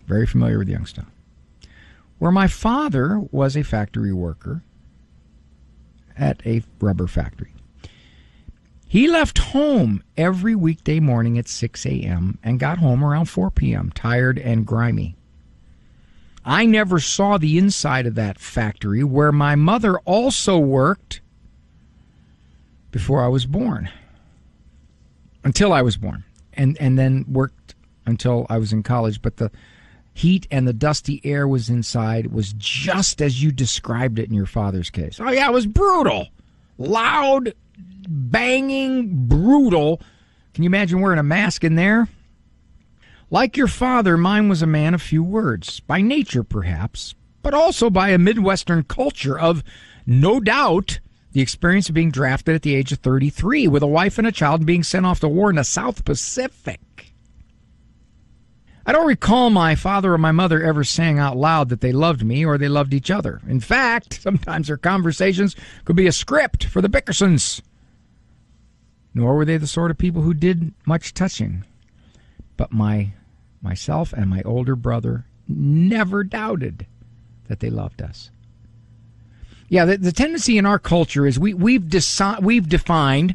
Very 0.06 0.26
familiar 0.26 0.58
with 0.58 0.68
Youngstown 0.68 1.10
where 2.18 2.32
my 2.32 2.46
father 2.46 3.20
was 3.30 3.56
a 3.56 3.62
factory 3.62 4.12
worker 4.12 4.62
at 6.16 6.44
a 6.46 6.62
rubber 6.80 7.06
factory. 7.06 7.52
He 8.88 9.08
left 9.08 9.38
home 9.38 10.02
every 10.16 10.54
weekday 10.54 11.00
morning 11.00 11.38
at 11.38 11.48
6 11.48 11.84
a.m. 11.86 12.38
and 12.42 12.60
got 12.60 12.78
home 12.78 13.04
around 13.04 13.26
4 13.26 13.50
p.m., 13.50 13.90
tired 13.94 14.38
and 14.38 14.64
grimy. 14.66 15.16
I 16.44 16.64
never 16.64 17.00
saw 17.00 17.36
the 17.36 17.58
inside 17.58 18.06
of 18.06 18.14
that 18.14 18.38
factory 18.38 19.02
where 19.02 19.32
my 19.32 19.56
mother 19.56 19.98
also 20.00 20.58
worked 20.58 21.20
before 22.92 23.22
I 23.22 23.28
was 23.28 23.44
born. 23.44 23.90
Until 25.42 25.72
I 25.72 25.82
was 25.82 25.96
born. 25.96 26.24
And 26.54 26.78
and 26.80 26.98
then 26.98 27.24
worked 27.28 27.74
until 28.06 28.46
I 28.48 28.58
was 28.58 28.72
in 28.72 28.82
college, 28.84 29.20
but 29.20 29.36
the 29.36 29.50
heat 30.16 30.46
and 30.50 30.66
the 30.66 30.72
dusty 30.72 31.20
air 31.24 31.46
was 31.46 31.68
inside 31.68 32.28
was 32.28 32.54
just 32.54 33.20
as 33.20 33.42
you 33.42 33.52
described 33.52 34.18
it 34.18 34.28
in 34.28 34.34
your 34.34 34.46
father's 34.46 34.88
case. 34.88 35.20
Oh, 35.20 35.30
yeah, 35.30 35.46
it 35.46 35.52
was 35.52 35.66
brutal. 35.66 36.28
Loud, 36.78 37.52
banging, 38.08 39.26
brutal. 39.26 40.00
Can 40.54 40.64
you 40.64 40.68
imagine 40.68 41.00
wearing 41.00 41.18
a 41.18 41.22
mask 41.22 41.64
in 41.64 41.74
there? 41.74 42.08
Like 43.30 43.58
your 43.58 43.66
father, 43.66 44.16
mine 44.16 44.48
was 44.48 44.62
a 44.62 44.66
man 44.66 44.94
of 44.94 45.02
few 45.02 45.22
words, 45.22 45.80
by 45.80 46.00
nature 46.00 46.44
perhaps, 46.44 47.14
but 47.42 47.52
also 47.52 47.90
by 47.90 48.10
a 48.10 48.18
Midwestern 48.18 48.84
culture 48.84 49.38
of, 49.38 49.62
no 50.06 50.40
doubt, 50.40 51.00
the 51.32 51.42
experience 51.42 51.90
of 51.90 51.94
being 51.94 52.10
drafted 52.10 52.54
at 52.54 52.62
the 52.62 52.74
age 52.74 52.90
of 52.92 53.00
33 53.00 53.68
with 53.68 53.82
a 53.82 53.86
wife 53.86 54.16
and 54.16 54.26
a 54.26 54.32
child 54.32 54.64
being 54.64 54.82
sent 54.82 55.04
off 55.04 55.20
to 55.20 55.28
war 55.28 55.50
in 55.50 55.56
the 55.56 55.64
South 55.64 56.06
Pacific. 56.06 56.80
I 58.86 58.92
don't 58.92 59.08
recall 59.08 59.50
my 59.50 59.74
father 59.74 60.14
or 60.14 60.18
my 60.18 60.30
mother 60.30 60.62
ever 60.62 60.84
saying 60.84 61.18
out 61.18 61.36
loud 61.36 61.70
that 61.70 61.80
they 61.80 61.90
loved 61.90 62.24
me 62.24 62.46
or 62.46 62.56
they 62.56 62.68
loved 62.68 62.94
each 62.94 63.10
other. 63.10 63.40
In 63.48 63.58
fact, 63.58 64.20
sometimes 64.22 64.68
their 64.68 64.76
conversations 64.76 65.56
could 65.84 65.96
be 65.96 66.06
a 66.06 66.12
script 66.12 66.64
for 66.64 66.80
the 66.80 66.88
Bickersons. 66.88 67.60
Nor 69.12 69.34
were 69.34 69.44
they 69.44 69.56
the 69.56 69.66
sort 69.66 69.90
of 69.90 69.98
people 69.98 70.22
who 70.22 70.34
did 70.34 70.72
much 70.86 71.14
touching. 71.14 71.64
But 72.56 72.72
my 72.72 73.12
myself 73.60 74.12
and 74.12 74.30
my 74.30 74.42
older 74.42 74.76
brother 74.76 75.26
never 75.48 76.22
doubted 76.22 76.86
that 77.48 77.58
they 77.58 77.70
loved 77.70 78.00
us. 78.00 78.30
Yeah, 79.68 79.84
the, 79.84 79.96
the 79.96 80.12
tendency 80.12 80.58
in 80.58 80.66
our 80.66 80.78
culture 80.78 81.26
is 81.26 81.40
we 81.40 81.54
we've 81.54 81.82
deci- 81.82 82.40
we've 82.40 82.68
defined, 82.68 83.34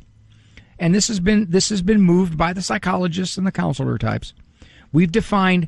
and 0.79 0.95
this 0.95 1.09
has 1.09 1.19
been 1.19 1.47
this 1.49 1.69
has 1.69 1.81
been 1.81 1.99
moved 1.99 2.37
by 2.37 2.53
the 2.53 2.61
psychologists 2.61 3.37
and 3.37 3.45
the 3.45 3.51
counselor 3.51 3.97
types 3.97 4.33
We've 4.91 5.11
defined 5.11 5.67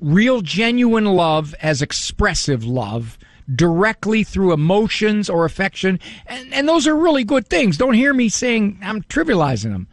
real, 0.00 0.40
genuine 0.42 1.04
love 1.04 1.54
as 1.60 1.82
expressive 1.82 2.64
love 2.64 3.18
directly 3.52 4.24
through 4.24 4.52
emotions 4.52 5.28
or 5.28 5.44
affection. 5.44 5.98
And, 6.26 6.52
and 6.54 6.68
those 6.68 6.86
are 6.86 6.96
really 6.96 7.24
good 7.24 7.48
things. 7.48 7.76
Don't 7.76 7.94
hear 7.94 8.14
me 8.14 8.28
saying 8.28 8.78
I'm 8.82 9.02
trivializing 9.02 9.72
them. 9.72 9.88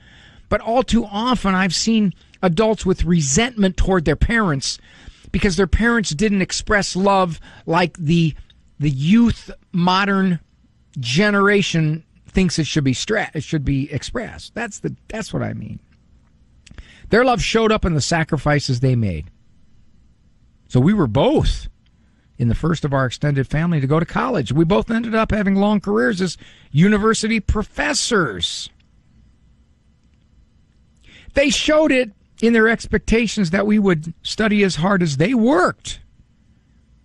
But 0.50 0.62
all 0.62 0.84
too 0.84 1.06
often, 1.06 1.56
I've 1.56 1.76
seen 1.76 2.14
adults 2.42 2.86
with 2.86 3.06
resentment 3.06 3.78
toward 3.78 4.06
their 4.06 4.16
parents 4.16 4.80
because 5.32 5.56
their 5.56 5.68
parents 5.68 6.12
didn't 6.12 6.42
express 6.42 6.96
love 6.96 7.40
like 7.66 7.98
the 7.98 8.34
the 8.80 8.90
youth 8.90 9.52
modern 9.74 10.40
generation 11.00 12.04
thinks 12.28 12.58
it 12.58 12.66
should 12.66 12.84
be 12.84 12.94
stra- 12.94 13.30
it 13.34 13.44
should 13.44 13.66
be 13.66 13.92
expressed. 13.92 14.56
That's 14.56 14.80
the 14.80 14.96
that's 15.08 15.34
what 15.34 15.44
I 15.44 15.54
mean. 15.54 15.80
Their 17.10 17.26
love 17.26 17.42
showed 17.42 17.72
up 17.72 17.86
in 17.86 17.94
the 17.94 18.02
sacrifices 18.02 18.80
they 18.80 18.96
made. 18.96 19.32
So 20.68 20.80
we 20.80 20.94
were 20.94 21.08
both 21.08 21.68
in 22.38 22.48
the 22.48 22.56
first 22.56 22.86
of 22.86 22.94
our 22.94 23.06
extended 23.06 23.48
family 23.48 23.82
to 23.82 23.88
go 23.88 24.00
to 24.00 24.06
college. 24.06 24.52
We 24.52 24.64
both 24.64 24.90
ended 24.90 25.16
up 25.16 25.32
having 25.32 25.56
long 25.56 25.82
careers 25.82 26.22
as 26.22 26.38
university 26.72 27.40
professors. 27.40 28.70
They 31.34 31.50
showed 31.50 31.92
it 31.92 32.12
in 32.42 32.54
their 32.54 32.70
expectations 32.70 33.50
that 33.50 33.68
we 33.68 33.78
would 33.78 34.14
study 34.24 34.64
as 34.64 34.78
hard 34.78 35.04
as 35.04 35.18
they 35.18 35.34
worked, 35.34 36.00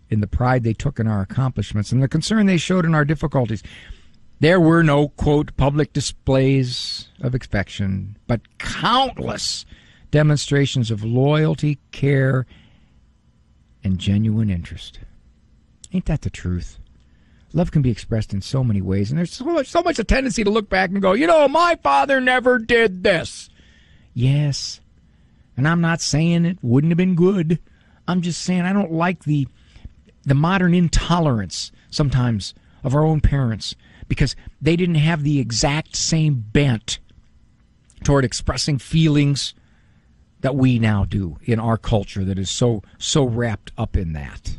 in 0.08 0.20
the 0.20 0.26
pride 0.26 0.62
they 0.62 0.72
took 0.72 1.00
in 1.00 1.08
our 1.08 1.22
accomplishments, 1.22 1.90
and 1.90 2.02
the 2.02 2.08
concern 2.08 2.46
they 2.46 2.56
showed 2.56 2.84
in 2.84 2.94
our 2.94 3.04
difficulties. 3.04 3.62
There 4.40 4.60
were 4.60 4.82
no, 4.82 5.08
quote, 5.08 5.56
public 5.56 5.92
displays 5.92 7.08
of 7.20 7.34
affection, 7.34 8.16
but 8.26 8.58
countless 8.58 9.64
demonstrations 10.14 10.92
of 10.92 11.02
loyalty, 11.02 11.76
care, 11.90 12.46
and 13.82 13.98
genuine 13.98 14.48
interest. 14.48 15.00
Ain't 15.92 16.04
that 16.04 16.22
the 16.22 16.30
truth? 16.30 16.78
Love 17.52 17.72
can 17.72 17.82
be 17.82 17.90
expressed 17.90 18.32
in 18.32 18.40
so 18.40 18.62
many 18.62 18.80
ways, 18.80 19.10
and 19.10 19.18
there's 19.18 19.32
so 19.32 19.44
much, 19.44 19.66
so 19.66 19.82
much 19.82 19.98
a 19.98 20.04
tendency 20.04 20.44
to 20.44 20.50
look 20.50 20.68
back 20.68 20.90
and 20.90 21.02
go, 21.02 21.14
you 21.14 21.26
know, 21.26 21.48
my 21.48 21.76
father 21.82 22.20
never 22.20 22.60
did 22.60 23.02
this. 23.02 23.50
Yes, 24.14 24.78
and 25.56 25.66
I'm 25.66 25.80
not 25.80 26.00
saying 26.00 26.44
it 26.44 26.58
wouldn't 26.62 26.92
have 26.92 26.96
been 26.96 27.16
good. 27.16 27.58
I'm 28.06 28.22
just 28.22 28.40
saying 28.40 28.60
I 28.60 28.72
don't 28.72 28.92
like 28.92 29.24
the 29.24 29.48
the 30.22 30.34
modern 30.34 30.74
intolerance 30.74 31.72
sometimes 31.90 32.54
of 32.84 32.94
our 32.94 33.04
own 33.04 33.20
parents 33.20 33.74
because 34.06 34.36
they 34.62 34.76
didn't 34.76 34.94
have 34.94 35.24
the 35.24 35.40
exact 35.40 35.96
same 35.96 36.34
bent 36.52 37.00
toward 38.04 38.24
expressing 38.24 38.78
feelings 38.78 39.54
that 40.44 40.56
we 40.56 40.78
now 40.78 41.06
do 41.06 41.38
in 41.44 41.58
our 41.58 41.78
culture 41.78 42.22
that 42.22 42.38
is 42.38 42.50
so 42.50 42.82
so 42.98 43.24
wrapped 43.24 43.72
up 43.78 43.96
in 43.96 44.12
that. 44.12 44.58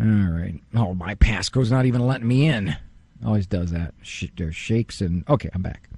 All 0.00 0.06
right. 0.06 0.60
Oh, 0.74 0.94
my 0.94 1.14
passcode's 1.14 1.70
not 1.70 1.86
even 1.86 2.04
letting 2.04 2.26
me 2.26 2.48
in. 2.48 2.76
Always 3.24 3.46
does 3.46 3.70
that. 3.70 3.94
There 4.36 4.50
shakes 4.50 5.00
and 5.00 5.22
okay, 5.28 5.48
I'm 5.54 5.62
back. 5.62 5.88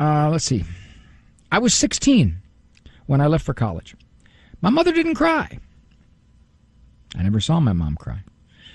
Uh, 0.00 0.30
let's 0.30 0.44
see. 0.44 0.64
I 1.52 1.60
was 1.60 1.74
16 1.74 2.36
when 3.06 3.20
I 3.20 3.28
left 3.28 3.46
for 3.46 3.54
college. 3.54 3.94
My 4.60 4.70
mother 4.70 4.90
didn't 4.90 5.14
cry. 5.14 5.60
I 7.16 7.22
never 7.22 7.38
saw 7.38 7.60
my 7.60 7.72
mom 7.72 7.94
cry, 7.94 8.24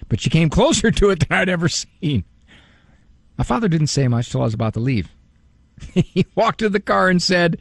but 0.08 0.22
she 0.22 0.30
came 0.30 0.50
closer 0.60 0.90
to 0.90 1.10
it 1.10 1.20
than 1.20 1.38
I'd 1.38 1.50
ever 1.50 1.68
seen. 1.68 2.24
My 3.38 3.44
father 3.44 3.68
didn't 3.68 3.88
say 3.88 4.08
much 4.08 4.30
till 4.30 4.40
I 4.40 4.46
was 4.46 4.54
about 4.54 4.74
to 4.76 4.80
leave. 4.80 5.10
he 5.94 6.26
walked 6.34 6.60
to 6.60 6.70
the 6.70 6.80
car 6.80 7.10
and 7.10 7.22
said, 7.22 7.60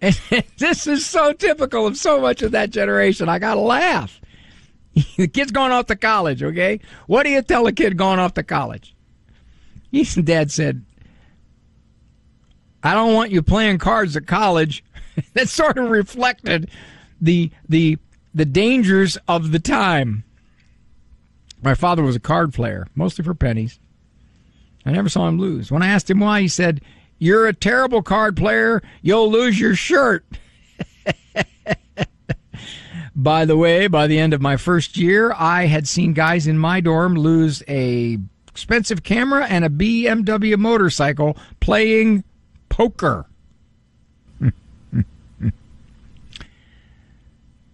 and 0.00 0.18
this 0.58 0.86
is 0.86 1.06
so 1.06 1.32
typical 1.32 1.86
of 1.86 1.96
so 1.96 2.20
much 2.20 2.42
of 2.42 2.52
that 2.52 2.70
generation. 2.70 3.28
I 3.28 3.38
got 3.38 3.54
to 3.54 3.60
laugh. 3.60 4.20
the 5.16 5.28
kid's 5.28 5.52
going 5.52 5.72
off 5.72 5.86
to 5.86 5.96
college, 5.96 6.42
okay? 6.42 6.80
What 7.06 7.24
do 7.24 7.30
you 7.30 7.42
tell 7.42 7.66
a 7.66 7.72
kid 7.72 7.96
going 7.96 8.18
off 8.18 8.34
to 8.34 8.42
college? 8.42 8.94
His 9.92 10.14
dad 10.14 10.50
said, 10.50 10.84
I 12.82 12.94
don't 12.94 13.14
want 13.14 13.30
you 13.30 13.42
playing 13.42 13.78
cards 13.78 14.16
at 14.16 14.26
college. 14.26 14.84
that 15.34 15.48
sort 15.48 15.78
of 15.78 15.90
reflected 15.90 16.70
the 17.20 17.50
the 17.68 17.98
the 18.34 18.44
dangers 18.44 19.16
of 19.26 19.50
the 19.50 19.58
time. 19.58 20.24
My 21.62 21.74
father 21.74 22.02
was 22.02 22.14
a 22.14 22.20
card 22.20 22.52
player, 22.52 22.86
mostly 22.94 23.24
for 23.24 23.34
pennies. 23.34 23.80
I 24.84 24.92
never 24.92 25.08
saw 25.08 25.26
him 25.26 25.38
lose. 25.38 25.72
When 25.72 25.82
I 25.82 25.88
asked 25.88 26.10
him 26.10 26.20
why, 26.20 26.42
he 26.42 26.48
said, 26.48 26.80
you're 27.18 27.46
a 27.46 27.52
terrible 27.52 28.02
card 28.02 28.36
player. 28.36 28.82
You'll 29.02 29.30
lose 29.30 29.58
your 29.58 29.74
shirt. 29.74 30.24
By 33.18 33.46
the 33.46 33.56
way, 33.56 33.86
by 33.86 34.06
the 34.06 34.18
end 34.18 34.34
of 34.34 34.42
my 34.42 34.58
first 34.58 34.98
year, 34.98 35.32
I 35.32 35.64
had 35.64 35.88
seen 35.88 36.12
guys 36.12 36.46
in 36.46 36.58
my 36.58 36.82
dorm 36.82 37.14
lose 37.14 37.62
a 37.66 38.18
expensive 38.46 39.02
camera 39.02 39.46
and 39.46 39.64
a 39.64 39.70
BMW 39.70 40.58
motorcycle 40.58 41.34
playing 41.58 42.24
poker. 42.68 43.24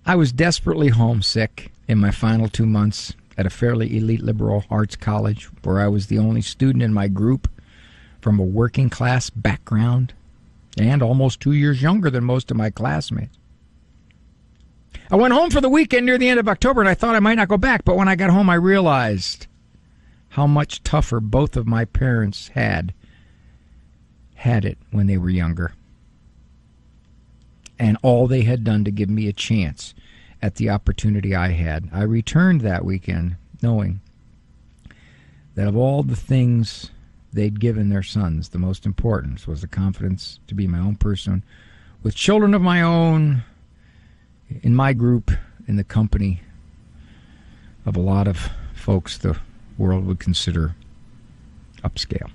I 0.06 0.14
was 0.14 0.30
desperately 0.30 0.90
homesick 0.90 1.72
in 1.88 1.98
my 1.98 2.12
final 2.12 2.48
two 2.48 2.66
months 2.66 3.14
at 3.36 3.44
a 3.44 3.50
fairly 3.50 3.96
elite 3.96 4.22
liberal 4.22 4.64
arts 4.70 4.94
college 4.94 5.46
where 5.64 5.80
I 5.80 5.88
was 5.88 6.06
the 6.06 6.18
only 6.18 6.42
student 6.42 6.84
in 6.84 6.94
my 6.94 7.08
group 7.08 7.48
from 8.22 8.38
a 8.38 8.44
working 8.44 8.88
class 8.88 9.28
background 9.28 10.14
and 10.78 11.02
almost 11.02 11.40
two 11.40 11.52
years 11.52 11.82
younger 11.82 12.08
than 12.08 12.24
most 12.24 12.50
of 12.50 12.56
my 12.56 12.70
classmates. 12.70 13.36
I 15.10 15.16
went 15.16 15.34
home 15.34 15.50
for 15.50 15.60
the 15.60 15.68
weekend 15.68 16.06
near 16.06 16.16
the 16.16 16.28
end 16.28 16.40
of 16.40 16.48
October 16.48 16.80
and 16.80 16.88
I 16.88 16.94
thought 16.94 17.14
I 17.14 17.20
might 17.20 17.34
not 17.34 17.48
go 17.48 17.58
back, 17.58 17.84
but 17.84 17.96
when 17.96 18.08
I 18.08 18.16
got 18.16 18.30
home, 18.30 18.48
I 18.48 18.54
realized 18.54 19.46
how 20.30 20.46
much 20.46 20.82
tougher 20.82 21.20
both 21.20 21.56
of 21.56 21.66
my 21.66 21.84
parents 21.84 22.48
had 22.48 22.94
had 24.36 24.64
it 24.64 24.78
when 24.90 25.06
they 25.06 25.18
were 25.18 25.28
younger. 25.28 25.74
And 27.78 27.98
all 28.02 28.26
they 28.26 28.42
had 28.42 28.64
done 28.64 28.84
to 28.84 28.90
give 28.90 29.10
me 29.10 29.28
a 29.28 29.32
chance 29.32 29.94
at 30.40 30.54
the 30.54 30.70
opportunity 30.70 31.34
I 31.34 31.48
had. 31.48 31.90
I 31.92 32.02
returned 32.02 32.62
that 32.62 32.84
weekend 32.84 33.36
knowing 33.60 34.00
that 35.54 35.68
of 35.68 35.76
all 35.76 36.02
the 36.02 36.16
things 36.16 36.90
they'd 37.32 37.60
given 37.60 37.88
their 37.88 38.02
sons, 38.02 38.50
the 38.50 38.58
most 38.58 38.86
important 38.86 39.46
was 39.46 39.60
the 39.60 39.66
confidence 39.66 40.38
to 40.46 40.54
be 40.54 40.66
my 40.66 40.78
own 40.78 40.96
person 40.96 41.42
with 42.02 42.14
children 42.14 42.54
of 42.54 42.62
my 42.62 42.82
own 42.82 43.42
in 44.62 44.74
my 44.74 44.92
group, 44.92 45.30
in 45.66 45.76
the 45.76 45.84
company 45.84 46.42
of 47.86 47.96
a 47.96 48.00
lot 48.00 48.28
of 48.28 48.50
folks 48.74 49.18
the 49.18 49.38
world 49.78 50.04
would 50.04 50.18
consider 50.18 50.74
upscale. 51.82 52.30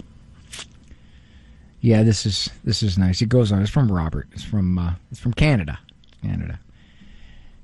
Yeah, 1.82 2.04
this 2.04 2.26
is 2.26 2.50
this 2.64 2.82
is 2.82 2.98
nice. 2.98 3.22
It 3.22 3.30
goes 3.30 3.52
on. 3.52 3.62
It's 3.62 3.72
from 3.72 3.92
Robert. 3.92 4.28
It's 4.34 4.44
from 4.44 4.78
uh, 4.80 4.94
it's 5.12 5.20
from 5.20 5.34
Canada, 5.34 5.80
Canada. 6.22 6.60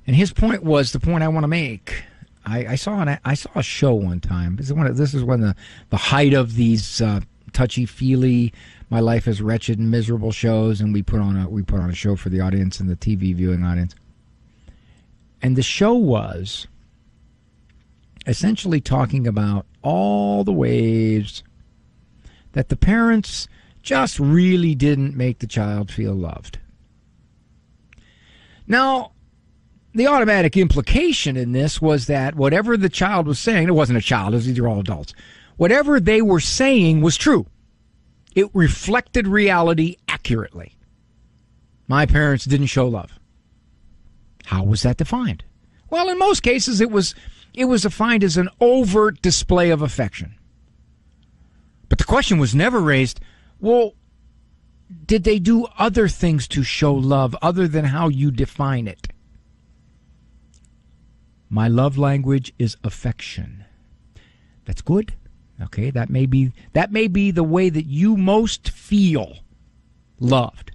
And 0.06 0.14
his 0.14 0.32
point 0.32 0.62
was 0.62 0.92
the 0.92 1.00
point 1.00 1.24
I 1.24 1.28
want 1.28 1.44
to 1.44 1.48
make. 1.48 2.04
I, 2.46 2.66
I 2.66 2.74
saw 2.74 3.00
an, 3.00 3.18
I 3.24 3.34
saw 3.34 3.50
a 3.54 3.62
show 3.62 3.94
one 3.94 4.20
time. 4.20 4.56
This 4.56 4.66
is 4.66 4.72
when 4.72 4.94
this 4.94 5.14
is 5.14 5.24
when 5.24 5.40
the 5.40 5.56
the 5.90 5.96
height 5.96 6.34
of 6.34 6.54
these 6.56 7.00
uh, 7.00 7.20
touchy 7.52 7.86
feely, 7.86 8.52
my 8.90 9.00
life 9.00 9.26
is 9.26 9.40
wretched 9.40 9.78
and 9.78 9.90
miserable 9.90 10.32
shows, 10.32 10.80
and 10.80 10.92
we 10.92 11.02
put 11.02 11.20
on 11.20 11.36
a 11.36 11.48
we 11.48 11.62
put 11.62 11.80
on 11.80 11.90
a 11.90 11.94
show 11.94 12.16
for 12.16 12.28
the 12.28 12.40
audience 12.40 12.80
and 12.80 12.88
the 12.88 12.96
TV 12.96 13.34
viewing 13.34 13.64
audience. 13.64 13.94
And 15.40 15.56
the 15.56 15.62
show 15.62 15.94
was 15.94 16.66
essentially 18.26 18.80
talking 18.80 19.26
about 19.26 19.66
all 19.82 20.44
the 20.44 20.52
ways 20.52 21.42
that 22.52 22.68
the 22.68 22.76
parents 22.76 23.48
just 23.82 24.18
really 24.18 24.74
didn't 24.74 25.14
make 25.14 25.40
the 25.40 25.46
child 25.46 25.90
feel 25.90 26.14
loved. 26.14 26.58
Now, 28.66 29.12
the 29.94 30.08
automatic 30.08 30.56
implication 30.56 31.36
in 31.36 31.52
this 31.52 31.80
was 31.80 32.06
that 32.06 32.34
whatever 32.34 32.76
the 32.76 32.88
child 32.88 33.26
was 33.26 33.38
saying, 33.38 33.68
it 33.68 33.72
wasn't 33.72 33.98
a 33.98 34.02
child, 34.02 34.34
was 34.34 34.46
these 34.46 34.58
are 34.58 34.66
all 34.66 34.80
adults. 34.80 35.14
Whatever 35.56 36.00
they 36.00 36.20
were 36.20 36.40
saying 36.40 37.00
was 37.00 37.16
true. 37.16 37.46
It 38.34 38.50
reflected 38.52 39.28
reality 39.28 39.96
accurately. 40.08 40.76
My 41.86 42.06
parents 42.06 42.44
didn't 42.44 42.66
show 42.66 42.88
love. 42.88 43.12
How 44.46 44.64
was 44.64 44.82
that 44.82 44.96
defined? 44.96 45.44
Well, 45.90 46.08
in 46.08 46.18
most 46.18 46.42
cases 46.42 46.80
it 46.80 46.90
was 46.90 47.14
it 47.54 47.66
was 47.66 47.82
defined 47.82 48.24
as 48.24 48.36
an 48.36 48.48
overt 48.60 49.22
display 49.22 49.70
of 49.70 49.80
affection. 49.80 50.34
But 51.88 51.98
the 51.98 52.04
question 52.04 52.38
was 52.38 52.52
never 52.52 52.80
raised, 52.80 53.20
well, 53.60 53.92
did 55.06 55.22
they 55.22 55.38
do 55.38 55.66
other 55.78 56.08
things 56.08 56.48
to 56.48 56.64
show 56.64 56.92
love 56.92 57.36
other 57.40 57.68
than 57.68 57.84
how 57.84 58.08
you 58.08 58.32
define 58.32 58.88
it? 58.88 59.03
My 61.48 61.68
love 61.68 61.96
language 61.98 62.52
is 62.58 62.76
affection. 62.82 63.64
That's 64.64 64.82
good. 64.82 65.14
Okay, 65.62 65.90
that 65.90 66.10
may 66.10 66.26
be 66.26 66.52
that 66.72 66.90
may 66.90 67.06
be 67.06 67.30
the 67.30 67.44
way 67.44 67.68
that 67.68 67.86
you 67.86 68.16
most 68.16 68.70
feel 68.70 69.38
loved. 70.18 70.72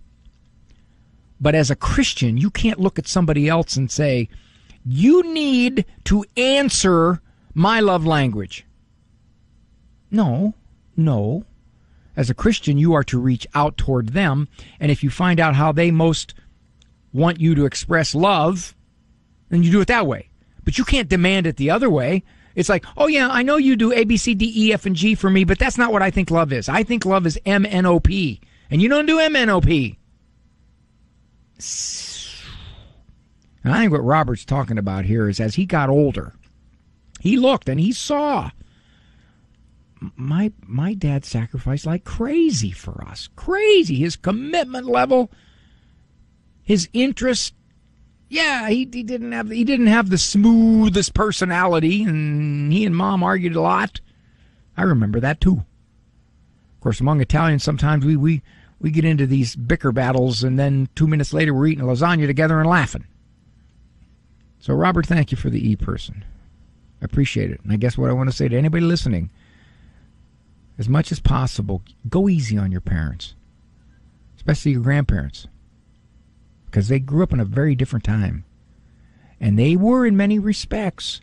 But 1.42 1.56
as 1.56 1.70
a 1.70 1.76
Christian, 1.76 2.38
you 2.38 2.50
can't 2.50 2.80
look 2.80 2.98
at 2.98 3.08
somebody 3.08 3.50
else 3.50 3.76
and 3.76 3.92
say, 3.92 4.30
"You 4.86 5.34
need 5.34 5.86
to 6.06 6.24
answer 6.38 7.22
my 7.54 7.80
love 7.80 8.06
language." 8.06 8.66
No, 10.12 10.56
no. 10.96 11.46
As 12.16 12.30
a 12.30 12.34
Christian, 12.34 12.78
you 12.78 12.94
are 12.94 13.04
to 13.06 13.20
reach 13.20 13.48
out 13.54 13.78
toward 13.78 14.10
them, 14.10 14.48
and 14.80 14.92
if 14.92 15.04
you 15.04 15.10
find 15.10 15.40
out 15.40 15.56
how 15.56 15.72
they 15.72 15.92
most 15.92 16.34
want 17.12 17.40
you 17.40 17.56
to 17.56 17.66
express 17.66 18.16
love, 18.16 18.76
then 19.50 19.64
you 19.64 19.72
do 19.72 19.82
it 19.82 19.88
that 19.88 20.08
way. 20.08 20.29
But 20.70 20.78
you 20.78 20.86
can't 20.86 21.10
demand 21.10 21.48
it 21.48 21.58
the 21.58 21.72
other 21.72 21.90
way. 21.90 22.24
It's 22.54 22.70
like, 22.70 22.86
oh 22.96 23.08
yeah, 23.08 23.28
I 23.28 23.42
know 23.42 23.58
you 23.58 23.76
do 23.76 23.92
A, 23.92 24.04
B, 24.04 24.18
C, 24.18 24.36
D, 24.36 24.54
E, 24.56 24.72
F, 24.72 24.86
and 24.86 24.96
G 24.96 25.16
for 25.16 25.28
me, 25.28 25.44
but 25.44 25.58
that's 25.58 25.80
not 25.80 25.92
what 25.92 26.04
I 26.04 26.12
think 26.12 26.30
love 26.30 26.54
is. 26.54 26.70
I 26.70 26.84
think 26.84 27.06
love 27.06 27.26
is 27.26 27.40
M 27.44 27.66
N 27.66 27.88
O 27.88 28.00
P, 28.00 28.40
and 28.70 28.80
you 28.80 28.88
don't 28.88 29.08
do 29.08 29.18
M 29.18 29.36
N 29.36 29.50
O 29.50 29.62
P. 29.62 29.98
And 33.64 33.74
I 33.74 33.80
think 33.80 33.92
what 33.92 34.04
Robert's 34.04 34.46
talking 34.46 34.78
about 34.78 35.06
here 35.06 35.28
is 35.28 35.40
as 35.40 35.56
he 35.56 35.66
got 35.66 35.90
older, 35.90 36.36
he 37.20 37.36
looked 37.36 37.68
and 37.68 37.80
he 37.80 37.92
saw 37.92 38.52
my 40.16 40.52
my 40.62 40.94
dad 40.94 41.26
sacrificed 41.26 41.88
like 41.88 42.04
crazy 42.04 42.70
for 42.70 43.04
us. 43.06 43.28
Crazy. 43.36 43.96
His 43.96 44.16
commitment 44.16 44.86
level, 44.86 45.32
his 46.62 46.88
interest. 46.94 47.56
Yeah, 48.30 48.70
he, 48.70 48.88
he 48.92 49.04
didn't 49.04 49.32
have 49.32 49.50
he 49.50 49.64
didn't 49.64 49.88
have 49.88 50.10
the 50.10 50.18
smoothest 50.18 51.14
personality, 51.14 52.04
and 52.04 52.72
he 52.72 52.86
and 52.86 52.96
mom 52.96 53.24
argued 53.24 53.56
a 53.56 53.62
lot. 53.62 54.00
I 54.78 54.84
remember 54.84 55.20
that 55.20 55.42
too. 55.42 55.64
Of 56.78 56.82
course, 56.82 57.02
among 57.02 57.22
Italians, 57.22 57.64
sometimes 57.64 58.06
we 58.06 58.16
we 58.16 58.44
we 58.80 58.92
get 58.92 59.04
into 59.04 59.26
these 59.26 59.56
bicker 59.56 59.92
battles, 59.92 60.44
and 60.44 60.60
then 60.60 60.90
two 60.96 61.08
minutes 61.08 61.34
later 61.34 61.54
we're 61.54 61.68
eating 61.68 61.84
lasagna 61.84 62.28
together 62.28 62.60
and 62.60 62.70
laughing. 62.70 63.06
So, 64.60 64.74
Robert, 64.74 65.08
thank 65.08 65.32
you 65.32 65.38
for 65.38 65.50
the 65.50 65.68
e 65.68 65.76
person. 65.76 66.24
I 67.02 67.06
appreciate 67.06 67.50
it. 67.50 67.62
And 67.64 67.74
I 67.74 67.78
guess 67.78 67.98
what 67.98 68.10
I 68.10 68.14
want 68.14 68.30
to 68.30 68.36
say 68.36 68.48
to 68.48 68.58
anybody 68.58 68.86
listening 68.86 69.32
as 70.78 70.88
much 70.88 71.12
as 71.12 71.20
possible, 71.20 71.82
go 72.08 72.30
easy 72.30 72.58
on 72.58 72.72
your 72.72 72.82
parents, 72.82 73.36
especially 74.38 74.72
your 74.72 74.82
grandparents, 74.82 75.48
because 76.70 76.88
they 76.88 77.00
grew 77.00 77.24
up 77.24 77.34
in 77.34 77.40
a 77.40 77.46
very 77.46 77.76
different 77.76 78.06
time. 78.06 78.46
And 79.40 79.58
they 79.58 79.76
were, 79.76 80.06
in 80.06 80.16
many 80.16 80.38
respects, 80.38 81.22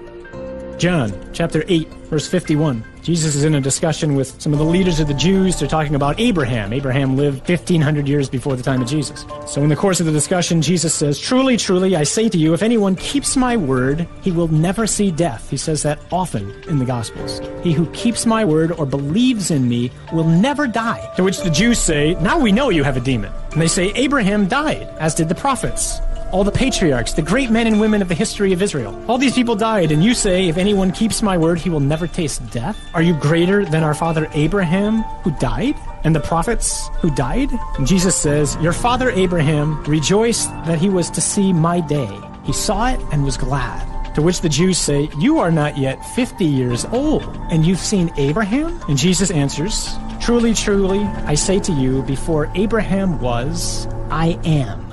John 0.79 1.13
chapter 1.35 1.65
8, 1.69 1.87
verse 2.05 2.27
51. 2.27 2.83
Jesus 3.03 3.35
is 3.35 3.45
in 3.45 3.55
a 3.55 3.61
discussion 3.61 4.15
with 4.15 4.41
some 4.41 4.53
of 4.53 4.59
the 4.59 4.65
leaders 4.65 5.01
of 5.01 5.09
the 5.09 5.15
Jews. 5.15 5.59
They're 5.59 5.69
talking 5.69 5.95
about 5.95 6.21
Abraham. 6.21 6.73
Abraham 6.73 7.17
lived 7.17 7.49
1500 7.49 8.07
years 8.07 8.29
before 8.29 8.57
the 8.57 8.63
time 8.63 8.83
of 8.83 8.89
Jesus. 8.89 9.25
So 9.47 9.63
in 9.63 9.69
the 9.69 9.77
course 9.77 10.01
of 10.01 10.07
the 10.07 10.13
discussion, 10.13 10.61
Jesus 10.61 10.95
says, 10.95 11.19
Truly, 11.19 11.57
truly, 11.57 11.97
I 11.97 12.03
say 12.03 12.29
to 12.29 12.37
you, 12.37 12.53
if 12.53 12.63
anyone 12.63 12.97
keeps 12.97 13.37
my 13.37 13.57
word, 13.57 14.07
he 14.23 14.31
will 14.31 14.49
never 14.49 14.87
see 14.87 15.11
death. 15.11 15.49
He 15.49 15.57
says 15.57 15.83
that 15.83 15.99
often 16.13 16.51
in 16.65 16.79
the 16.79 16.85
Gospels. 16.85 17.41
He 17.63 17.73
who 17.73 17.87
keeps 17.93 18.27
my 18.27 18.45
word 18.45 18.73
or 18.73 18.85
believes 18.85 19.51
in 19.51 19.69
me 19.69 19.91
will 20.13 20.25
never 20.25 20.67
die. 20.67 21.11
To 21.17 21.25
which 21.25 21.41
the 21.41 21.51
Jews 21.51 21.79
say, 21.79 22.15
Now 22.21 22.39
we 22.39 22.53
know 22.53 22.69
you 22.69 22.85
have 22.85 22.97
a 22.97 23.01
demon. 23.01 23.33
And 23.53 23.61
they 23.61 23.69
say, 23.69 23.93
Abraham 23.95 24.47
died, 24.47 24.89
as 24.99 25.15
did 25.15 25.29
the 25.29 25.35
prophets. 25.35 26.01
All 26.33 26.45
the 26.45 26.53
patriarchs, 26.53 27.13
the 27.13 27.23
great 27.23 27.51
men 27.51 27.67
and 27.67 27.81
women 27.81 28.03
of 28.03 28.09
the 28.09 28.15
history 28.15 28.53
of 28.53 28.63
Israel. 28.63 28.95
All 29.09 29.19
these 29.19 29.35
people 29.35 29.57
died, 29.57 29.93
and 29.93 30.03
you 30.05 30.15
say, 30.15 30.49
if 30.49 30.57
anyone 30.57 30.93
keeps 30.93 31.23
my 31.23 31.37
word, 31.37 31.59
he 31.59 31.71
will 31.71 31.81
never 31.81 32.07
taste 32.07 32.49
death? 32.51 32.79
Are 32.95 33.03
you 33.03 33.15
greater 33.15 33.65
than 33.65 33.83
our 33.83 33.95
father 33.95 34.29
Abraham, 34.35 35.03
who 35.23 35.31
died? 35.33 35.75
And 36.05 36.15
the 36.15 36.21
prophets 36.21 36.89
who 37.01 37.11
died? 37.11 37.51
And 37.77 37.87
Jesus 37.87 38.17
says, 38.17 38.57
Your 38.61 38.73
father 38.73 39.11
Abraham 39.11 39.83
rejoiced 39.85 40.49
that 40.65 40.79
he 40.79 40.89
was 40.89 41.11
to 41.11 41.21
see 41.21 41.53
my 41.53 41.81
day. 41.81 42.19
He 42.45 42.53
saw 42.53 42.91
it 42.91 43.01
and 43.13 43.25
was 43.25 43.37
glad. 43.37 43.87
To 44.15 44.23
which 44.23 44.41
the 44.41 44.49
Jews 44.49 44.79
say, 44.79 45.09
You 45.19 45.39
are 45.39 45.53
not 45.53 45.79
yet 45.79 46.05
50 46.15 46.45
years 46.45 46.85
old, 46.87 47.23
and 47.51 47.65
you've 47.65 47.79
seen 47.79 48.13
Abraham? 48.17 48.81
And 48.89 48.99
Jesus 48.99 49.31
answers, 49.31 49.89
Truly, 50.21 50.53
truly, 50.53 51.01
I 51.27 51.35
say 51.35 51.61
to 51.61 51.73
you, 51.73 52.03
before 52.03 52.51
Abraham 52.55 53.21
was, 53.21 53.87
I 54.11 54.39
am. 54.45 54.90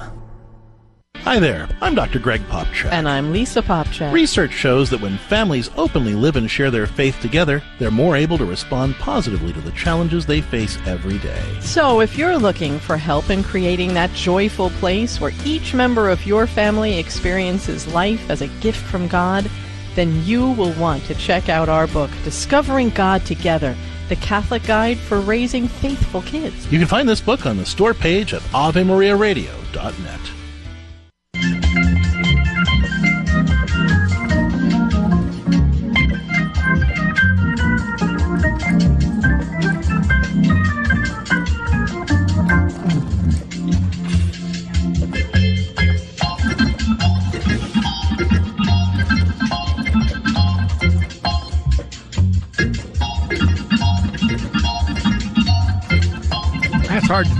Hi 1.28 1.40
there, 1.40 1.68
I'm 1.82 1.94
Dr. 1.94 2.20
Greg 2.20 2.40
Popcak. 2.44 2.90
And 2.90 3.06
I'm 3.06 3.34
Lisa 3.34 3.62
Popcak. 3.62 4.14
Research 4.14 4.54
shows 4.54 4.90
that 4.90 5.02
when 5.02 5.18
families 5.18 5.70
openly 5.76 6.14
live 6.14 6.38
and 6.38 6.50
share 6.50 6.72
their 6.72 6.88
faith 6.88 7.20
together, 7.20 7.62
they're 7.80 7.92
more 7.92 8.16
able 8.16 8.38
to 8.38 8.46
respond 8.46 8.96
positively 8.96 9.52
to 9.52 9.60
the 9.60 9.74
challenges 9.74 10.26
they 10.26 10.40
face 10.40 10.78
every 10.86 11.18
day. 11.18 11.44
So, 11.60 12.00
if 12.00 12.18
you're 12.18 12.38
looking 12.38 12.80
for 12.80 12.96
help 12.96 13.30
in 13.30 13.44
creating 13.44 13.94
that 13.94 14.14
joyful 14.14 14.70
place 14.80 15.20
where 15.20 15.34
each 15.44 15.74
member 15.74 16.08
of 16.08 16.26
your 16.26 16.48
family 16.48 16.98
experiences 16.98 17.88
life 17.88 18.30
as 18.30 18.42
a 18.42 18.48
gift 18.62 18.80
from 18.80 19.10
God, 19.10 19.52
then 19.96 20.24
you 20.24 20.52
will 20.52 20.72
want 20.76 21.04
to 21.08 21.16
check 21.16 21.50
out 21.50 21.68
our 21.68 21.88
book, 21.88 22.10
Discovering 22.24 22.90
God 22.92 23.26
Together 23.26 23.76
the 24.08 24.16
Catholic 24.16 24.64
Guide 24.64 24.98
for 24.98 25.20
Raising 25.20 25.68
Faithful 25.68 26.22
Kids. 26.22 26.72
You 26.72 26.80
can 26.80 26.88
find 26.88 27.10
this 27.10 27.20
book 27.20 27.46
on 27.46 27.58
the 27.58 27.66
store 27.66 27.94
page 27.94 28.34
at 28.34 28.42
AveMariaRadio.net. 28.54 30.37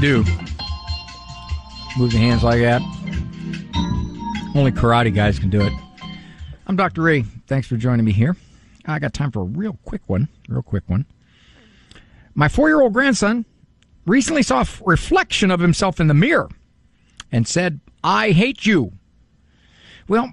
do. 0.08 0.24
Move 1.98 2.14
the 2.14 2.18
hands 2.18 2.42
like 2.42 2.62
that. 2.62 2.82
Only 4.56 4.72
karate 4.72 5.14
guys 5.14 5.38
can 5.38 5.50
do 5.50 5.60
it. 5.62 5.74
I'm 6.66 6.78
Dr. 6.78 7.02
Ray. 7.02 7.24
Thanks 7.48 7.68
for 7.68 7.76
joining 7.76 8.06
me 8.06 8.14
here. 8.14 8.38
I 8.86 9.00
got 9.00 9.14
time 9.14 9.32
for 9.32 9.42
a 9.42 9.46
real 9.46 9.78
quick 9.84 10.02
one. 10.08 10.30
Real 10.48 10.62
quick 10.62 10.84
one. 10.88 11.06
My 12.36 12.48
four 12.48 12.70
year 12.70 12.80
old 12.80 12.94
grandson 12.94 13.44
recently 14.06 14.44
saw 14.44 14.62
a 14.62 14.68
reflection 14.86 15.52
of 15.52 15.60
himself 15.60 16.00
in 16.00 16.08
the 16.08 16.14
mirror 16.14 16.50
and 17.30 17.46
said, 17.46 17.82
I 18.02 18.32
hate 18.32 18.66
you. 18.66 18.94
Well, 20.08 20.32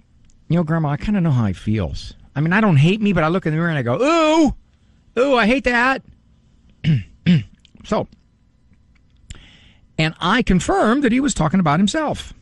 you 0.49 0.57
know, 0.57 0.63
Grandma, 0.63 0.91
I 0.91 0.97
kind 0.99 1.17
of 1.17 1.25
know 1.25 1.33
how 1.33 1.47
he 1.47 1.53
feels. 1.53 2.15
I 2.37 2.41
mean, 2.41 2.53
I 2.53 2.61
don't 2.61 2.77
hate 2.77 3.01
me, 3.01 3.13
but 3.13 3.25
I 3.25 3.29
look 3.29 3.45
in 3.45 3.53
the 3.53 3.57
mirror 3.57 3.71
and 3.71 3.79
I 3.79 3.83
go, 3.83 4.01
ooh, 4.01 4.55
ooh, 5.21 5.35
I 5.35 5.47
hate 5.47 5.65
that. 5.65 6.03
so, 7.85 8.07
and 9.99 10.15
I 10.21 10.43
confirmed 10.43 11.05
that 11.05 11.13
he 11.13 11.21
was 11.21 11.35
talking 11.35 11.61
about 11.61 11.81
himself. 11.81 12.35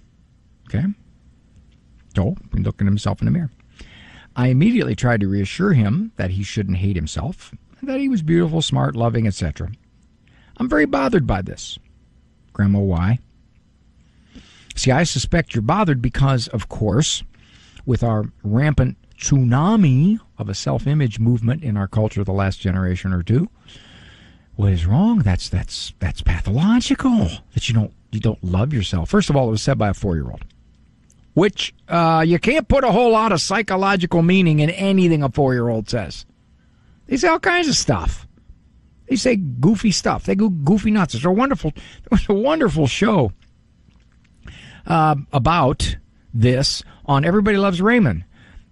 Okay. 0.68 0.84
So, 2.14 2.36
he 2.55 2.62
looked 2.62 2.80
at 2.80 2.86
himself 2.86 3.20
in 3.20 3.26
the 3.26 3.30
mirror. 3.30 3.50
I 4.34 4.48
immediately 4.48 4.94
tried 4.94 5.20
to 5.20 5.28
reassure 5.28 5.72
him 5.72 6.12
that 6.16 6.30
he 6.30 6.42
shouldn't 6.42 6.78
hate 6.78 6.96
himself, 6.96 7.55
that 7.82 8.00
he 8.00 8.09
was 8.09 8.22
beautiful, 8.22 8.62
smart, 8.62 8.96
loving, 8.96 9.26
etc. 9.26 9.70
I'm 10.57 10.68
very 10.68 10.86
bothered 10.86 11.26
by 11.26 11.42
this. 11.42 11.78
Grandma, 12.53 12.80
why? 12.80 13.18
See, 14.74 14.90
I 14.90 15.05
suspect 15.05 15.55
you're 15.55 15.62
bothered 15.62 16.00
because, 16.00 16.48
of 16.48 16.68
course, 16.68 17.22
with 17.84 18.03
our 18.03 18.24
rampant 18.42 18.96
tsunami 19.18 20.18
of 20.38 20.48
a 20.48 20.55
self 20.55 20.86
image 20.86 21.18
movement 21.18 21.62
in 21.62 21.76
our 21.76 21.88
culture 21.88 22.24
the 22.24 22.32
last 22.32 22.61
generation 22.61 23.12
or 23.12 23.22
two, 23.22 23.48
what 24.57 24.72
is 24.72 24.86
wrong? 24.86 25.20
That's 25.20 25.48
that's 25.48 25.92
that's 25.98 26.22
pathological. 26.22 27.28
That 27.55 27.68
you 27.68 27.74
don't 27.74 27.92
you 28.11 28.20
don't 28.20 28.42
love 28.44 28.72
yourself. 28.72 29.11
First 29.11 29.30
of 29.30 29.36
all, 29.36 29.48
it 29.48 29.53
was 29.53 29.62
said 29.62 29.78
by 29.78 29.88
a 29.88 29.94
four 29.94 30.16
year 30.16 30.30
old 30.30 30.44
which 31.34 31.74
uh, 31.88 32.24
you 32.26 32.38
can't 32.38 32.68
put 32.68 32.84
a 32.84 32.92
whole 32.92 33.12
lot 33.12 33.32
of 33.32 33.40
psychological 33.40 34.22
meaning 34.22 34.61
in 34.61 34.70
anything 34.70 35.22
a 35.22 35.30
four 35.30 35.55
year 35.55 35.68
old 35.68 35.88
says. 35.88 36.26
They 37.07 37.16
say 37.16 37.28
all 37.28 37.40
kinds 37.40 37.68
of 37.68 37.76
stuff. 37.76 38.26
They 39.09 39.16
say 39.16 39.36
goofy 39.36 39.90
stuff. 39.90 40.24
They 40.24 40.34
go 40.34 40.48
goofy 40.48 40.90
nuts. 40.90 41.14
It's 41.14 41.24
a 41.24 41.30
wonderful, 41.30 41.72
it's 42.11 42.28
a 42.28 42.34
wonderful 42.34 42.86
show 42.86 43.32
uh, 44.86 45.16
about 45.32 45.96
this 46.32 46.82
on 47.07 47.24
Everybody 47.24 47.57
Loves 47.57 47.82
Raymond. 47.82 48.24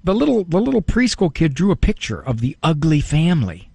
The 0.03 0.15
little 0.15 0.45
the 0.45 0.61
little 0.61 0.81
preschool 0.81 1.33
kid 1.33 1.53
drew 1.53 1.71
a 1.71 1.77
picture 1.77 2.21
of 2.21 2.41
the 2.41 2.57
ugly 2.63 3.01
family. 3.01 3.70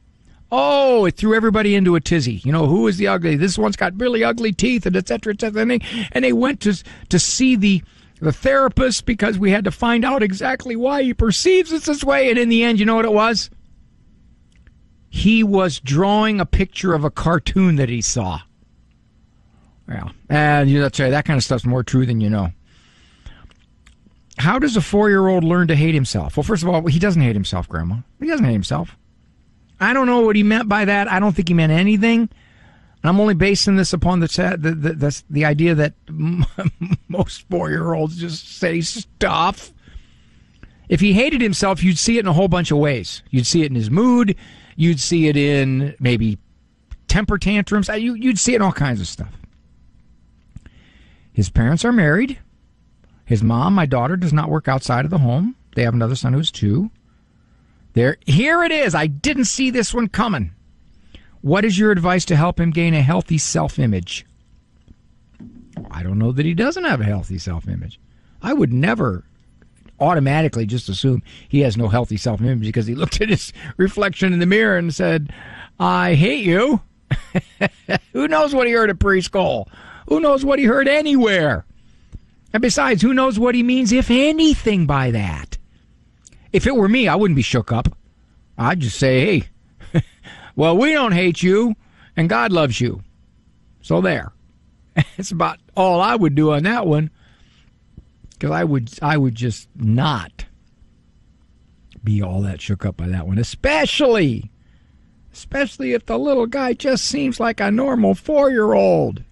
Oh, 0.58 1.04
it 1.04 1.18
threw 1.18 1.36
everybody 1.36 1.76
into 1.76 1.96
a 1.96 2.00
tizzy. 2.00 2.36
You 2.46 2.54
know, 2.54 2.66
who 2.66 2.88
is 2.88 2.96
the 2.96 3.10
ugly? 3.10 3.36
This 3.36 3.58
one's 3.58 3.76
got 3.76 4.00
really 4.00 4.24
ugly 4.24 4.54
teeth, 4.54 4.86
and 4.86 4.96
et 4.96 5.06
cetera, 5.06 5.34
et 5.34 5.42
cetera. 5.42 5.62
And 5.62 5.72
they, 5.72 5.82
and 6.14 6.24
they 6.24 6.32
went 6.32 6.62
to 6.62 6.82
to 7.10 7.20
see 7.20 7.58
the 7.58 7.84
the 8.22 8.32
therapist 8.32 9.06
because 9.06 9.38
we 9.38 9.52
had 9.52 9.66
to 9.66 9.72
find 9.72 10.06
out 10.06 10.24
exactly 10.24 10.78
why 10.78 11.04
he 11.04 11.14
perceives 11.14 11.74
us 11.74 11.88
this 11.88 12.06
way. 12.06 12.30
And 12.30 12.40
in 12.40 12.48
the 12.48 12.64
end, 12.64 12.80
you 12.80 12.86
know 12.86 12.96
what 12.96 13.04
it 13.04 13.12
was? 13.12 13.50
He 15.10 15.44
was 15.44 15.82
drawing 15.82 16.40
a 16.40 16.46
picture 16.46 16.94
of 16.94 17.04
a 17.04 17.12
cartoon 17.12 17.76
that 17.76 17.90
he 17.90 18.02
saw. 18.02 18.40
Yeah. 19.90 20.08
And 20.30 20.70
you 20.70 20.78
know, 20.78 20.84
that's 20.84 20.98
that 21.00 21.26
kind 21.26 21.38
of 21.38 21.44
stuff's 21.44 21.66
more 21.66 21.84
true 21.84 22.06
than 22.06 22.22
you 22.22 22.30
know. 22.30 22.54
How 24.38 24.58
does 24.58 24.78
a 24.78 24.82
four 24.82 25.10
year 25.10 25.28
old 25.28 25.44
learn 25.44 25.68
to 25.68 25.76
hate 25.76 25.96
himself? 25.96 26.38
Well, 26.38 26.46
first 26.46 26.64
of 26.64 26.70
all, 26.70 26.88
he 26.88 27.00
doesn't 27.00 27.22
hate 27.22 27.36
himself, 27.36 27.68
Grandma. 27.68 27.98
He 28.22 28.28
doesn't 28.28 28.46
hate 28.46 28.54
himself. 28.54 28.96
I 29.80 29.94
don't 29.94 30.08
know 30.08 30.22
what 30.22 30.36
he 30.36 30.44
meant 30.44 30.70
by 30.70 30.86
that. 30.86 31.12
I 31.12 31.20
don't 31.20 31.36
think 31.36 31.48
he 31.48 31.54
meant 31.54 31.72
anything. 31.72 32.30
I'm 33.04 33.20
only 33.20 33.36
basing 33.36 33.76
this 33.76 33.94
upon 33.94 34.20
the 34.20 34.28
the 34.60 34.72
the, 34.72 34.94
the, 34.94 35.24
the 35.30 35.46
idea 35.46 35.76
that 35.76 35.94
most 37.08 37.48
four 37.50 37.70
year 37.70 37.94
olds 37.94 38.18
just 38.18 38.58
say 38.58 38.82
stuff. 38.82 39.72
If 40.90 41.00
he 41.00 41.14
hated 41.14 41.42
himself, 41.42 41.84
you'd 41.84 41.98
see 41.98 42.18
it 42.18 42.22
in 42.22 42.28
a 42.28 42.34
whole 42.34 42.48
bunch 42.48 42.72
of 42.72 42.78
ways. 42.78 43.24
You'd 43.30 43.48
see 43.48 43.64
it 43.64 43.68
in 43.68 43.76
his 43.76 43.90
mood. 43.90 44.36
You'd 44.76 45.00
see 45.00 45.28
it 45.28 45.38
in 45.38 45.96
maybe 46.00 46.38
temper 47.08 47.38
tantrums. 47.38 47.88
You, 47.88 48.14
you'd 48.14 48.40
see 48.40 48.54
it 48.54 48.58
in 48.58 48.62
all 48.62 48.72
kinds 48.72 49.02
of 49.02 49.08
stuff. 49.08 49.34
His 51.34 51.50
parents 51.50 51.84
are 51.84 51.92
married. 51.92 52.40
His 53.26 53.42
mom, 53.42 53.74
my 53.74 53.86
daughter, 53.86 54.16
does 54.16 54.34
not 54.34 54.50
work 54.50 54.68
outside 54.68 55.06
of 55.06 55.12
the 55.12 55.18
home. 55.18 55.56
They 55.76 55.84
have 55.84 55.94
another 55.94 56.16
son 56.16 56.34
who's 56.34 56.52
two. 56.52 56.92
There, 57.96 58.18
here 58.26 58.62
it 58.64 58.74
is. 58.74 58.94
I 58.94 59.08
didn't 59.08 59.46
see 59.46 59.70
this 59.72 59.94
one 59.94 60.10
coming. 60.10 60.52
What 61.42 61.64
is 61.64 61.80
your 61.80 61.92
advice 61.92 62.26
to 62.26 62.36
help 62.36 62.60
him 62.60 62.72
gain 62.72 62.94
a 62.94 63.02
healthy 63.02 63.38
self 63.38 63.80
image? 63.80 64.26
I 65.90 66.04
don't 66.04 66.20
know 66.20 66.34
that 66.34 66.46
he 66.46 66.54
doesn't 66.54 66.84
have 66.84 67.00
a 67.00 67.06
healthy 67.06 67.38
self 67.38 67.68
image. 67.68 68.00
I 68.42 68.54
would 68.54 68.74
never 68.74 69.24
automatically 69.98 70.66
just 70.66 70.90
assume 70.90 71.24
he 71.48 71.62
has 71.62 71.78
no 71.78 71.88
healthy 71.88 72.18
self 72.18 72.42
image 72.42 72.62
because 72.62 72.86
he 72.86 72.96
looked 72.96 73.22
at 73.22 73.30
his 73.30 73.54
reflection 73.78 74.34
in 74.34 74.40
the 74.40 74.46
mirror 74.46 74.78
and 74.78 74.94
said, 74.94 75.32
I 75.80 76.16
hate 76.16 76.44
you. 76.44 76.82
who 78.12 78.28
knows 78.28 78.54
what 78.54 78.68
he 78.68 78.74
heard 78.74 78.90
at 78.90 79.00
preschool? 79.00 79.68
Who 80.10 80.20
knows 80.20 80.44
what 80.44 80.60
he 80.60 80.66
heard 80.66 80.90
anywhere? 80.90 81.66
And 82.52 82.62
besides, 82.62 83.02
who 83.02 83.14
knows 83.14 83.40
what 83.40 83.56
he 83.56 83.64
means, 83.64 83.94
if 83.94 84.12
anything, 84.12 84.86
by 84.86 85.12
that? 85.12 85.58
If 86.56 86.66
it 86.66 86.74
were 86.74 86.88
me, 86.88 87.10
I 87.10 87.16
wouldn't 87.16 87.36
be 87.36 87.42
shook 87.42 87.74
up. 87.74 87.90
I'd 88.58 88.80
just 88.80 88.98
say, 88.98 89.44
hey, 89.92 90.02
well, 90.56 90.78
we 90.78 90.94
don't 90.94 91.12
hate 91.12 91.44
you, 91.44 91.76
and 92.16 92.30
God 92.30 92.54
loves 92.54 92.80
you. 92.80 93.04
So 93.82 94.00
there. 94.00 94.32
It's 95.18 95.32
about 95.32 95.60
all 95.76 96.00
I 96.00 96.16
would 96.16 96.34
do 96.34 96.54
on 96.54 96.64
that 96.64 96.88
one. 96.88 97.10
Because 98.30 98.52
I 98.52 98.64
would, 98.64 98.90
I 99.02 99.18
would 99.18 99.36
just 99.36 99.68
not 99.76 100.46
be 102.06 102.22
all 102.22 102.42
that 102.44 102.62
shook 102.62 102.86
up 102.86 102.96
by 102.96 103.08
that 103.10 103.28
one, 103.28 103.38
especially, 103.38 104.50
especially 105.34 105.92
if 105.92 106.06
the 106.06 106.18
little 106.18 106.48
guy 106.48 106.72
just 106.72 107.04
seems 107.04 107.38
like 107.38 107.60
a 107.60 107.70
normal 107.70 108.16
four-year-old. 108.16 109.26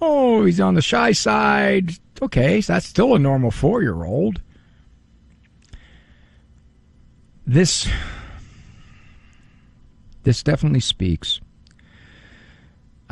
Oh, 0.00 0.44
he's 0.44 0.60
on 0.60 0.74
the 0.74 0.82
shy 0.82 1.10
side. 1.10 1.94
Okay, 2.22 2.60
so 2.60 2.74
that's 2.74 2.86
still 2.86 3.16
a 3.16 3.18
normal 3.18 3.50
four-year-old. 3.50 4.40
This, 7.46 7.88
this 10.22 10.42
definitely 10.42 10.80
speaks 10.80 11.40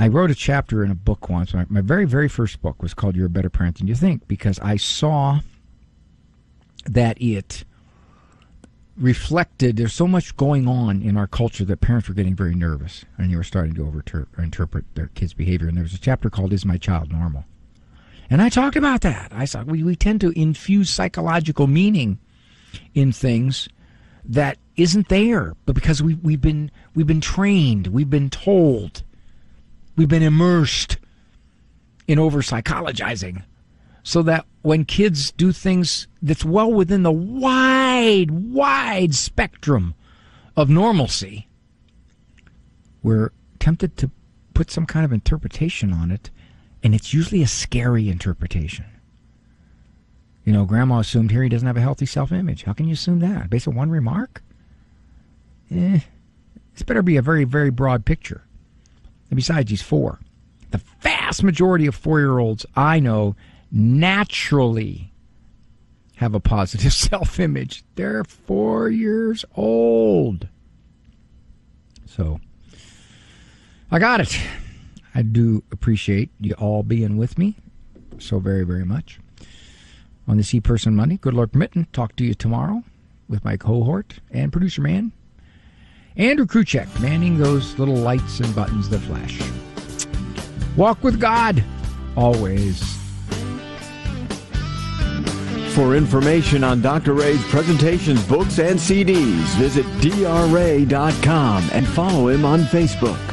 I 0.02 0.08
wrote 0.08 0.30
a 0.30 0.34
chapter 0.34 0.82
in 0.82 0.90
a 0.90 0.94
book 0.94 1.28
once. 1.28 1.52
My, 1.54 1.66
my 1.68 1.80
very, 1.80 2.06
very 2.06 2.28
first 2.28 2.62
book 2.62 2.82
was 2.82 2.94
called 2.94 3.14
You're 3.14 3.26
a 3.26 3.30
Better 3.30 3.50
Parent 3.50 3.78
Than 3.78 3.86
You 3.86 3.94
Think 3.94 4.26
because 4.26 4.58
I 4.60 4.76
saw 4.76 5.40
that 6.86 7.20
it 7.20 7.64
reflected 8.96 9.76
there's 9.76 9.94
so 9.94 10.06
much 10.06 10.36
going 10.36 10.66
on 10.66 11.02
in 11.02 11.16
our 11.16 11.26
culture 11.26 11.64
that 11.64 11.80
parents 11.80 12.08
were 12.08 12.14
getting 12.14 12.34
very 12.34 12.54
nervous 12.54 13.04
and 13.16 13.30
they 13.30 13.36
were 13.36 13.44
starting 13.44 13.74
to 13.74 13.86
over 13.86 14.04
interpret 14.38 14.84
their 14.94 15.08
kids' 15.08 15.34
behavior. 15.34 15.68
And 15.68 15.76
there 15.76 15.84
was 15.84 15.94
a 15.94 16.00
chapter 16.00 16.30
called 16.30 16.52
Is 16.52 16.64
My 16.64 16.78
Child 16.78 17.12
Normal? 17.12 17.44
And 18.30 18.40
I 18.40 18.48
talked 18.48 18.76
about 18.76 19.02
that. 19.02 19.30
I 19.32 19.44
saw 19.44 19.62
we, 19.62 19.82
we 19.82 19.94
tend 19.94 20.20
to 20.22 20.30
infuse 20.38 20.88
psychological 20.88 21.66
meaning 21.66 22.18
in 22.94 23.12
things 23.12 23.68
that 24.24 24.58
isn't 24.76 25.08
there, 25.08 25.54
but 25.66 25.74
because 25.74 26.02
we, 26.02 26.14
we've 26.14 26.40
been 26.40 26.70
we've 26.94 27.06
been 27.06 27.20
trained, 27.20 27.88
we've 27.88 28.10
been 28.10 28.30
told, 28.30 29.02
we've 29.96 30.08
been 30.08 30.22
immersed 30.22 30.98
in 32.06 32.18
over 32.18 32.40
psychologizing, 32.40 33.42
so 34.02 34.22
that 34.22 34.46
when 34.62 34.84
kids 34.84 35.32
do 35.32 35.52
things 35.52 36.06
that's 36.20 36.44
well 36.44 36.72
within 36.72 37.02
the 37.02 37.12
wide, 37.12 38.30
wide 38.30 39.14
spectrum 39.14 39.94
of 40.56 40.68
normalcy, 40.68 41.48
we're 43.02 43.30
tempted 43.58 43.96
to 43.96 44.10
put 44.54 44.70
some 44.70 44.86
kind 44.86 45.04
of 45.04 45.12
interpretation 45.12 45.92
on 45.92 46.10
it, 46.10 46.30
and 46.82 46.94
it's 46.94 47.12
usually 47.12 47.42
a 47.42 47.46
scary 47.46 48.08
interpretation. 48.08 48.84
You 50.44 50.52
know, 50.52 50.64
grandma 50.64 50.98
assumed 50.98 51.30
here 51.30 51.42
he 51.42 51.48
doesn't 51.48 51.66
have 51.66 51.76
a 51.76 51.80
healthy 51.80 52.06
self 52.06 52.32
image. 52.32 52.64
How 52.64 52.72
can 52.72 52.86
you 52.86 52.94
assume 52.94 53.20
that? 53.20 53.48
Based 53.48 53.68
on 53.68 53.74
one 53.74 53.90
remark? 53.90 54.42
Eh, 55.70 56.00
this 56.72 56.82
better 56.82 57.02
be 57.02 57.16
a 57.16 57.22
very, 57.22 57.44
very 57.44 57.70
broad 57.70 58.04
picture. 58.04 58.42
And 59.30 59.36
besides, 59.36 59.70
he's 59.70 59.82
four. 59.82 60.18
The 60.70 60.80
vast 61.00 61.42
majority 61.42 61.86
of 61.86 61.94
four 61.94 62.18
year 62.18 62.38
olds 62.38 62.66
I 62.74 62.98
know 62.98 63.36
naturally 63.70 65.12
have 66.16 66.34
a 66.34 66.40
positive 66.40 66.92
self 66.92 67.38
image. 67.38 67.84
They're 67.94 68.24
four 68.24 68.88
years 68.88 69.44
old. 69.54 70.48
So, 72.06 72.40
I 73.90 73.98
got 73.98 74.20
it. 74.20 74.38
I 75.14 75.22
do 75.22 75.62
appreciate 75.70 76.30
you 76.40 76.54
all 76.54 76.82
being 76.82 77.16
with 77.16 77.38
me 77.38 77.56
so 78.18 78.38
very, 78.38 78.64
very 78.64 78.84
much 78.84 79.18
on 80.26 80.36
the 80.36 80.42
C 80.42 80.60
Person 80.60 80.96
Monday. 80.96 81.16
Good 81.16 81.34
Lord 81.34 81.52
permitting, 81.52 81.86
talk 81.92 82.16
to 82.16 82.24
you 82.24 82.34
tomorrow 82.34 82.82
with 83.28 83.44
my 83.44 83.56
cohort 83.56 84.20
and 84.30 84.52
producer 84.52 84.82
man, 84.82 85.12
Andrew 86.16 86.46
Kruchek, 86.46 87.00
manning 87.00 87.38
those 87.38 87.78
little 87.78 87.96
lights 87.96 88.40
and 88.40 88.54
buttons 88.54 88.88
that 88.90 89.00
flash. 89.00 89.40
Walk 90.76 91.02
with 91.02 91.20
God, 91.20 91.62
always. 92.16 92.82
For 95.74 95.96
information 95.96 96.64
on 96.64 96.82
Dr. 96.82 97.14
Ray's 97.14 97.42
presentations, 97.46 98.22
books, 98.26 98.58
and 98.58 98.78
CDs, 98.78 99.56
visit 99.56 99.86
drray.com 100.00 101.68
and 101.72 101.88
follow 101.88 102.28
him 102.28 102.44
on 102.44 102.60
Facebook. 102.64 103.31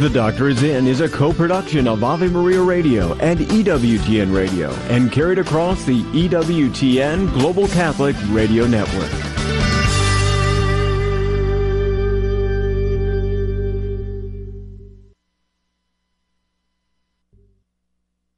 The 0.00 0.08
Doctor 0.08 0.48
is 0.48 0.62
In 0.62 0.86
is 0.86 1.02
a 1.02 1.10
co-production 1.10 1.86
of 1.86 2.02
Ave 2.02 2.28
Maria 2.28 2.62
Radio 2.62 3.12
and 3.18 3.38
EWTN 3.38 4.34
Radio 4.34 4.70
and 4.88 5.12
carried 5.12 5.38
across 5.38 5.84
the 5.84 6.02
EWTN 6.04 7.30
Global 7.34 7.68
Catholic 7.68 8.16
Radio 8.30 8.66
Network. 8.66 9.10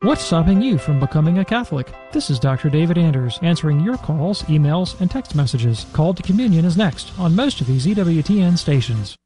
What's 0.00 0.22
stopping 0.24 0.60
you 0.60 0.78
from 0.78 0.98
becoming 0.98 1.38
a 1.38 1.44
Catholic? 1.44 1.94
This 2.10 2.28
is 2.28 2.40
Dr. 2.40 2.70
David 2.70 2.98
Anders 2.98 3.38
answering 3.40 3.78
your 3.78 3.98
calls, 3.98 4.42
emails, 4.42 5.00
and 5.00 5.08
text 5.08 5.36
messages. 5.36 5.86
Call 5.92 6.12
to 6.12 6.24
Communion 6.24 6.64
is 6.64 6.76
next 6.76 7.16
on 7.20 7.36
most 7.36 7.60
of 7.60 7.68
these 7.68 7.86
EWTN 7.86 8.58
stations. 8.58 9.16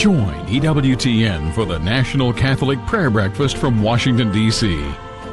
Join 0.00 0.32
EWTN 0.46 1.52
for 1.52 1.66
the 1.66 1.78
National 1.78 2.32
Catholic 2.32 2.78
Prayer 2.86 3.10
Breakfast 3.10 3.58
from 3.58 3.82
Washington, 3.82 4.32
D.C. 4.32 4.82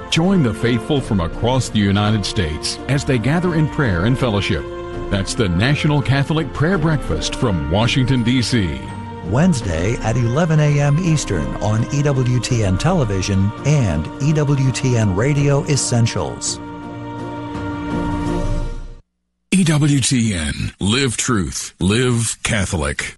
Join 0.10 0.44
the 0.44 0.54
faithful 0.54 1.00
from 1.00 1.22
across 1.22 1.70
the 1.70 1.80
United 1.80 2.26
States 2.26 2.78
as 2.90 3.06
they 3.06 3.18
gather 3.18 3.56
in 3.56 3.70
prayer 3.70 4.04
and 4.04 4.20
fellowship. 4.20 4.66
That's 5.10 5.36
the 5.36 5.48
National 5.48 6.02
Catholic 6.02 6.52
Prayer 6.54 6.78
Breakfast 6.78 7.36
from 7.36 7.72
Washington, 7.72 8.24
D.C. 8.24 8.78
Wednesday 9.28 9.94
at 10.02 10.18
11 10.18 10.60
a.m. 10.60 10.98
Eastern 11.00 11.48
on 11.64 11.84
EWTN 11.84 12.78
Television 12.78 13.50
and 13.66 14.06
EWTN 14.20 15.16
Radio 15.16 15.64
Essentials. 15.68 16.58
EWTN. 19.52 20.74
Live 20.82 21.16
truth. 21.16 21.74
Live 21.80 22.44
Catholic. 22.44 23.17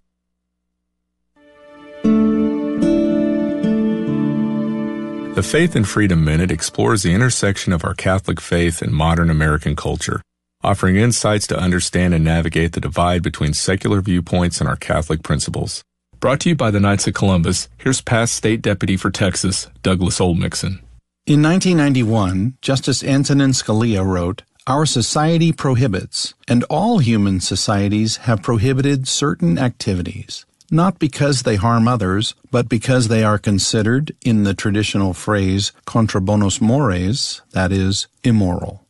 The 5.40 5.44
Faith 5.44 5.74
and 5.74 5.88
Freedom 5.88 6.22
Minute 6.26 6.52
explores 6.52 7.02
the 7.02 7.14
intersection 7.14 7.72
of 7.72 7.86
our 7.86 7.94
Catholic 7.94 8.42
faith 8.42 8.82
and 8.82 8.92
modern 8.92 9.30
American 9.30 9.74
culture, 9.74 10.22
offering 10.66 10.98
insights 10.98 11.48
to 11.48 11.58
understand 11.58 12.14
and 12.14 12.26
navigate 12.26 12.74
the 12.74 12.82
divide 12.82 13.24
between 13.24 13.54
secular 13.54 14.02
viewpoints 14.02 14.60
and 14.60 14.68
our 14.68 14.76
Catholic 14.76 15.24
principles. 15.24 15.82
Brought 16.20 16.42
to 16.42 16.50
you 16.50 16.56
by 16.56 16.72
the 16.72 16.82
Knights 16.82 17.08
of 17.08 17.14
Columbus, 17.14 17.70
here's 17.78 18.02
past 18.02 18.36
State 18.36 18.62
Deputy 18.62 18.98
for 18.98 19.10
Texas, 19.10 19.70
Douglas 19.82 20.20
Oldmixon. 20.20 20.82
In 21.26 21.42
1991, 21.42 22.58
Justice 22.62 23.02
Antonin 23.02 23.52
Scalia 23.52 24.06
wrote, 24.06 24.44
Our 24.68 24.86
society 24.86 25.54
prohibits, 25.54 26.34
and 26.50 26.66
all 26.66 27.00
human 27.00 27.40
societies 27.40 28.18
have 28.28 28.44
prohibited 28.44 29.08
certain 29.08 29.58
activities 29.58 30.46
not 30.72 30.99
because 30.99 31.43
they 31.43 31.55
harm 31.55 31.88
others, 31.88 32.36
but 32.51 32.70
because 32.70 33.07
they 33.07 33.24
are 33.24 33.38
considered, 33.38 34.15
in 34.22 34.43
the 34.43 34.53
traditional 34.53 35.13
phrase, 35.13 35.72
contra 35.86 36.22
bonos 36.22 36.61
mores, 36.61 37.41
that 37.51 37.72
is, 37.72 38.07
immoral. 38.24 38.86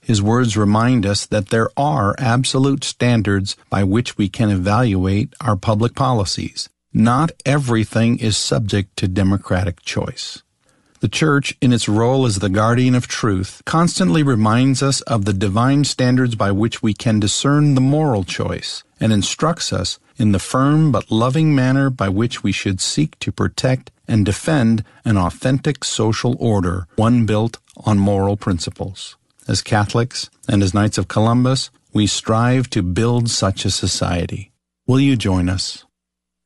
His 0.00 0.22
words 0.22 0.56
remind 0.56 1.04
us 1.04 1.26
that 1.26 1.48
there 1.48 1.68
are 1.76 2.14
absolute 2.18 2.84
standards 2.84 3.56
by 3.68 3.82
which 3.82 4.16
we 4.16 4.28
can 4.28 4.50
evaluate 4.50 5.34
our 5.40 5.56
public 5.56 5.94
policies. 5.94 6.68
Not 6.92 7.32
everything 7.44 8.18
is 8.18 8.36
subject 8.36 8.96
to 8.98 9.08
democratic 9.08 9.82
choice. 9.82 10.42
The 11.00 11.08
Church, 11.08 11.56
in 11.60 11.72
its 11.72 11.88
role 11.88 12.24
as 12.24 12.38
the 12.38 12.48
guardian 12.48 12.94
of 12.94 13.06
truth, 13.06 13.60
constantly 13.66 14.22
reminds 14.22 14.82
us 14.82 15.02
of 15.02 15.24
the 15.24 15.32
divine 15.32 15.84
standards 15.84 16.34
by 16.34 16.50
which 16.50 16.82
we 16.82 16.94
can 16.94 17.20
discern 17.20 17.74
the 17.74 17.80
moral 17.80 18.24
choice 18.24 18.82
and 18.98 19.12
instructs 19.12 19.72
us 19.72 19.98
in 20.16 20.32
the 20.32 20.38
firm 20.38 20.90
but 20.90 21.10
loving 21.10 21.54
manner 21.54 21.90
by 21.90 22.08
which 22.08 22.42
we 22.42 22.50
should 22.50 22.80
seek 22.80 23.18
to 23.18 23.30
protect 23.30 23.90
and 24.08 24.24
defend 24.24 24.84
an 25.04 25.18
authentic 25.18 25.84
social 25.84 26.34
order, 26.40 26.86
one 26.96 27.26
built 27.26 27.58
on 27.84 27.98
moral 27.98 28.36
principles. 28.36 29.16
As 29.46 29.62
Catholics 29.62 30.30
and 30.48 30.62
as 30.62 30.72
Knights 30.72 30.98
of 30.98 31.08
Columbus, 31.08 31.70
we 31.92 32.06
strive 32.06 32.70
to 32.70 32.82
build 32.82 33.30
such 33.30 33.64
a 33.64 33.70
society. 33.70 34.50
Will 34.86 35.00
you 35.00 35.16
join 35.16 35.48
us? 35.48 35.84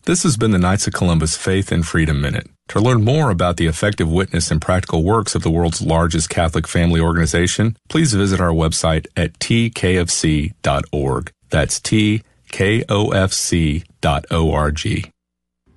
This 0.05 0.23
has 0.23 0.37
been 0.37 0.51
the 0.51 0.59
Knights 0.59 0.87
of 0.87 0.95
Columbus 0.95 1.37
Faith 1.37 1.71
and 1.71 1.87
Freedom 1.87 2.21
Minute. 2.21 2.49
To 2.71 2.81
learn 2.81 3.03
more 3.05 3.31
about 3.31 3.57
the 3.57 3.67
effective 3.67 4.09
witness 4.09 4.53
and 4.53 4.61
practical 4.61 5.03
works 5.03 5.35
of 5.35 5.43
the 5.43 5.51
world's 5.51 5.83
largest 5.83 6.31
Catholic 6.31 6.69
family 6.69 7.01
organization, 7.01 7.77
please 7.89 8.15
visit 8.15 8.41
our 8.41 8.53
website 8.53 9.09
at 9.17 9.37
tkfc.org. 9.41 10.53
That's 11.51 11.81
T 11.81 12.23
kofc.org. 12.53 13.83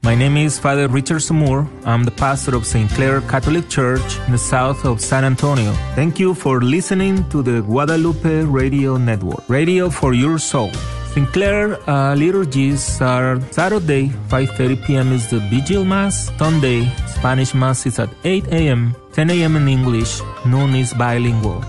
My 0.04 0.16
name 0.16 0.38
is 0.38 0.60
Father 0.60 0.88
Richard 0.88 1.22
Samur. 1.22 1.68
I'm 1.86 2.04
the 2.04 2.12
pastor 2.12 2.56
of 2.56 2.66
St. 2.68 2.90
Clair 2.92 3.22
Catholic 3.22 3.70
Church 3.70 4.20
in 4.28 4.34
the 4.34 4.38
south 4.38 4.86
of 4.86 5.02
San 5.02 5.24
Antonio. 5.24 5.72
Thank 5.96 6.20
you 6.20 6.36
for 6.36 6.62
listening 6.62 7.28
to 7.30 7.42
the 7.42 7.62
Guadalupe 7.62 8.44
Radio 8.44 8.98
Network, 8.98 9.50
radio 9.50 9.90
for 9.90 10.14
your 10.14 10.38
soul. 10.38 10.72
St. 11.14 11.32
Clair 11.32 11.78
uh, 11.88 12.16
liturgies 12.16 13.00
are 13.00 13.40
Saturday, 13.52 14.10
5.30 14.30 14.84
p.m. 14.84 15.12
is 15.12 15.30
the 15.30 15.40
Vigil 15.42 15.86
Mass. 15.86 16.32
Sunday, 16.40 16.90
Spanish 17.06 17.54
Mass 17.54 17.86
is 17.86 18.00
at 18.00 18.10
8 18.24 18.48
a.m., 18.48 18.96
10 19.14 19.30
a.m. 19.30 19.56
in 19.58 19.68
English. 19.68 20.22
Noon 20.48 20.74
is 20.74 20.92
bilingual. 20.96 21.64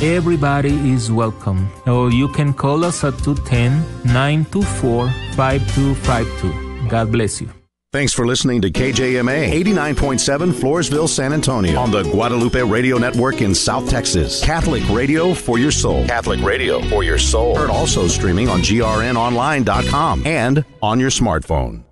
Everybody 0.00 0.72
is 0.94 1.12
welcome. 1.12 1.68
Or 1.86 2.10
you 2.10 2.28
can 2.28 2.54
call 2.54 2.84
us 2.84 3.04
at 3.04 3.18
210 3.18 3.84
924 4.14 5.10
5252. 5.36 6.88
God 6.88 7.12
bless 7.12 7.42
you. 7.42 7.55
Thanks 7.96 8.12
for 8.12 8.26
listening 8.26 8.60
to 8.60 8.70
KJMA 8.70 9.52
89.7 9.52 10.52
Floresville, 10.52 11.08
San 11.08 11.32
Antonio 11.32 11.80
on 11.80 11.90
the 11.90 12.02
Guadalupe 12.02 12.60
Radio 12.60 12.98
Network 12.98 13.40
in 13.40 13.54
South 13.54 13.88
Texas. 13.88 14.44
Catholic 14.44 14.86
radio 14.90 15.32
for 15.32 15.58
your 15.58 15.70
soul. 15.70 16.06
Catholic 16.06 16.42
radio 16.42 16.82
for 16.90 17.02
your 17.02 17.16
soul. 17.16 17.56
Heard 17.56 17.70
also 17.70 18.06
streaming 18.06 18.50
on 18.50 18.60
grnonline.com 18.60 20.26
and 20.26 20.62
on 20.82 21.00
your 21.00 21.08
smartphone. 21.08 21.84